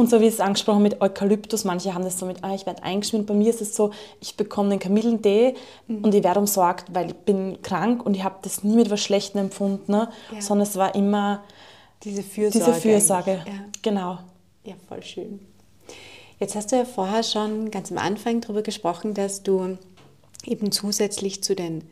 Und 0.00 0.08
so 0.08 0.18
wie 0.22 0.26
es 0.26 0.40
angesprochen 0.40 0.82
mit 0.82 1.02
Eukalyptus, 1.02 1.64
manche 1.64 1.92
haben 1.92 2.04
das 2.04 2.18
so 2.18 2.24
mit, 2.24 2.42
ah, 2.42 2.54
ich 2.54 2.64
werde 2.64 2.82
eingeschmiert. 2.82 3.26
Bei 3.26 3.34
mir 3.34 3.50
ist 3.50 3.60
es 3.60 3.76
so, 3.76 3.90
ich 4.18 4.34
bekomme 4.34 4.70
den 4.70 4.78
Kamillentee 4.78 5.56
mhm. 5.88 6.02
und 6.02 6.14
ich 6.14 6.24
werde 6.24 6.40
umsorgt, 6.40 6.86
weil 6.94 7.08
ich 7.08 7.16
bin 7.16 7.60
krank 7.60 8.06
und 8.06 8.16
ich 8.16 8.24
habe 8.24 8.36
das 8.40 8.64
nie 8.64 8.76
mit 8.76 8.86
etwas 8.86 9.00
Schlechtem 9.00 9.42
empfunden, 9.42 9.92
ne? 9.92 10.08
ja. 10.34 10.40
sondern 10.40 10.66
es 10.66 10.76
war 10.76 10.94
immer 10.94 11.44
diese 12.02 12.22
Fürsorge. 12.22 12.64
Diese 12.64 12.80
Fürsorge, 12.80 13.44
ja. 13.46 13.52
genau. 13.82 14.18
Ja, 14.64 14.72
voll 14.88 15.02
schön. 15.02 15.40
Jetzt 16.38 16.56
hast 16.56 16.72
du 16.72 16.76
ja 16.76 16.86
vorher 16.86 17.22
schon 17.22 17.70
ganz 17.70 17.92
am 17.92 17.98
Anfang 17.98 18.40
darüber 18.40 18.62
gesprochen, 18.62 19.12
dass 19.12 19.42
du 19.42 19.76
eben 20.46 20.72
zusätzlich 20.72 21.44
zu 21.44 21.54
den, 21.54 21.84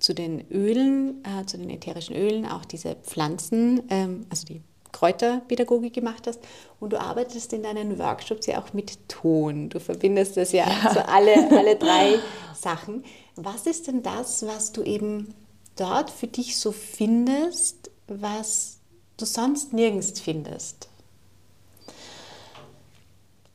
zu 0.00 0.12
den 0.12 0.44
Ölen, 0.50 1.22
äh, 1.24 1.46
zu 1.46 1.56
den 1.56 1.70
ätherischen 1.70 2.16
Ölen 2.16 2.46
auch 2.46 2.64
diese 2.64 2.96
Pflanzen, 2.96 3.84
ähm, 3.90 4.26
also 4.28 4.44
die 4.44 4.60
Kräuterpädagogik 4.94 5.92
gemacht 5.92 6.26
hast 6.26 6.40
und 6.80 6.92
du 6.92 7.00
arbeitest 7.00 7.52
in 7.52 7.64
deinen 7.64 7.98
Workshops 7.98 8.46
ja 8.46 8.62
auch 8.62 8.72
mit 8.72 9.08
Ton. 9.08 9.68
Du 9.68 9.80
verbindest 9.80 10.36
das 10.36 10.52
ja, 10.52 10.66
ja. 10.66 10.94
so 10.94 11.00
alle, 11.00 11.50
alle 11.58 11.76
drei 11.76 12.18
Sachen. 12.54 13.04
Was 13.36 13.66
ist 13.66 13.88
denn 13.88 14.02
das, 14.02 14.46
was 14.46 14.72
du 14.72 14.82
eben 14.82 15.34
dort 15.76 16.10
für 16.10 16.28
dich 16.28 16.56
so 16.58 16.72
findest, 16.72 17.90
was 18.06 18.78
du 19.16 19.26
sonst 19.26 19.72
nirgends 19.72 20.20
findest? 20.20 20.88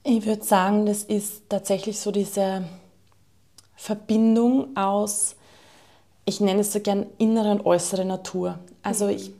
Ich 0.03 0.25
würde 0.25 0.43
sagen, 0.43 0.85
das 0.85 1.03
ist 1.03 1.43
tatsächlich 1.49 1.99
so 1.99 2.11
diese 2.11 2.65
Verbindung 3.75 4.75
aus, 4.75 5.35
ich 6.25 6.41
nenne 6.41 6.61
es 6.61 6.73
so 6.73 6.79
gern 6.81 7.05
innere 7.17 7.51
und 7.51 7.65
äußere 7.65 8.03
Natur. 8.03 8.59
Also 8.83 9.05
mhm. 9.05 9.11
ich 9.11 9.31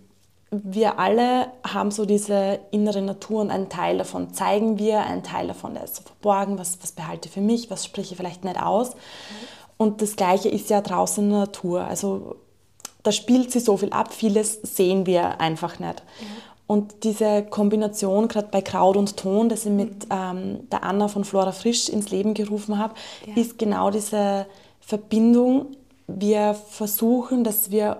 wir 0.51 0.97
alle 0.97 1.47
haben 1.63 1.91
so 1.91 2.05
diese 2.05 2.59
innere 2.71 3.01
Natur 3.01 3.41
und 3.41 3.51
einen 3.51 3.69
Teil 3.69 3.99
davon 3.99 4.33
zeigen 4.33 4.79
wir, 4.79 5.01
einen 5.01 5.23
Teil 5.23 5.47
davon, 5.47 5.75
der 5.75 5.83
ist 5.83 5.97
so 5.97 6.01
verborgen, 6.01 6.57
was, 6.57 6.79
was 6.81 6.91
behalte 6.91 7.27
ich 7.27 7.33
für 7.33 7.41
mich, 7.41 7.69
was 7.69 7.85
spreche 7.85 8.13
ich 8.13 8.17
vielleicht 8.17 8.43
nicht 8.43 8.61
aus. 8.61 8.91
Und 9.77 10.01
das 10.01 10.15
Gleiche 10.15 10.49
ist 10.49 10.69
ja 10.69 10.81
draußen 10.81 11.23
in 11.23 11.29
der 11.29 11.39
Natur. 11.39 11.85
Also 11.85 12.35
da 13.03 13.11
spielt 13.11 13.51
sie 13.51 13.59
so 13.59 13.77
viel 13.77 13.91
ab, 13.91 14.11
vieles 14.13 14.59
sehen 14.63 15.05
wir 15.05 15.39
einfach 15.39 15.79
nicht. 15.79 16.03
Ja. 16.19 16.27
Und 16.67 17.03
diese 17.03 17.43
Kombination, 17.43 18.27
gerade 18.27 18.49
bei 18.51 18.61
Kraut 18.61 18.97
und 18.97 19.17
Ton, 19.17 19.49
das 19.49 19.65
ich 19.65 19.71
mit 19.71 20.07
ähm, 20.11 20.67
der 20.69 20.83
Anna 20.83 21.07
von 21.07 21.25
Flora 21.25 21.51
Frisch 21.51 21.89
ins 21.89 22.11
Leben 22.11 22.33
gerufen 22.33 22.77
habe, 22.77 22.93
ja. 23.25 23.41
ist 23.41 23.57
genau 23.57 23.89
diese 23.89 24.45
Verbindung. 24.79 25.67
Wir 26.07 26.53
versuchen, 26.53 27.43
dass 27.43 27.71
wir 27.71 27.97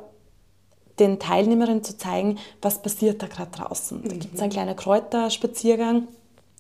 den 1.00 1.20
Teilnehmerinnen 1.20 1.84
zu 1.84 1.98
zeigen, 1.98 2.38
was 2.62 2.82
passiert 2.82 3.22
da 3.22 3.28
gerade 3.28 3.52
draußen. 3.52 4.02
Da 4.04 4.16
gibt 4.16 4.36
es 4.36 4.42
einen 4.42 4.52
kleinen 4.52 4.76
Kräuterspaziergang. 4.76 6.08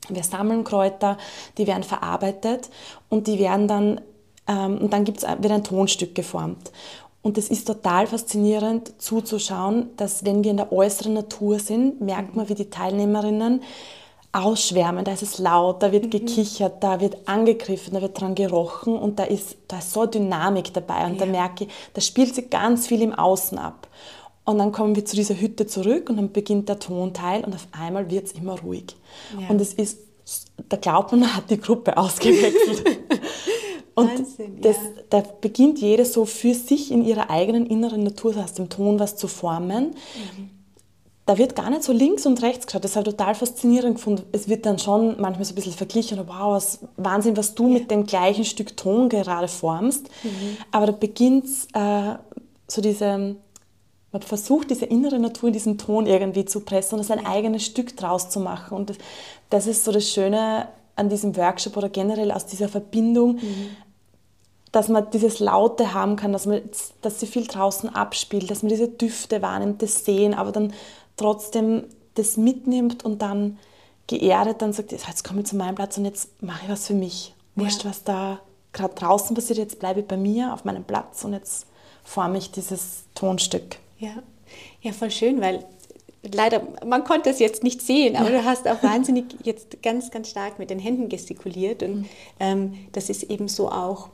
Wir 0.08 0.23
sammeln 0.23 0.63
Kräuter, 0.63 1.17
die 1.58 1.67
werden 1.67 1.84
verarbeitet 1.84 2.69
und 3.10 3.28
die 3.28 3.38
werden 3.39 3.67
dann, 3.67 4.02
ähm, 4.47 4.78
und 4.80 4.93
dann 4.93 5.04
gibt's, 5.04 5.23
wird 5.23 5.52
ein 5.52 5.63
Tonstück 5.63 6.15
geformt. 6.15 6.71
Und 7.21 7.38
es 7.38 7.49
ist 7.49 7.67
total 7.67 8.08
faszinierend 8.08 9.02
zuzuschauen, 9.02 9.89
dass 9.97 10.23
wenn 10.23 10.43
wir 10.43 10.52
in 10.52 10.58
der 10.58 10.71
äußeren 10.71 11.13
Natur 11.13 11.60
sind, 11.60 11.99
merkt 11.99 12.36
man, 12.36 12.47
wie 12.47 12.56
die 12.56 12.69
Teilnehmerinnen 12.69 13.62
ausschwärmen, 14.32 15.04
da 15.04 15.13
ist 15.13 15.23
es 15.23 15.39
laut, 15.39 15.82
da 15.82 15.91
wird 15.91 16.06
mhm. 16.06 16.10
gekichert, 16.12 16.84
da 16.84 16.99
wird 16.99 17.28
angegriffen, 17.28 17.93
da 17.93 18.02
wird 18.02 18.19
dran 18.19 18.36
gerochen 18.36 18.95
und 18.95 19.17
da 19.17 19.23
ist, 19.23 19.58
da 19.67 19.80
ist 19.80 19.91
so 19.91 20.06
Dynamik 20.06 20.73
dabei 20.73 21.06
und 21.06 21.13
ja. 21.13 21.19
da 21.19 21.25
merke 21.25 21.65
ich, 21.65 21.69
da 21.93 22.02
spielt 22.02 22.36
sich 22.36 22.49
ganz 22.49 22.88
viel 22.88 23.02
im 23.02 23.13
Außen 23.13 23.58
ab. 23.58 23.88
Und 24.50 24.58
dann 24.58 24.72
kommen 24.72 24.96
wir 24.96 25.06
zu 25.06 25.16
dieser 25.16 25.40
Hütte 25.40 25.68
zurück 25.68 26.10
und 26.10 26.18
dann 26.18 26.32
beginnt 26.32 26.70
der 26.70 26.80
Tonteil 26.80 27.44
und 27.44 27.54
auf 27.54 27.68
einmal 27.72 28.10
wird 28.10 28.26
es 28.26 28.32
immer 28.32 28.60
ruhig. 28.60 28.96
Ja. 29.40 29.48
Und 29.48 29.62
es 29.62 29.76
ist, 29.76 30.00
da 30.70 30.76
glaubt 30.76 31.12
man, 31.12 31.20
man 31.20 31.36
hat 31.36 31.52
die 31.52 31.60
Gruppe 31.60 31.96
ausgewechselt. 31.96 32.84
und 33.94 34.10
Wahnsinn, 34.10 34.60
das, 34.60 34.78
ja. 34.78 35.04
da 35.12 35.24
beginnt 35.40 35.78
jeder 35.80 36.04
so 36.04 36.26
für 36.26 36.56
sich 36.56 36.92
in 36.92 37.06
ihrer 37.06 37.30
eigenen 37.30 37.68
inneren 37.68 38.02
Natur, 38.02 38.36
aus 38.38 38.54
dem 38.56 38.70
Ton 38.70 39.00
was 39.00 39.18
zu 39.18 39.28
formen. 39.28 39.90
Mhm. 39.90 40.50
Da 41.28 41.38
wird 41.38 41.56
gar 41.56 41.70
nicht 41.70 41.84
so 41.84 41.94
links 41.94 42.26
und 42.26 42.42
rechts 42.42 42.66
geschaut. 42.66 42.84
Das 42.84 42.96
habe 42.96 43.08
ich 43.08 43.16
total 43.16 43.36
faszinierend 43.36 43.98
gefunden. 43.98 44.24
Es 44.32 44.50
wird 44.50 44.66
dann 44.66 44.80
schon 44.80 45.22
manchmal 45.22 45.46
so 45.46 45.52
ein 45.52 45.56
bisschen 45.58 45.74
verglichen, 45.74 46.18
wow, 46.26 46.56
was, 46.56 46.80
Wahnsinn, 46.98 47.38
was 47.38 47.54
du 47.54 47.68
ja. 47.68 47.74
mit 47.76 47.92
dem 47.92 48.08
gleichen 48.08 48.46
Stück 48.46 48.76
Ton 48.76 49.10
gerade 49.10 49.48
formst. 49.48 50.10
Mhm. 50.24 50.58
Aber 50.72 50.88
da 50.88 50.92
beginnt 50.92 51.46
äh, 51.76 52.16
so 52.68 52.82
diese 52.82 53.36
man 54.12 54.22
versucht, 54.22 54.72
diese 54.72 54.86
innere 54.86 55.19
Natur 55.19 55.48
in 55.48 55.54
diesen 55.54 55.78
Ton 55.78 56.08
irgendwie 56.08 56.45
zu 56.45 56.62
pressen 56.62 56.95
und 56.95 57.02
es 57.02 57.12
ein 57.12 57.26
eigenes 57.26 57.63
Stück 57.65 57.95
draus 57.95 58.30
zu 58.30 58.39
machen. 58.39 58.76
Und 58.76 58.98
das 59.50 59.67
ist 59.67 59.84
so 59.84 59.91
das 59.91 60.10
Schöne 60.10 60.67
an 60.95 61.10
diesem 61.10 61.38
Workshop 61.38 61.78
oder 61.78 61.89
generell 61.89 62.32
aus 62.32 62.45
dieser 62.45 62.69
Verbindung, 62.69 63.36
mhm. 63.36 63.69
dass 64.72 64.89
man 64.89 65.10
dieses 65.12 65.39
Laute 65.39 65.93
haben 65.93 66.15
kann, 66.15 66.34
dass, 66.34 66.45
man, 66.45 66.62
dass 67.02 67.19
sie 67.19 67.28
viel 67.28 67.45
draußen 67.45 67.89
abspielt, 67.93 68.50
dass 68.50 68.63
man 68.63 68.69
diese 68.69 68.88
Düfte 68.88 69.41
wahrnimmt, 69.41 69.82
das 69.82 70.06
Sehen, 70.06 70.34
aber 70.34 70.52
dann 70.52 70.74
trotzdem 71.15 71.86
das 72.15 72.36
mitnimmt 72.36 73.06
und 73.06 73.22
dann 73.22 73.58
geerdet 74.08 74.62
dann 74.62 74.74
sagt, 74.74 74.91
jetzt 74.91 75.24
komme 75.24 75.41
ich 75.41 75.45
zu 75.45 75.56
meinem 75.56 75.76
Platz 75.76 75.98
und 75.98 76.06
jetzt 76.06 76.41
mache 76.41 76.65
ich 76.65 76.72
was 76.72 76.88
für 76.88 76.95
mich. 76.95 77.36
Wurscht, 77.56 77.84
ja. 77.84 77.91
was 77.91 78.04
da 78.04 78.39
gerade 78.74 78.95
draußen 78.95 79.36
passiert, 79.36 79.60
jetzt 79.60 79.80
bleibe 79.80 80.00
ich 80.02 80.08
bei 80.08 80.17
mir 80.17 80.54
auf 80.54 80.65
meinem 80.65 80.84
Platz 80.84 81.24
und 81.24 81.34
jetzt 81.34 81.67
forme 82.04 82.39
ich 82.39 82.52
dieses 82.52 83.04
Tonstück. 83.13 83.78
Ja, 84.00 84.24
ja 84.82 84.92
voll 84.92 85.12
schön, 85.12 85.42
weil 85.42 85.66
leider, 86.24 86.62
man 86.86 87.04
konnte 87.04 87.30
es 87.30 87.40
jetzt 87.40 87.64
nicht 87.64 87.82
sehen, 87.82 88.16
aber 88.16 88.30
du 88.30 88.44
hast 88.44 88.68
auch 88.68 88.82
wahnsinnig 88.84 89.26
jetzt 89.44 89.82
ganz, 89.82 90.12
ganz 90.12 90.30
stark 90.30 90.60
mit 90.60 90.70
den 90.70 90.80
Händen 90.80 91.10
gestikuliert. 91.10 91.84
Und 91.84 91.98
mhm. 91.98 92.06
ähm, 92.40 92.74
das 92.92 93.10
ist 93.10 93.24
eben 93.24 93.48
so 93.48 93.70
auch 93.70 94.10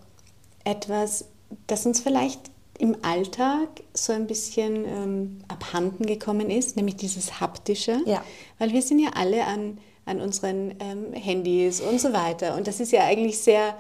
etwas, 0.63 1.26
das 1.67 1.86
uns 1.86 2.02
vielleicht 2.02 2.39
im 2.78 2.98
Alltag 3.04 3.69
so 3.93 4.12
ein 4.12 4.28
bisschen 4.28 4.86
ähm, 4.86 5.38
abhanden 5.48 6.06
gekommen 6.06 6.50
ist, 6.50 6.76
nämlich 6.76 6.98
dieses 6.98 7.39
Haptische. 7.39 8.02
Ja. 8.06 8.24
Weil 8.60 8.74
wir 8.74 8.82
sind 8.82 9.00
ja 9.00 9.12
alle 9.15 9.45
an, 9.45 9.80
an 10.06 10.19
unseren 10.19 10.76
ähm, 10.80 11.13
Handys 11.13 11.80
und 11.80 12.02
so 12.02 12.12
weiter. 12.12 12.56
Und 12.56 12.67
das 12.67 12.80
ist 12.80 12.91
ja 12.91 13.06
eigentlich 13.06 13.39
sehr 13.39 13.78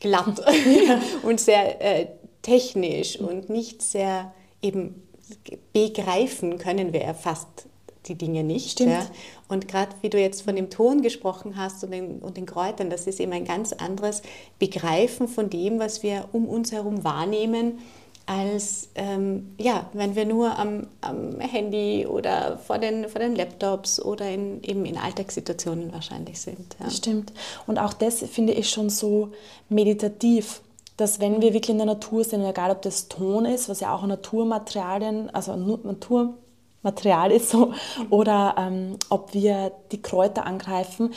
glatt 0.00 0.42
und 1.22 1.40
sehr 1.40 1.80
äh, 1.80 2.08
technisch 2.42 3.18
und 3.18 3.48
nicht 3.48 3.80
sehr 3.80 4.34
eben 4.60 5.02
begreifen 5.72 6.58
können 6.58 6.92
wir 6.92 7.02
ja 7.02 7.14
fast 7.14 7.66
die 8.06 8.16
Dinge 8.16 8.44
nicht. 8.44 8.80
Ja? 8.80 9.06
Und 9.48 9.68
gerade 9.68 9.92
wie 10.02 10.10
du 10.10 10.18
jetzt 10.18 10.42
von 10.42 10.56
dem 10.56 10.70
Ton 10.70 11.02
gesprochen 11.02 11.56
hast 11.56 11.84
und 11.84 11.90
den, 11.90 12.18
und 12.18 12.36
den 12.36 12.46
Kräutern, 12.46 12.90
das 12.90 13.06
ist 13.06 13.20
eben 13.20 13.32
ein 13.32 13.44
ganz 13.44 13.72
anderes 13.72 14.22
Begreifen 14.58 15.28
von 15.28 15.50
dem, 15.50 15.78
was 15.78 16.02
wir 16.02 16.28
um 16.32 16.46
uns 16.46 16.72
herum 16.72 17.04
wahrnehmen, 17.04 17.78
als 18.26 18.88
ähm, 18.94 19.54
ja, 19.58 19.90
wenn 19.92 20.16
wir 20.16 20.24
nur 20.24 20.58
am, 20.58 20.86
am, 21.02 21.40
Handy 21.40 22.06
oder 22.06 22.56
vor 22.56 22.78
den, 22.78 23.08
vor 23.08 23.20
den 23.20 23.36
Laptops 23.36 24.00
oder 24.00 24.30
in, 24.30 24.62
eben 24.62 24.86
in 24.86 24.96
Alltagssituationen 24.96 25.92
wahrscheinlich 25.92 26.40
sind. 26.40 26.76
Ja. 26.82 26.88
Stimmt. 26.90 27.34
Und 27.66 27.78
auch 27.78 27.92
das 27.92 28.20
finde 28.20 28.54
ich 28.54 28.70
schon 28.70 28.88
so 28.88 29.32
meditativ 29.68 30.62
dass 30.96 31.20
wenn 31.20 31.42
wir 31.42 31.52
wirklich 31.52 31.70
in 31.70 31.78
der 31.78 31.86
Natur 31.86 32.24
sind, 32.24 32.44
egal 32.44 32.70
ob 32.70 32.82
das 32.82 33.08
Ton 33.08 33.46
ist, 33.46 33.68
was 33.68 33.80
ja 33.80 33.94
auch 33.94 34.06
Naturmaterialien, 34.06 35.30
also 35.30 35.56
Naturmaterial 35.56 37.32
ist 37.32 37.50
so, 37.50 37.72
oder 38.10 38.54
ähm, 38.58 38.96
ob 39.08 39.34
wir 39.34 39.72
die 39.90 40.00
Kräuter 40.00 40.46
angreifen, 40.46 41.12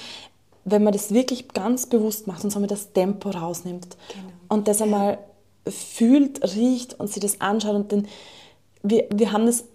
wenn 0.65 0.83
man 0.83 0.93
das 0.93 1.13
wirklich 1.13 1.49
ganz 1.49 1.85
bewusst 1.85 2.27
macht 2.27 2.43
und 2.43 2.51
so 2.51 2.59
das 2.65 2.91
Tempo 2.91 3.29
rausnimmt 3.29 3.95
genau. 4.09 4.23
und 4.49 4.67
das 4.67 4.81
einmal 4.81 5.19
fühlt, 5.65 6.55
riecht 6.55 6.99
und 6.99 7.09
sich 7.09 7.21
das 7.21 7.39
anschaut 7.39 7.75
und 7.75 7.91
dann, 7.91 8.07
wir, 8.83 9.07
wir 9.13 9.31
haben 9.31 9.45
das 9.45 9.65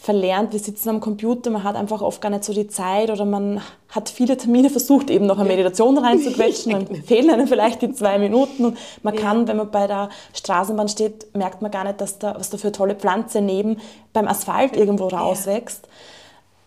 verlernt, 0.00 0.52
wir 0.52 0.60
sitzen 0.60 0.88
am 0.88 1.00
Computer, 1.00 1.50
man 1.50 1.64
hat 1.64 1.76
einfach 1.76 2.00
oft 2.02 2.20
gar 2.20 2.30
nicht 2.30 2.44
so 2.44 2.52
die 2.52 2.68
Zeit 2.68 3.10
oder 3.10 3.24
man 3.24 3.60
hat 3.88 4.08
viele 4.08 4.36
Termine 4.36 4.70
versucht, 4.70 5.10
eben 5.10 5.26
noch 5.26 5.38
eine 5.38 5.48
Meditation 5.48 5.98
reinzuquetschen, 5.98 6.72
dann 6.72 6.86
fehlen 7.04 7.30
einem 7.30 7.46
vielleicht 7.46 7.82
die 7.82 7.92
zwei 7.92 8.18
Minuten 8.18 8.66
und 8.66 8.78
man 9.02 9.14
ja. 9.14 9.20
kann, 9.20 9.48
wenn 9.48 9.56
man 9.56 9.70
bei 9.70 9.86
der 9.86 10.10
Straßenbahn 10.34 10.88
steht, 10.88 11.34
merkt 11.34 11.62
man 11.62 11.70
gar 11.70 11.84
nicht, 11.84 12.00
dass 12.00 12.18
da, 12.18 12.34
was 12.36 12.50
da 12.50 12.58
für 12.58 12.68
eine 12.68 12.72
tolle 12.72 12.94
Pflanze 12.94 13.40
neben 13.40 13.78
beim 14.12 14.28
Asphalt 14.28 14.76
irgendwo 14.76 15.08
rauswächst. 15.08 15.88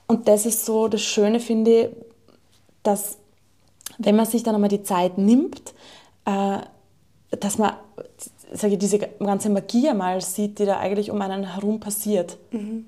Und 0.07 0.27
das 0.27 0.45
ist 0.45 0.65
so 0.65 0.87
das 0.87 1.01
Schöne, 1.01 1.39
finde 1.39 1.71
ich, 1.71 1.89
dass 2.83 3.17
wenn 3.97 4.15
man 4.15 4.25
sich 4.25 4.43
dann 4.43 4.55
einmal 4.55 4.69
die 4.69 4.83
Zeit 4.83 5.17
nimmt, 5.17 5.73
äh, 6.25 6.57
dass 7.39 7.57
man 7.57 7.73
sage 8.53 8.73
ich, 8.73 8.79
diese 8.79 8.99
ganze 8.99 9.49
Magie 9.49 9.87
einmal 9.89 10.21
sieht, 10.21 10.59
die 10.59 10.65
da 10.65 10.79
eigentlich 10.79 11.11
um 11.11 11.21
einen 11.21 11.53
herum 11.53 11.79
passiert. 11.79 12.37
Mhm. 12.51 12.85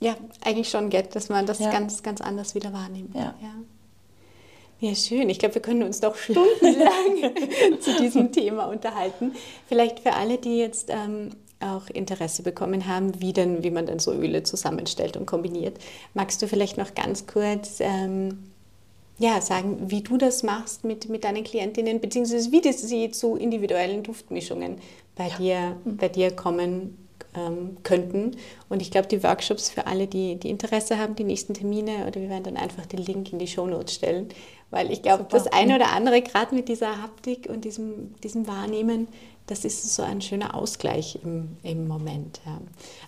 Ja, 0.00 0.16
eigentlich 0.44 0.68
schon, 0.68 0.90
Gett, 0.90 1.14
dass 1.14 1.28
man 1.28 1.46
das 1.46 1.58
ja. 1.58 1.70
ganz, 1.70 2.02
ganz 2.02 2.20
anders 2.20 2.54
wieder 2.54 2.72
wahrnimmt. 2.72 3.14
Ja. 3.14 3.34
ja. 3.40 4.88
ja 4.88 4.94
schön. 4.94 5.30
Ich 5.30 5.38
glaube, 5.38 5.54
wir 5.54 5.62
können 5.62 5.82
uns 5.82 6.00
doch 6.00 6.16
stundenlang 6.16 7.80
zu 7.80 7.96
diesem 7.98 8.32
Thema 8.32 8.66
unterhalten. 8.66 9.32
Vielleicht 9.66 10.00
für 10.00 10.12
alle, 10.12 10.38
die 10.38 10.58
jetzt 10.58 10.90
ähm, 10.90 11.30
auch 11.60 11.88
Interesse 11.88 12.42
bekommen 12.42 12.86
haben, 12.86 13.20
wie, 13.20 13.32
denn, 13.32 13.62
wie 13.64 13.70
man 13.70 13.86
dann 13.86 13.98
so 13.98 14.12
Öle 14.12 14.42
zusammenstellt 14.42 15.16
und 15.16 15.26
kombiniert. 15.26 15.78
Magst 16.12 16.42
du 16.42 16.48
vielleicht 16.48 16.76
noch 16.76 16.94
ganz 16.94 17.26
kurz 17.26 17.78
ähm, 17.80 18.50
ja, 19.18 19.40
sagen, 19.40 19.90
wie 19.90 20.02
du 20.02 20.18
das 20.18 20.42
machst 20.42 20.84
mit, 20.84 21.08
mit 21.08 21.24
deinen 21.24 21.42
Klientinnen, 21.42 22.00
beziehungsweise 22.00 22.52
wie 22.52 22.72
sie 22.72 23.10
zu 23.10 23.36
individuellen 23.36 24.02
Duftmischungen 24.02 24.76
bei, 25.14 25.30
dir, 25.38 25.76
bei 25.86 26.10
dir 26.10 26.30
kommen 26.36 27.05
ähm, 27.36 27.76
könnten. 27.82 28.36
Und 28.68 28.82
ich 28.82 28.90
glaube, 28.90 29.08
die 29.08 29.22
Workshops 29.22 29.70
für 29.70 29.86
alle, 29.86 30.06
die, 30.06 30.36
die 30.36 30.50
Interesse 30.50 30.98
haben, 30.98 31.14
die 31.14 31.24
nächsten 31.24 31.54
Termine, 31.54 32.06
oder 32.06 32.20
wir 32.20 32.28
werden 32.28 32.44
dann 32.44 32.56
einfach 32.56 32.86
den 32.86 33.00
Link 33.00 33.32
in 33.32 33.38
die 33.38 33.46
Shownotes 33.46 33.94
stellen, 33.94 34.28
weil 34.70 34.90
ich 34.90 35.02
glaube, 35.02 35.26
das 35.30 35.46
eine 35.46 35.76
oder 35.76 35.92
andere, 35.92 36.22
gerade 36.22 36.54
mit 36.54 36.68
dieser 36.68 37.02
Haptik 37.02 37.48
und 37.48 37.64
diesem, 37.64 38.14
diesem 38.22 38.46
Wahrnehmen, 38.48 39.08
das 39.46 39.64
ist 39.64 39.94
so 39.94 40.02
ein 40.02 40.20
schöner 40.20 40.54
Ausgleich 40.54 41.18
im, 41.22 41.56
im 41.62 41.86
Moment. 41.86 42.40
Ja. 42.44 42.58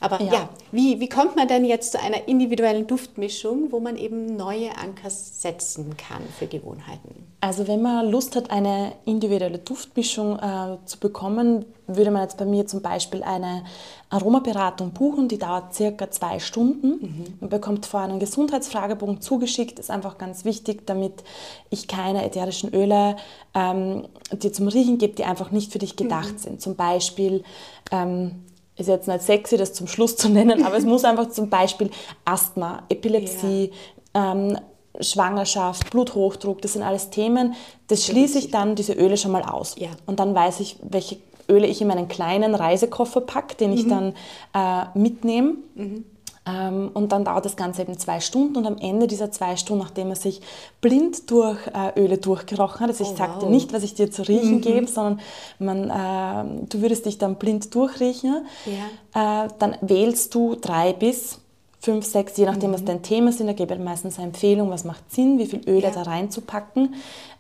Aber 0.01 0.23
ja, 0.23 0.33
ja 0.33 0.49
wie, 0.71 1.01
wie 1.01 1.09
kommt 1.09 1.37
man 1.37 1.49
denn 1.49 1.65
jetzt 1.65 1.93
zu 1.93 2.01
einer 2.01 2.29
individuellen 2.29 2.87
Duftmischung, 2.87 3.73
wo 3.73 3.81
man 3.81 3.97
eben 3.97 4.37
neue 4.37 4.71
Anker 4.77 5.11
setzen 5.11 5.97
kann 5.97 6.23
für 6.39 6.47
Gewohnheiten? 6.47 7.27
Also 7.41 7.69
wenn 7.69 7.83
man 7.83 8.11
Lust 8.11 8.35
hat, 8.35 8.51
eine 8.51 8.93
individuelle 9.05 9.59
Duftmischung 9.59 10.39
äh, 10.39 10.79
zu 10.87 10.99
bekommen, 10.99 11.65
würde 11.87 12.11
man 12.11 12.23
jetzt 12.23 12.37
bei 12.37 12.45
mir 12.45 12.67
zum 12.67 12.83
Beispiel 12.83 13.23
eine 13.23 13.65
Aromaberatung 14.11 14.91
buchen, 14.91 15.29
die 15.29 15.39
dauert 15.39 15.75
circa 15.75 16.11
zwei 16.11 16.41
Stunden. 16.41 16.89
Mhm. 16.89 17.25
Man 17.41 17.51
bekommt 17.51 17.87
vorher 17.87 18.09
einen 18.09 18.19
Gesundheitsfragebogen 18.19 19.21
zugeschickt, 19.21 19.79
das 19.79 19.87
ist 19.87 19.91
einfach 19.91 20.19
ganz 20.19 20.45
wichtig, 20.45 20.87
damit 20.87 21.23
ich 21.71 21.87
keine 21.87 22.25
ätherischen 22.25 22.75
Öle 22.75 23.17
ähm, 23.55 24.09
dir 24.33 24.53
zum 24.53 24.69
Riechen 24.69 24.99
gebe, 24.99 25.15
die 25.15 25.25
einfach 25.25 25.51
nicht 25.51 25.73
für 25.73 25.79
dich 25.79 25.97
gedacht 25.97 26.28
mhm. 26.33 26.39
sind. 26.39 26.61
Zum 26.61 26.77
Beispiel 26.77 27.43
ähm, 27.91 28.45
ist 28.77 28.89
jetzt 28.89 29.09
nicht 29.09 29.23
sexy, 29.23 29.57
das 29.57 29.73
zum 29.73 29.87
Schluss 29.87 30.17
zu 30.17 30.29
nennen, 30.29 30.65
aber 30.65 30.77
es 30.77 30.85
muss 30.85 31.05
einfach 31.05 31.31
zum 31.31 31.51
Beispiel 31.51 31.91
Asthma, 32.25 32.83
Epilepsie, 32.89 33.73
ja. 34.15 34.33
ähm, 34.33 34.59
Schwangerschaft, 35.01 35.91
Bluthochdruck, 35.91 36.63
das 36.63 36.73
sind 36.73 36.83
alles 36.83 37.11
Themen. 37.11 37.55
Das 37.87 38.05
schließe 38.05 38.39
ich 38.39 38.51
dann 38.51 38.75
diese 38.75 38.95
Öle 38.95 39.17
schon 39.17 39.31
mal 39.31 39.43
aus. 39.43 39.77
Ja. 39.79 39.91
Und 40.07 40.19
dann 40.19 40.35
weiß 40.35 40.61
ich, 40.61 40.77
welche 40.83 41.19
Öle 41.49 41.67
ich 41.67 41.81
in 41.81 41.89
meinen 41.89 42.09
kleinen 42.09 42.55
Reisekoffer 42.55 43.21
packe, 43.21 43.57
den 43.57 43.73
ich 43.73 43.85
mhm. 43.85 43.89
dann 43.89 44.15
äh, 44.55 44.99
mitnehme. 44.99 45.57
Mhm. 45.75 46.05
Ähm, 46.49 46.91
und 46.95 47.13
dann 47.13 47.25
dauert 47.25 47.45
das 47.45 47.57
Ganze 47.57 47.83
eben 47.83 47.99
zwei 47.99 48.21
Stunden 48.21 48.57
und 48.57 48.67
am 48.67 48.79
Ende 48.79 49.07
dieser 49.07 49.31
zwei 49.31 49.57
Stunden, 49.57 49.83
nachdem 49.83 50.09
man 50.09 50.17
sich 50.17 50.41
blind 50.81 51.31
durch 51.31 51.59
äh, 51.67 52.01
Öle 52.01 52.19
durchgerochen 52.19 52.81
hat, 52.81 52.89
also 52.89 53.05
ich 53.05 53.11
oh, 53.11 53.17
sagte 53.17 53.43
wow. 53.43 53.51
nicht, 53.51 53.73
was 53.73 53.83
ich 53.83 53.95
dir 53.95 54.11
zu 54.11 54.23
riechen 54.23 54.57
mhm. 54.57 54.61
gebe, 54.61 54.87
sondern 54.87 55.21
man, 55.59 55.91
äh, 55.91 56.67
du 56.69 56.81
würdest 56.81 57.07
dich 57.07 57.19
dann 57.19 57.37
blind 57.37 57.75
durchriechen, 57.75 58.47
ja. 58.67 59.45
Äh, 59.45 59.49
dann 59.59 59.77
wählst 59.81 60.35
du 60.35 60.55
drei 60.55 60.93
bis 60.93 61.41
fünf, 61.81 62.05
sechs, 62.05 62.37
je 62.37 62.45
nachdem, 62.45 62.71
mhm. 62.71 62.75
was 62.75 62.85
dein 62.85 63.03
Thema 63.03 63.31
ist, 63.31 63.41
da 63.41 63.53
gebe 63.53 63.75
ich 63.75 63.81
meistens 63.81 64.19
eine 64.19 64.29
Empfehlung, 64.29 64.71
was 64.71 64.85
macht 64.85 65.11
Sinn, 65.13 65.39
wie 65.39 65.47
viel 65.47 65.61
Öle 65.69 65.83
ja. 65.83 65.91
da 65.91 66.03
reinzupacken. 66.03 66.95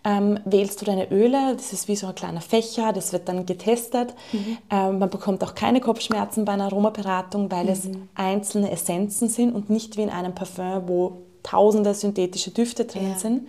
Ähm, 0.04 0.38
wählst 0.44 0.80
du 0.80 0.84
deine 0.84 1.10
Öle, 1.10 1.54
das 1.56 1.72
ist 1.72 1.88
wie 1.88 1.96
so 1.96 2.06
ein 2.06 2.14
kleiner 2.14 2.40
Fächer, 2.40 2.92
das 2.92 3.12
wird 3.12 3.28
dann 3.28 3.46
getestet. 3.46 4.14
Mhm. 4.32 4.58
Ähm, 4.70 4.98
man 5.00 5.10
bekommt 5.10 5.42
auch 5.42 5.54
keine 5.54 5.80
Kopfschmerzen 5.80 6.44
bei 6.44 6.52
einer 6.52 6.64
Aromaberatung, 6.64 7.50
weil 7.50 7.64
mhm. 7.64 7.70
es 7.70 7.88
einzelne 8.14 8.70
Essenzen 8.70 9.28
sind 9.28 9.52
und 9.52 9.70
nicht 9.70 9.96
wie 9.96 10.02
in 10.02 10.10
einem 10.10 10.34
Parfum, 10.34 10.82
wo 10.86 11.18
tausende 11.42 11.94
synthetische 11.94 12.50
Düfte 12.52 12.84
drin 12.84 13.10
ja. 13.10 13.18
sind. 13.18 13.48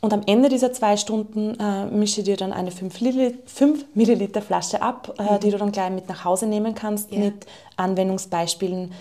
Und 0.00 0.14
am 0.14 0.22
Ende 0.26 0.48
dieser 0.48 0.72
zwei 0.72 0.96
Stunden 0.96 1.58
äh, 1.60 1.86
mische 1.86 2.22
dir 2.22 2.36
dann 2.36 2.52
eine 2.52 2.70
5 2.70 3.00
Milliliter, 3.94 4.40
Flasche 4.40 4.80
ab, 4.80 5.14
äh, 5.18 5.34
mhm. 5.34 5.40
die 5.40 5.50
du 5.50 5.58
dann 5.58 5.72
gleich 5.72 5.90
mit 5.90 6.08
nach 6.08 6.24
Hause 6.24 6.46
nehmen 6.46 6.74
kannst, 6.74 7.12
ja. 7.12 7.18
mit 7.18 7.46
Anwendungsbeispielen 7.76 8.92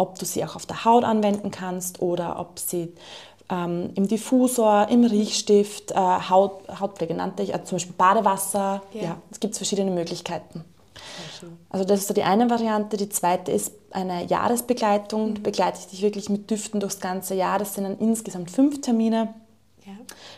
ob 0.00 0.18
du 0.18 0.24
sie 0.24 0.44
auch 0.44 0.56
auf 0.56 0.64
der 0.64 0.84
Haut 0.84 1.04
anwenden 1.04 1.50
kannst 1.50 2.00
oder 2.00 2.40
ob 2.40 2.58
sie 2.58 2.94
ähm, 3.50 3.90
im 3.94 4.08
Diffusor, 4.08 4.88
im 4.88 5.04
Riechstift, 5.04 5.90
äh, 5.90 5.94
Haut, 5.94 6.62
Hautpflege 6.80 7.14
nannte 7.14 7.42
ich, 7.42 7.52
also 7.52 7.66
zum 7.66 7.76
Beispiel 7.76 7.94
Badewasser. 7.96 8.82
Ja, 8.94 9.02
ja 9.02 9.16
es 9.30 9.40
gibt 9.40 9.56
verschiedene 9.56 9.90
Möglichkeiten. 9.90 10.64
Also 11.68 11.84
das 11.84 12.00
ist 12.00 12.08
so 12.08 12.14
die 12.14 12.22
eine 12.22 12.50
Variante. 12.50 12.96
Die 12.96 13.08
zweite 13.08 13.52
ist 13.52 13.72
eine 13.90 14.24
Jahresbegleitung. 14.26 15.34
Da 15.34 15.40
begleite 15.40 15.78
ich 15.80 15.86
dich 15.86 16.02
wirklich 16.02 16.28
mit 16.28 16.50
Düften 16.50 16.80
durchs 16.80 17.00
ganze 17.00 17.34
Jahr. 17.34 17.58
Das 17.58 17.74
sind 17.74 17.84
dann 17.84 17.98
insgesamt 17.98 18.50
fünf 18.50 18.80
Termine. 18.80 19.34
Ja. 19.84 19.92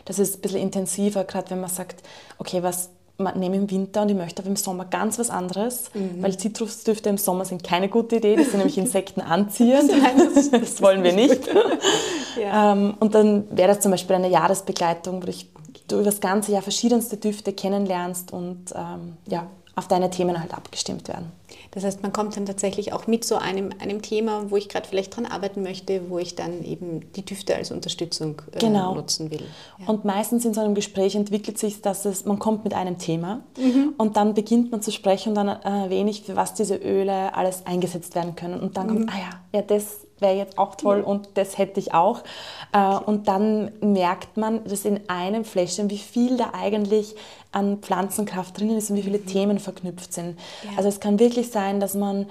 Das 0.05 0.19
ist 0.19 0.35
ein 0.35 0.41
bisschen 0.41 0.61
intensiver, 0.61 1.23
gerade 1.23 1.49
wenn 1.51 1.59
man 1.59 1.69
sagt, 1.69 2.03
okay, 2.37 2.63
was 2.63 2.89
nehme 3.17 3.55
im 3.55 3.69
Winter 3.69 4.01
und 4.01 4.09
ich 4.09 4.15
möchte 4.15 4.41
aber 4.41 4.49
im 4.49 4.55
Sommer 4.55 4.85
ganz 4.85 5.19
was 5.19 5.29
anderes, 5.29 5.91
mhm. 5.93 6.21
weil 6.21 6.37
Zitrusdüfte 6.37 7.09
im 7.09 7.17
Sommer 7.17 7.45
sind 7.45 7.63
keine 7.63 7.87
gute 7.87 8.17
Idee, 8.17 8.35
die 8.35 8.43
sind 8.43 8.57
nämlich 8.57 8.77
Insekten 8.77 9.21
anziehend. 9.21 9.91
das, 10.35 10.51
das, 10.51 10.81
wollen 10.81 11.03
wir 11.03 11.13
nicht. 11.13 11.47
ja. 12.41 12.73
ähm, 12.73 12.95
und 12.99 13.13
dann 13.13 13.45
wäre 13.55 13.69
das 13.69 13.79
zum 13.81 13.91
Beispiel 13.91 14.15
eine 14.15 14.29
Jahresbegleitung, 14.29 15.23
wo 15.23 15.27
ich, 15.27 15.49
du 15.87 15.95
über 15.95 16.05
das 16.05 16.21
ganze 16.21 16.51
Jahr 16.51 16.61
verschiedenste 16.61 17.17
Düfte 17.17 17.53
kennenlernst 17.53 18.33
und 18.33 18.73
ähm, 18.75 19.17
ja, 19.27 19.47
auf 19.75 19.87
deine 19.87 20.09
Themen 20.09 20.39
halt 20.39 20.53
abgestimmt 20.53 21.07
werden. 21.07 21.31
Das 21.71 21.83
heißt, 21.83 22.01
man 22.01 22.13
kommt 22.13 22.35
dann 22.37 22.45
tatsächlich 22.45 22.93
auch 22.93 23.07
mit 23.07 23.25
so 23.25 23.35
einem, 23.35 23.69
einem 23.79 24.01
Thema, 24.01 24.49
wo 24.49 24.57
ich 24.57 24.69
gerade 24.69 24.87
vielleicht 24.87 25.15
dran 25.15 25.25
arbeiten 25.25 25.63
möchte, 25.63 26.09
wo 26.09 26.19
ich 26.19 26.35
dann 26.35 26.63
eben 26.63 27.11
die 27.13 27.25
Düfte 27.25 27.55
als 27.55 27.71
Unterstützung 27.71 28.41
äh, 28.51 28.59
genau. 28.59 28.95
nutzen 28.95 29.31
will. 29.31 29.43
Ja. 29.79 29.87
Und 29.87 30.05
meistens 30.05 30.45
in 30.45 30.53
so 30.53 30.61
einem 30.61 30.75
Gespräch 30.75 31.15
entwickelt 31.15 31.57
sich, 31.57 31.81
dass 31.81 32.05
es, 32.05 32.25
man 32.25 32.39
kommt 32.39 32.63
mit 32.63 32.73
einem 32.73 32.97
Thema 32.97 33.41
mhm. 33.57 33.93
und 33.97 34.17
dann 34.17 34.33
beginnt 34.33 34.71
man 34.71 34.81
zu 34.81 34.91
sprechen 34.91 35.29
und 35.29 35.35
dann 35.35 35.47
erwähne 35.47 36.09
ich, 36.09 36.23
für 36.23 36.35
was 36.35 36.53
diese 36.53 36.75
Öle 36.75 37.35
alles 37.35 37.65
eingesetzt 37.65 38.15
werden 38.15 38.35
können. 38.35 38.59
Und 38.59 38.77
dann 38.77 38.87
mhm. 38.87 38.93
kommt, 38.93 39.09
ah 39.09 39.17
ja, 39.17 39.59
ja, 39.59 39.61
das 39.61 40.07
wäre 40.23 40.35
jetzt 40.35 40.57
auch 40.57 40.73
toll 40.75 40.99
mhm. 40.99 41.05
und 41.05 41.29
das 41.35 41.59
hätte 41.59 41.79
ich 41.79 41.93
auch. 41.93 42.23
Äh, 42.71 42.95
und 42.95 43.27
dann 43.27 43.71
merkt 43.81 44.37
man, 44.37 44.63
dass 44.63 44.85
in 44.85 45.01
einem 45.07 45.45
Fläschchen, 45.45 45.91
wie 45.91 45.99
viel 45.99 46.37
da 46.37 46.51
eigentlich 46.53 47.15
an 47.51 47.77
Pflanzenkraft 47.77 48.59
drinnen 48.59 48.77
ist 48.77 48.89
und 48.89 48.97
wie 48.97 49.03
viele 49.03 49.19
mhm. 49.19 49.27
Themen 49.27 49.59
verknüpft 49.59 50.11
sind. 50.11 50.39
Ja. 50.63 50.71
Also 50.77 50.89
es 50.89 50.99
kann 50.99 51.19
wirklich 51.19 51.42
sein, 51.51 51.79
dass 51.79 51.93
man 51.95 52.27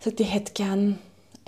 sagt, 0.00 0.20
ich 0.20 0.32
hätte 0.32 0.52
gern 0.52 0.98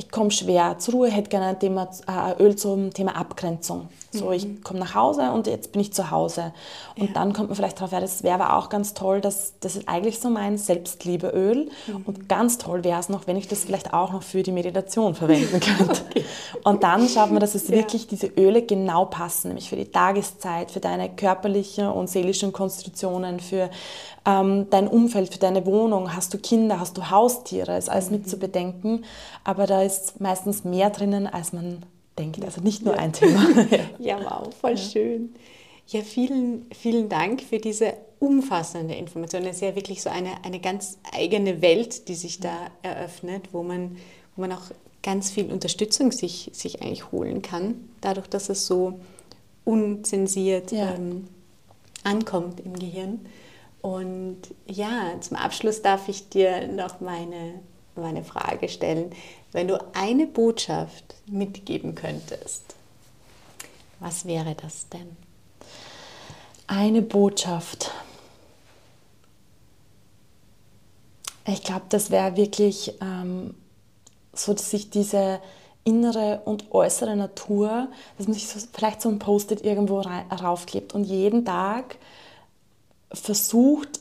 ich 0.01 0.11
komme 0.11 0.31
schwer 0.31 0.79
zur 0.79 0.95
Ruhe, 0.95 1.11
hätte 1.11 1.29
gerne 1.29 1.47
ein 1.47 1.61
Thema, 1.61 1.91
äh, 2.07 2.43
Öl 2.43 2.57
zum 2.57 2.93
Thema 2.93 3.17
Abgrenzung. 3.17 3.89
So, 4.13 4.27
mhm. 4.27 4.33
ich 4.33 4.65
komme 4.65 4.81
nach 4.81 4.95
Hause 4.95 5.31
und 5.31 5.47
jetzt 5.47 5.71
bin 5.71 5.81
ich 5.81 5.93
zu 5.93 6.11
Hause. 6.11 6.53
Und 6.97 7.09
ja. 7.09 7.13
dann 7.15 7.33
kommt 7.33 7.49
man 7.49 7.57
vielleicht 7.57 7.79
darauf, 7.79 7.93
ja, 7.93 8.01
das 8.01 8.25
wäre 8.25 8.43
aber 8.43 8.57
auch 8.57 8.69
ganz 8.69 8.93
toll, 8.93 9.21
dass 9.21 9.55
das 9.61 9.77
ist 9.77 9.89
eigentlich 9.89 10.19
so 10.19 10.31
mein 10.31 10.59
Selbstliebeöl. 10.59 11.71
Mhm. 11.87 12.03
Und 12.05 12.29
ganz 12.29 12.59
toll 12.59 12.83
wäre 12.83 12.99
es 12.99 13.09
noch, 13.09 13.29
wenn 13.29 13.37
ich 13.37 13.47
das 13.47 13.65
vielleicht 13.65 13.95
auch 13.95 14.13
noch 14.13 14.25
für 14.25 14.43
die 14.43 14.51
Meditation 14.51 15.15
verwenden 15.15 15.61
könnte. 15.61 16.03
okay. 16.11 16.25
Und 16.65 16.83
dann 16.83 17.09
schaut 17.09 17.31
man, 17.31 17.39
dass 17.39 17.55
es 17.55 17.69
ja. 17.69 17.77
wirklich 17.77 18.09
diese 18.09 18.27
Öle 18.27 18.63
genau 18.63 19.05
passen, 19.05 19.49
nämlich 19.49 19.69
für 19.69 19.77
die 19.77 19.91
Tageszeit, 19.91 20.73
für 20.73 20.81
deine 20.81 21.09
körperlichen 21.09 21.87
und 21.87 22.11
seelischen 22.11 22.53
Konstitutionen, 22.53 23.39
für 23.39 23.71
ähm, 24.27 24.67
dein 24.71 24.89
Umfeld, 24.89 25.33
für 25.33 25.39
deine 25.39 25.65
Wohnung. 25.67 26.17
Hast 26.17 26.35
du 26.35 26.39
Kinder, 26.39 26.81
hast 26.81 26.97
du 26.97 27.11
Haustiere, 27.11 27.79
ist 27.79 27.89
alles 27.89 28.11
mhm. 28.11 28.17
mit 28.17 28.29
zu 28.29 28.39
bedenken. 28.39 29.05
Aber 29.45 29.69
da 29.69 29.83
ist 29.83 30.21
meistens 30.21 30.65
mehr 30.65 30.91
drinnen, 30.91 31.29
als 31.29 31.53
man 31.53 31.85
denkt. 32.21 32.45
Also 32.45 32.61
nicht 32.61 32.85
nur 32.85 32.95
ja. 32.95 33.01
ein 33.01 33.13
Thema. 33.13 33.47
ja, 33.99 34.19
wow, 34.23 34.55
voll 34.55 34.73
ja. 34.73 34.77
schön. 34.77 35.35
Ja, 35.87 36.03
vielen, 36.03 36.67
vielen 36.73 37.09
Dank 37.09 37.43
für 37.43 37.59
diese 37.59 37.95
umfassende 38.21 38.95
Information. 38.95 39.43
Es 39.43 39.57
ist 39.57 39.63
ja 39.63 39.75
wirklich 39.75 40.03
so 40.03 40.11
eine, 40.11 40.45
eine 40.45 40.61
ganz 40.61 40.99
eigene 41.13 41.63
Welt, 41.63 42.09
die 42.09 42.15
sich 42.15 42.39
da 42.39 42.71
eröffnet, 42.83 43.49
wo 43.53 43.63
man, 43.63 43.97
wo 44.37 44.43
man 44.43 44.53
auch 44.53 44.71
ganz 45.03 45.31
viel 45.31 45.51
Unterstützung 45.51 46.13
sich, 46.13 46.51
sich 46.53 46.83
eigentlich 46.83 47.11
holen 47.11 47.43
kann, 47.43 47.89
dadurch, 48.01 48.29
dass 48.29 48.51
es 48.51 48.67
so 48.67 49.01
unzensiert 49.65 50.71
ja. 50.71 50.95
ähm, 50.95 51.27
ankommt 52.05 52.61
im 52.61 52.79
Gehirn. 52.79 53.21
Und 53.81 54.39
ja, 54.67 55.15
zum 55.21 55.39
Abschluss 55.39 55.81
darf 55.81 56.09
ich 56.09 56.29
dir 56.29 56.69
noch 56.69 57.01
meine 57.01 57.55
meine 58.01 58.25
Frage 58.25 58.69
stellen. 58.69 59.11
Wenn 59.53 59.69
du 59.69 59.79
eine 59.95 60.27
Botschaft 60.27 61.17
mitgeben 61.27 61.95
könntest, 61.95 62.75
was 63.99 64.25
wäre 64.25 64.55
das 64.55 64.89
denn? 64.89 65.17
Eine 66.67 67.03
Botschaft. 67.03 67.91
Ich 71.47 71.65
glaube, 71.65 71.87
das 71.89 72.11
wäre 72.11 72.37
wirklich 72.37 72.95
ähm, 73.01 73.55
so, 74.33 74.55
dass 74.55 74.71
sich 74.71 74.91
diese 74.91 75.41
innere 75.85 76.43
und 76.45 76.71
äußere 76.71 77.17
Natur, 77.17 77.89
dass 78.17 78.29
man 78.29 78.35
sich 78.35 78.47
so, 78.47 78.61
vielleicht 78.73 79.03
so 79.03 79.09
ein 79.09 79.19
Post-it 79.19 79.65
irgendwo 79.65 80.01
raufklebt 80.01 80.95
und 80.95 81.05
jeden 81.05 81.45
Tag 81.45 81.97
versucht, 83.13 84.01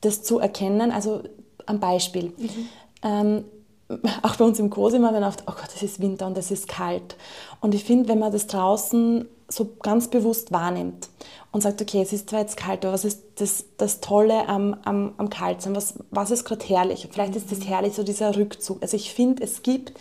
das 0.00 0.22
zu 0.22 0.38
erkennen. 0.40 0.90
Also 0.90 1.22
ein 1.66 1.78
Beispiel. 1.78 2.32
Mhm. 2.36 2.68
Ähm, 3.02 3.44
auch 4.22 4.36
bei 4.36 4.44
uns 4.44 4.58
im 4.58 4.70
Cosima, 4.70 5.12
wenn 5.12 5.24
oft, 5.24 5.42
oh 5.46 5.52
Gott, 5.52 5.70
es 5.74 5.82
ist 5.82 6.00
Winter 6.00 6.26
und 6.26 6.38
es 6.38 6.50
ist 6.50 6.68
kalt. 6.68 7.16
Und 7.60 7.74
ich 7.74 7.84
finde, 7.84 8.08
wenn 8.08 8.18
man 8.18 8.32
das 8.32 8.46
draußen 8.46 9.26
so 9.48 9.76
ganz 9.82 10.08
bewusst 10.08 10.52
wahrnimmt 10.52 11.08
und 11.52 11.60
sagt, 11.60 11.80
okay, 11.80 12.02
es 12.02 12.12
ist 12.12 12.30
zwar 12.30 12.40
jetzt 12.40 12.56
kalt, 12.56 12.84
aber 12.84 12.94
was 12.94 13.04
ist 13.04 13.22
das, 13.36 13.66
das 13.76 14.00
Tolle 14.00 14.48
am, 14.48 14.74
am, 14.84 15.12
am 15.18 15.28
Kaltsein? 15.28 15.76
Was, 15.76 15.94
was 16.10 16.30
ist 16.30 16.44
gerade 16.44 16.64
herrlich? 16.64 17.06
vielleicht 17.10 17.36
ist 17.36 17.50
das 17.50 17.58
mhm. 17.60 17.64
herrlich, 17.64 17.94
so 17.94 18.02
dieser 18.02 18.36
Rückzug. 18.36 18.82
Also 18.82 18.96
ich 18.96 19.12
finde, 19.12 19.42
es 19.42 19.62
gibt 19.62 19.92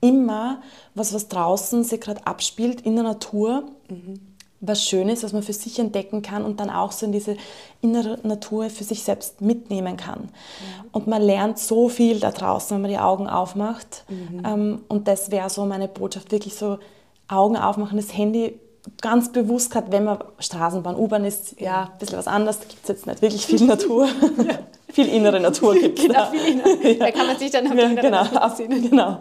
immer 0.00 0.62
was, 0.94 1.12
was 1.12 1.28
draußen 1.28 1.84
sich 1.84 2.00
gerade 2.00 2.26
abspielt 2.26 2.82
in 2.82 2.94
der 2.94 3.04
Natur. 3.04 3.64
Mhm 3.88 4.29
was 4.60 4.84
Schönes, 4.84 5.22
was 5.22 5.32
man 5.32 5.42
für 5.42 5.54
sich 5.54 5.78
entdecken 5.78 6.22
kann 6.22 6.44
und 6.44 6.60
dann 6.60 6.68
auch 6.68 6.92
so 6.92 7.06
in 7.06 7.12
diese 7.12 7.36
innere 7.80 8.18
Natur 8.22 8.68
für 8.68 8.84
sich 8.84 9.02
selbst 9.02 9.40
mitnehmen 9.40 9.96
kann. 9.96 10.28
Ja. 10.28 10.84
Und 10.92 11.06
man 11.06 11.22
lernt 11.22 11.58
so 11.58 11.88
viel 11.88 12.20
da 12.20 12.30
draußen, 12.30 12.74
wenn 12.74 12.82
man 12.82 12.90
die 12.90 12.98
Augen 12.98 13.26
aufmacht. 13.26 14.04
Mhm. 14.08 14.42
Ähm, 14.44 14.80
und 14.88 15.08
das 15.08 15.30
wäre 15.30 15.48
so 15.48 15.64
meine 15.64 15.88
Botschaft, 15.88 16.30
wirklich 16.30 16.54
so 16.54 16.78
Augen 17.26 17.56
aufmachen, 17.56 17.96
das 17.96 18.14
Handy 18.16 18.58
ganz 19.00 19.32
bewusst, 19.32 19.70
gerade 19.70 19.92
wenn 19.92 20.04
man 20.04 20.18
Straßenbahn, 20.38 20.96
U-Bahn 20.96 21.24
ist, 21.24 21.60
ja, 21.60 21.90
ein 21.92 21.98
bisschen 21.98 22.18
was 22.18 22.26
anderes, 22.26 22.58
da 22.60 22.64
gibt 22.66 22.82
es 22.82 22.88
jetzt 22.88 23.06
nicht 23.06 23.22
wirklich 23.22 23.46
viel 23.46 23.66
Natur. 23.66 24.06
ja. 24.06 24.58
viel 24.92 25.08
innere 25.08 25.40
Natur 25.40 25.74
gibt 25.74 25.98
es 25.98 26.06
genau, 26.06 26.26
viel 26.26 26.54
innere. 26.54 26.94
Da 26.98 27.10
kann 27.10 27.26
man 27.26 27.38
sich 27.38 27.50
dann 27.50 27.66
auf 27.66 27.74
ja, 27.74 27.88
genau, 27.88 28.24
genau. 28.68 29.18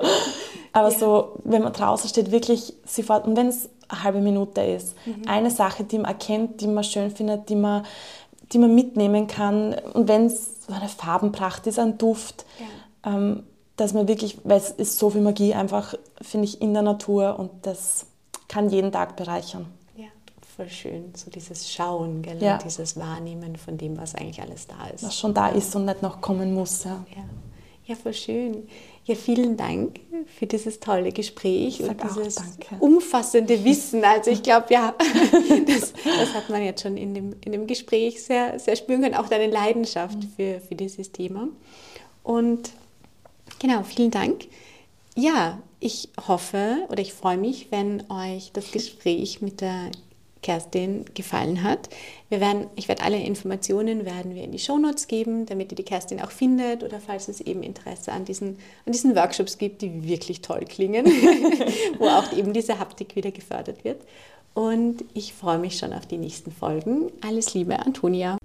Aber 0.72 0.92
ja. 0.92 0.98
so, 0.98 1.40
wenn 1.44 1.62
man 1.62 1.74
draußen 1.74 2.10
steht, 2.10 2.32
wirklich 2.32 2.74
sofort, 2.86 3.26
und 3.28 3.36
wenn 3.36 3.48
es 3.48 3.70
eine 3.90 4.04
halbe 4.04 4.22
Minute 4.22 4.62
ist. 4.62 4.96
Mhm. 5.06 5.28
Eine 5.28 5.52
Sache, 5.52 5.84
die 5.84 5.98
man 5.98 6.12
erkennt, 6.12 6.62
die 6.62 6.68
man 6.68 6.84
schön 6.84 7.12
findet, 7.12 7.50
die 7.50 7.56
man, 7.56 7.84
die 8.52 8.60
man 8.60 8.74
mitnehmen 8.74 9.28
kann. 9.28 9.76
Und 9.94 10.08
wenn 10.08 10.28
es 10.28 10.66
so 10.68 10.74
eine 10.74 10.88
Farbenpracht 10.88 11.68
ist, 11.68 11.80
ein 11.80 11.98
Duft, 11.98 12.46
ähm, 13.04 13.44
dass 13.76 13.94
man 13.94 14.08
wirklich, 14.08 14.38
weil 14.44 14.58
es 14.58 14.72
ist 14.72 15.00
so 15.00 15.10
viel 15.10 15.22
Magie 15.22 15.54
einfach, 15.54 15.96
finde 16.22 16.46
ich, 16.46 16.62
in 16.62 16.74
der 16.74 16.84
Natur 16.84 17.40
und 17.40 17.50
das 17.64 18.06
kann 18.50 18.70
jeden 18.70 18.92
Tag 18.92 19.16
bereichern. 19.16 19.68
Ja, 19.96 20.08
voll 20.58 20.68
schön. 20.68 21.14
So 21.16 21.32
dieses 21.32 21.72
Schauen, 21.72 22.22
gell? 22.22 22.42
Ja. 22.42 22.58
dieses 22.58 22.98
Wahrnehmen 22.98 23.56
von 23.56 23.78
dem, 23.78 23.98
was 23.98 24.16
eigentlich 24.16 24.42
alles 24.42 24.68
da 24.68 24.88
ist. 24.88 25.04
Was 25.04 25.18
schon 25.18 25.34
da 25.34 25.48
ist 25.48 25.74
und 25.76 25.86
nicht 25.86 26.02
noch 26.02 26.20
kommen 26.20 26.54
muss. 26.54 26.84
Ja, 26.84 27.06
ja. 27.16 27.24
ja 27.86 27.96
voll 27.96 28.14
schön. 28.14 28.68
Ja, 29.06 29.16
vielen 29.16 29.56
Dank 29.58 30.00
für 30.38 30.46
dieses 30.46 30.80
tolle 30.80 31.12
Gespräch 31.12 31.82
und 31.82 31.98
dieses 32.04 32.36
umfassende 32.80 33.64
Wissen. 33.64 34.04
Also 34.04 34.30
ich 34.30 34.44
glaube, 34.44 34.68
ja, 34.72 34.94
das, 35.66 35.94
das, 36.04 36.34
hat 36.34 36.50
man 36.50 36.64
jetzt 36.64 36.84
schon 36.84 36.98
in 36.98 37.16
dem, 37.16 37.36
in 37.44 37.52
dem 37.52 37.66
Gespräch 37.66 38.24
sehr, 38.24 38.60
sehr 38.60 38.76
spüren 38.76 39.02
können, 39.02 39.16
auch 39.16 39.28
deine 39.28 39.48
Leidenschaft 39.48 40.18
mhm. 40.18 40.30
für, 40.36 40.60
für 40.60 40.76
dieses 40.76 41.12
Thema. 41.12 41.48
Und 42.22 42.72
genau, 43.58 43.82
vielen 43.84 44.12
Dank. 44.12 44.46
Ja, 45.16 45.60
ich 45.80 46.10
hoffe 46.28 46.86
oder 46.90 47.02
ich 47.02 47.14
freue 47.14 47.38
mich, 47.38 47.68
wenn 47.72 48.04
euch 48.12 48.52
das 48.54 48.72
Gespräch 48.72 49.42
mit 49.42 49.62
der 49.62 49.92
Kerstin 50.42 51.06
gefallen 51.14 51.64
hat. 51.64 51.90
Wir 52.30 52.40
werden, 52.40 52.68
ich 52.76 52.88
werde 52.88 53.04
alle 53.04 53.22
Informationen 53.22 54.06
werden 54.06 54.36
wir 54.36 54.44
in 54.44 54.52
die 54.52 54.60
Shownotes 54.60 55.08
geben, 55.08 55.46
damit 55.46 55.72
ihr 55.72 55.76
die 55.76 55.84
Kerstin 55.84 56.22
auch 56.22 56.32
findet 56.32 56.84
oder 56.84 57.00
falls 57.00 57.28
es 57.28 57.42
eben 57.42 57.62
Interesse 57.62 58.12
an 58.12 58.26
diesen, 58.26 58.58
an 58.86 58.94
diesen 58.94 59.16
Workshops 59.16 59.58
gibt, 59.58 59.82
die 59.82 60.08
wirklich 60.08 60.42
toll 60.42 60.66
klingen, 60.68 61.06
wo 62.00 62.08
auch 62.08 62.32
eben 62.34 62.54
diese 62.54 62.80
Haptik 62.80 63.16
wieder 63.16 63.32
gefördert 63.32 63.84
wird. 63.84 64.02
Und 64.54 65.04
ich 65.14 65.34
freue 65.34 65.60
mich 65.60 65.78
schon 65.78 65.94
auf 65.94 66.06
die 66.06 66.18
nächsten 66.18 66.52
Folgen. 66.52 67.12
Alles 67.22 67.54
Liebe, 67.54 67.78
Antonia. 67.78 68.38